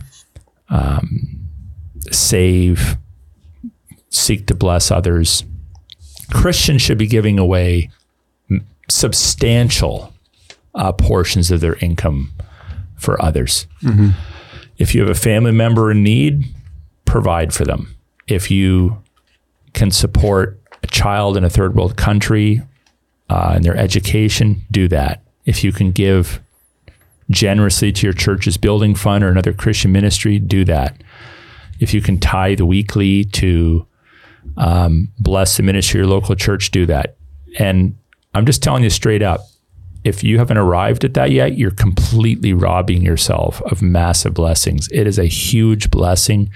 um, 0.70 1.48
save 2.12 2.98
seek 4.10 4.48
to 4.48 4.56
bless 4.56 4.92
others. 4.92 5.44
Christians 6.32 6.82
should 6.82 6.98
be 6.98 7.08
giving 7.08 7.40
away 7.40 7.90
substantial 8.90 10.14
uh, 10.76 10.92
portions 10.92 11.52
of 11.52 11.60
their 11.62 11.76
income 11.76 12.32
for 12.96 13.22
others 13.22 13.68
if 14.78 14.94
you 14.94 15.02
have 15.02 15.10
a 15.10 15.16
family 15.16 15.52
member 15.52 15.92
in 15.92 16.04
need 16.04 16.46
provide 17.06 17.54
for 17.54 17.66
them 17.66 17.96
if 18.28 18.52
you 18.52 19.02
can 19.74 19.92
support 19.92 20.60
a 20.84 20.88
child 20.88 21.38
in 21.38 21.44
a 21.44 21.50
third 21.50 21.76
world 21.76 21.96
country 21.98 22.62
uh, 23.30 23.54
in 23.58 23.62
their 23.62 23.76
education, 23.76 24.64
do 24.72 24.88
that. 24.88 25.22
If 25.46 25.64
you 25.64 25.72
can 25.72 25.92
give 25.92 26.42
generously 27.30 27.92
to 27.92 28.08
your 28.08 28.14
church's 28.14 28.58
building 28.58 28.96
fund 28.96 29.24
or 29.24 29.30
another 29.30 29.54
Christian 29.54 29.92
ministry, 29.92 30.40
do 30.40 30.64
that. 30.66 31.02
If 31.80 31.94
you 31.94 32.02
can 32.02 32.20
tithe 32.20 32.62
weekly 32.62 33.26
to 33.26 33.86
um, 34.56 35.10
bless 35.20 35.58
the 35.58 35.64
ministry 35.64 36.00
of 36.00 36.08
your 36.08 36.16
local 36.16 36.36
church, 36.36 36.72
do 36.72 36.86
that. 36.86 37.18
And 37.60 37.98
I'm 38.34 38.46
just 38.46 38.64
telling 38.64 38.84
you 38.84 38.90
straight 38.90 39.22
up, 39.22 39.42
if 40.04 40.24
you 40.24 40.38
haven't 40.38 40.58
arrived 40.58 41.04
at 41.04 41.14
that 41.16 41.32
yet, 41.32 41.58
you're 41.58 41.72
completely 41.72 42.54
robbing 42.54 43.02
yourself 43.02 43.62
of 43.64 43.82
massive 43.82 44.34
blessings. 44.34 44.88
It 44.92 45.08
is 45.08 45.20
a 45.20 45.26
huge 45.26 45.92
blessing. 45.92 46.50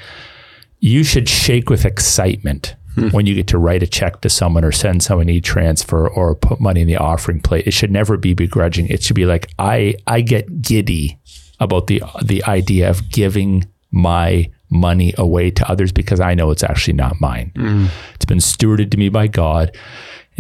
You 0.80 1.03
should 1.03 1.27
shake 1.27 1.69
with 1.69 1.85
excitement 1.85 2.76
hmm. 2.95 3.10
when 3.10 3.26
you 3.26 3.35
get 3.35 3.48
to 3.48 3.57
write 3.57 3.84
a 3.84 3.88
check 3.88 4.22
to 4.22 4.30
someone 4.30 4.64
or 4.64 4.72
send 4.72 5.03
someone 5.03 5.30
e 5.30 5.41
transfer 5.41 6.07
or 6.07 6.35
put 6.35 6.60
money 6.60 6.81
in 6.81 6.88
the 6.88 6.98
offering 6.98 7.41
plate. 7.41 7.68
It 7.68 7.73
should 7.73 7.91
never 7.91 8.18
be 8.18 8.34
begrudging. 8.34 8.88
It 8.88 9.03
should 9.03 9.15
be 9.15 9.26
like 9.26 9.52
I 9.60 9.95
I 10.07 10.22
get 10.22 10.61
giddy 10.61 11.19
about 11.60 11.88
the 11.88 12.02
the 12.23 12.43
idea 12.45 12.89
of 12.89 13.10
giving 13.11 13.65
my 13.91 14.49
money 14.69 15.14
away 15.18 15.52
to 15.52 15.69
others 15.69 15.91
because 15.91 16.22
I 16.22 16.34
know 16.34 16.49
it's 16.52 16.64
actually 16.64 16.93
not 16.93 17.19
mine. 17.19 17.52
Hmm. 17.56 17.88
It's 18.15 18.26
been 18.26 18.39
stewarded 18.39 18.91
to 18.91 18.98
me 18.98 19.10
by 19.10 19.27
God, 19.27 19.76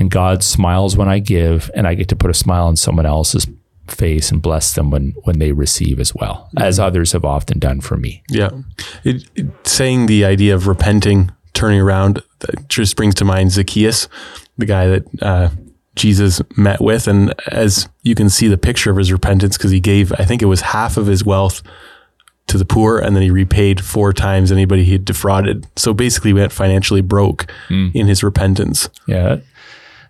and 0.01 0.09
God 0.11 0.43
smiles 0.43 0.97
when 0.97 1.07
I 1.07 1.19
give, 1.19 1.69
and 1.75 1.87
I 1.87 1.93
get 1.93 2.09
to 2.09 2.15
put 2.15 2.29
a 2.29 2.33
smile 2.33 2.65
on 2.67 2.75
someone 2.75 3.05
else's 3.05 3.47
face 3.87 4.31
and 4.31 4.41
bless 4.41 4.73
them 4.73 4.89
when 4.89 5.13
when 5.23 5.39
they 5.39 5.51
receive 5.51 5.99
as 5.99 6.13
well, 6.15 6.49
as 6.57 6.79
others 6.79 7.11
have 7.11 7.25
often 7.25 7.59
done 7.59 7.81
for 7.81 7.97
me. 7.97 8.23
Yeah. 8.29 8.49
It, 9.03 9.27
it- 9.35 9.47
saying 9.67 10.05
the 10.07 10.25
idea 10.25 10.55
of 10.55 10.67
repenting, 10.67 11.31
turning 11.53 11.79
around, 11.81 12.21
that 12.39 12.67
just 12.69 12.95
brings 12.95 13.15
to 13.15 13.25
mind 13.25 13.51
Zacchaeus, 13.51 14.07
the 14.57 14.65
guy 14.65 14.87
that 14.87 15.03
uh, 15.21 15.49
Jesus 15.95 16.41
met 16.57 16.79
with. 16.81 17.07
And 17.07 17.33
as 17.51 17.87
you 18.03 18.15
can 18.15 18.29
see 18.29 18.47
the 18.47 18.57
picture 18.57 18.91
of 18.91 18.97
his 18.97 19.11
repentance, 19.11 19.57
because 19.57 19.71
he 19.71 19.79
gave, 19.79 20.11
I 20.13 20.23
think 20.25 20.41
it 20.41 20.45
was 20.47 20.61
half 20.61 20.97
of 20.97 21.07
his 21.07 21.25
wealth 21.25 21.61
to 22.47 22.57
the 22.57 22.65
poor, 22.65 22.97
and 22.99 23.15
then 23.15 23.23
he 23.23 23.29
repaid 23.31 23.83
four 23.83 24.11
times 24.13 24.51
anybody 24.51 24.83
he 24.83 24.93
had 24.93 25.05
defrauded. 25.05 25.67
So 25.75 25.93
basically, 25.93 26.33
went 26.33 26.51
financially 26.51 27.01
broke 27.01 27.45
in 27.69 28.07
his 28.07 28.23
repentance. 28.23 28.89
Yeah. 29.07 29.37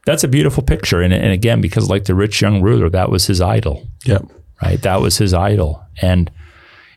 That's 0.06 0.23
a 0.23 0.28
beautiful 0.28 0.64
picture. 0.64 1.02
And, 1.02 1.14
and 1.14 1.32
again, 1.32 1.61
because 1.61 1.90
like 1.90 2.06
the 2.06 2.15
rich 2.15 2.41
young 2.41 2.61
ruler, 2.61 2.90
that 2.90 3.10
was 3.10 3.28
his 3.28 3.41
idol. 3.41 3.88
Yeah. 4.06 4.19
right? 4.61 4.82
That 4.82 5.02
was 5.02 5.18
his 5.18 5.34
idol. 5.34 5.84
And 6.02 6.32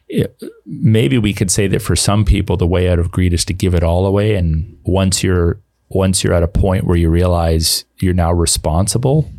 it, 0.09 0.43
maybe 0.64 1.18
we 1.18 1.35
could 1.35 1.51
say 1.51 1.66
that 1.68 1.82
for 1.82 1.97
some 1.97 2.24
people, 2.24 2.56
the 2.56 2.66
way 2.66 2.89
out 2.89 2.98
of 2.98 3.10
greed 3.10 3.32
is 3.32 3.44
to 3.47 3.55
give 3.55 3.74
it 3.74 3.82
all 3.82 4.06
away. 4.06 4.35
And 4.35 4.78
once 4.85 5.22
you're 5.22 5.60
once 5.90 6.24
you're 6.24 6.32
at 6.32 6.43
a 6.43 6.48
point 6.48 6.85
where 6.85 6.97
you 6.97 7.09
realize 7.09 7.85
you're 8.01 8.14
now 8.14 8.32
responsible, 8.32 9.31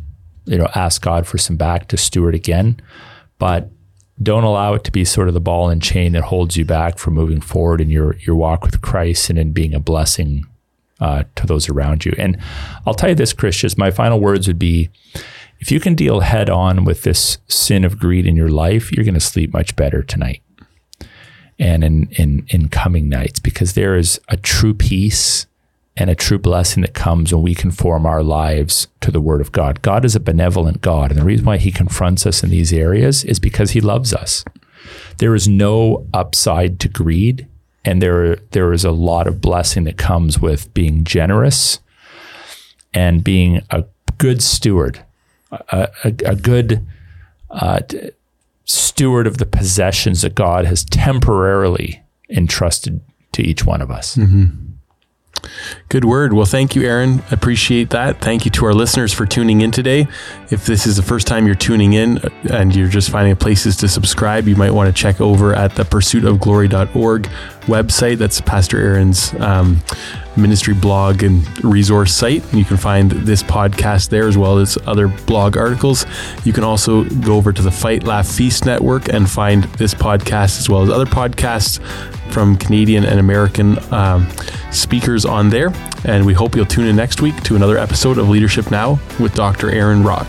you 0.46 0.56
know, 0.56 0.68
ask 0.74 1.02
God 1.02 1.26
for 1.26 1.38
some 1.38 1.56
back 1.56 1.88
to 1.88 1.96
steward 1.96 2.34
again, 2.34 2.80
but 3.38 3.68
don't 4.22 4.44
allow 4.44 4.74
it 4.74 4.84
to 4.84 4.92
be 4.92 5.04
sort 5.04 5.28
of 5.28 5.34
the 5.34 5.40
ball 5.40 5.68
and 5.68 5.82
chain 5.82 6.12
that 6.12 6.22
holds 6.22 6.56
you 6.56 6.64
back 6.64 6.98
from 6.98 7.14
moving 7.14 7.40
forward 7.40 7.80
in 7.80 7.90
your 7.90 8.16
your 8.18 8.36
walk 8.36 8.62
with 8.62 8.80
Christ 8.80 9.28
and 9.28 9.38
in 9.38 9.52
being 9.52 9.74
a 9.74 9.80
blessing 9.80 10.46
uh, 11.00 11.24
to 11.36 11.46
those 11.46 11.68
around 11.68 12.04
you. 12.04 12.12
And 12.18 12.38
I'll 12.86 12.94
tell 12.94 13.10
you 13.10 13.14
this, 13.14 13.32
Christians, 13.32 13.76
my 13.76 13.90
final 13.90 14.20
words 14.20 14.46
would 14.46 14.58
be 14.58 14.90
if 15.58 15.70
you 15.70 15.80
can 15.80 15.94
deal 15.94 16.20
head 16.20 16.50
on 16.50 16.84
with 16.84 17.02
this 17.02 17.38
sin 17.48 17.84
of 17.84 17.98
greed 17.98 18.26
in 18.26 18.36
your 18.36 18.50
life, 18.50 18.92
you're 18.92 19.04
going 19.04 19.14
to 19.14 19.20
sleep 19.20 19.52
much 19.52 19.74
better 19.74 20.02
tonight 20.02 20.42
and 21.58 21.82
in, 21.82 22.08
in, 22.12 22.46
in 22.48 22.68
coming 22.68 23.08
nights 23.08 23.40
because 23.40 23.72
there 23.72 23.96
is 23.96 24.20
a 24.28 24.36
true 24.36 24.74
peace 24.74 25.46
and 25.96 26.10
a 26.10 26.14
true 26.14 26.38
blessing 26.38 26.82
that 26.82 26.92
comes 26.92 27.32
when 27.32 27.42
we 27.42 27.54
conform 27.54 28.04
our 28.04 28.22
lives 28.22 28.86
to 29.00 29.10
the 29.10 29.20
Word 29.20 29.40
of 29.40 29.52
God. 29.52 29.80
God 29.80 30.04
is 30.04 30.14
a 30.14 30.20
benevolent 30.20 30.82
God. 30.82 31.10
And 31.10 31.18
the 31.18 31.24
reason 31.24 31.46
why 31.46 31.56
He 31.56 31.72
confronts 31.72 32.26
us 32.26 32.42
in 32.42 32.50
these 32.50 32.72
areas 32.72 33.24
is 33.24 33.40
because 33.40 33.70
He 33.70 33.80
loves 33.80 34.12
us. 34.12 34.44
There 35.18 35.34
is 35.34 35.48
no 35.48 36.06
upside 36.12 36.78
to 36.80 36.88
greed, 36.88 37.48
and 37.86 38.02
there, 38.02 38.36
there 38.50 38.72
is 38.72 38.84
a 38.84 38.90
lot 38.90 39.26
of 39.26 39.40
blessing 39.40 39.84
that 39.84 39.96
comes 39.96 40.40
with 40.40 40.74
being 40.74 41.04
generous 41.04 41.78
and 42.92 43.22
being 43.22 43.62
a 43.70 43.84
good 44.18 44.42
steward, 44.42 45.04
a, 45.50 45.88
a, 46.04 46.08
a 46.24 46.34
good 46.34 46.84
uh, 47.50 47.80
steward 48.64 49.26
of 49.26 49.38
the 49.38 49.46
possessions 49.46 50.22
that 50.22 50.34
God 50.34 50.64
has 50.66 50.84
temporarily 50.84 52.02
entrusted 52.28 53.00
to 53.32 53.42
each 53.42 53.64
one 53.64 53.80
of 53.80 53.90
us. 53.90 54.16
Good 55.88 56.04
word. 56.04 56.32
Well, 56.32 56.46
thank 56.46 56.74
you, 56.74 56.82
Aaron. 56.82 57.22
Appreciate 57.30 57.90
that. 57.90 58.20
Thank 58.20 58.44
you 58.44 58.50
to 58.52 58.66
our 58.66 58.74
listeners 58.74 59.12
for 59.12 59.26
tuning 59.26 59.60
in 59.60 59.70
today. 59.70 60.08
If 60.50 60.66
this 60.66 60.86
is 60.86 60.96
the 60.96 61.02
first 61.02 61.26
time 61.26 61.46
you're 61.46 61.54
tuning 61.54 61.92
in 61.92 62.18
and 62.50 62.74
you're 62.74 62.88
just 62.88 63.10
finding 63.10 63.36
places 63.36 63.76
to 63.78 63.88
subscribe, 63.88 64.48
you 64.48 64.56
might 64.56 64.72
want 64.72 64.94
to 64.94 65.02
check 65.02 65.20
over 65.20 65.54
at 65.54 65.74
the 65.76 65.84
pursuitofglory.org 65.84 67.22
website. 67.62 68.18
That's 68.18 68.40
Pastor 68.40 68.78
Aaron's 68.78 69.32
um, 69.34 69.82
ministry 70.36 70.74
blog 70.74 71.22
and 71.22 71.64
resource 71.64 72.14
site. 72.14 72.42
You 72.52 72.64
can 72.64 72.76
find 72.76 73.10
this 73.10 73.42
podcast 73.42 74.10
there 74.10 74.28
as 74.28 74.36
well 74.36 74.58
as 74.58 74.78
other 74.86 75.08
blog 75.08 75.56
articles. 75.56 76.06
You 76.44 76.52
can 76.52 76.64
also 76.64 77.04
go 77.04 77.36
over 77.36 77.52
to 77.52 77.62
the 77.62 77.70
Fight 77.70 78.04
Laugh 78.04 78.28
Feast 78.28 78.66
Network 78.66 79.08
and 79.08 79.28
find 79.28 79.64
this 79.64 79.94
podcast 79.94 80.58
as 80.58 80.68
well 80.68 80.82
as 80.82 80.90
other 80.90 81.06
podcasts 81.06 81.80
from 82.32 82.56
Canadian 82.56 83.04
and 83.04 83.20
American 83.20 83.78
um, 83.92 84.28
speakers 84.70 85.24
on 85.24 85.48
there. 85.48 85.72
And 86.04 86.26
we 86.26 86.34
hope 86.34 86.54
you'll 86.54 86.66
tune 86.66 86.86
in 86.86 86.96
next 86.96 87.22
week 87.22 87.40
to 87.44 87.56
another 87.56 87.78
episode 87.78 88.18
of 88.18 88.28
Leadership 88.28 88.70
Now 88.70 88.98
with 89.18 89.34
Dr. 89.34 89.70
Aaron 89.70 90.02
Rock. 90.02 90.26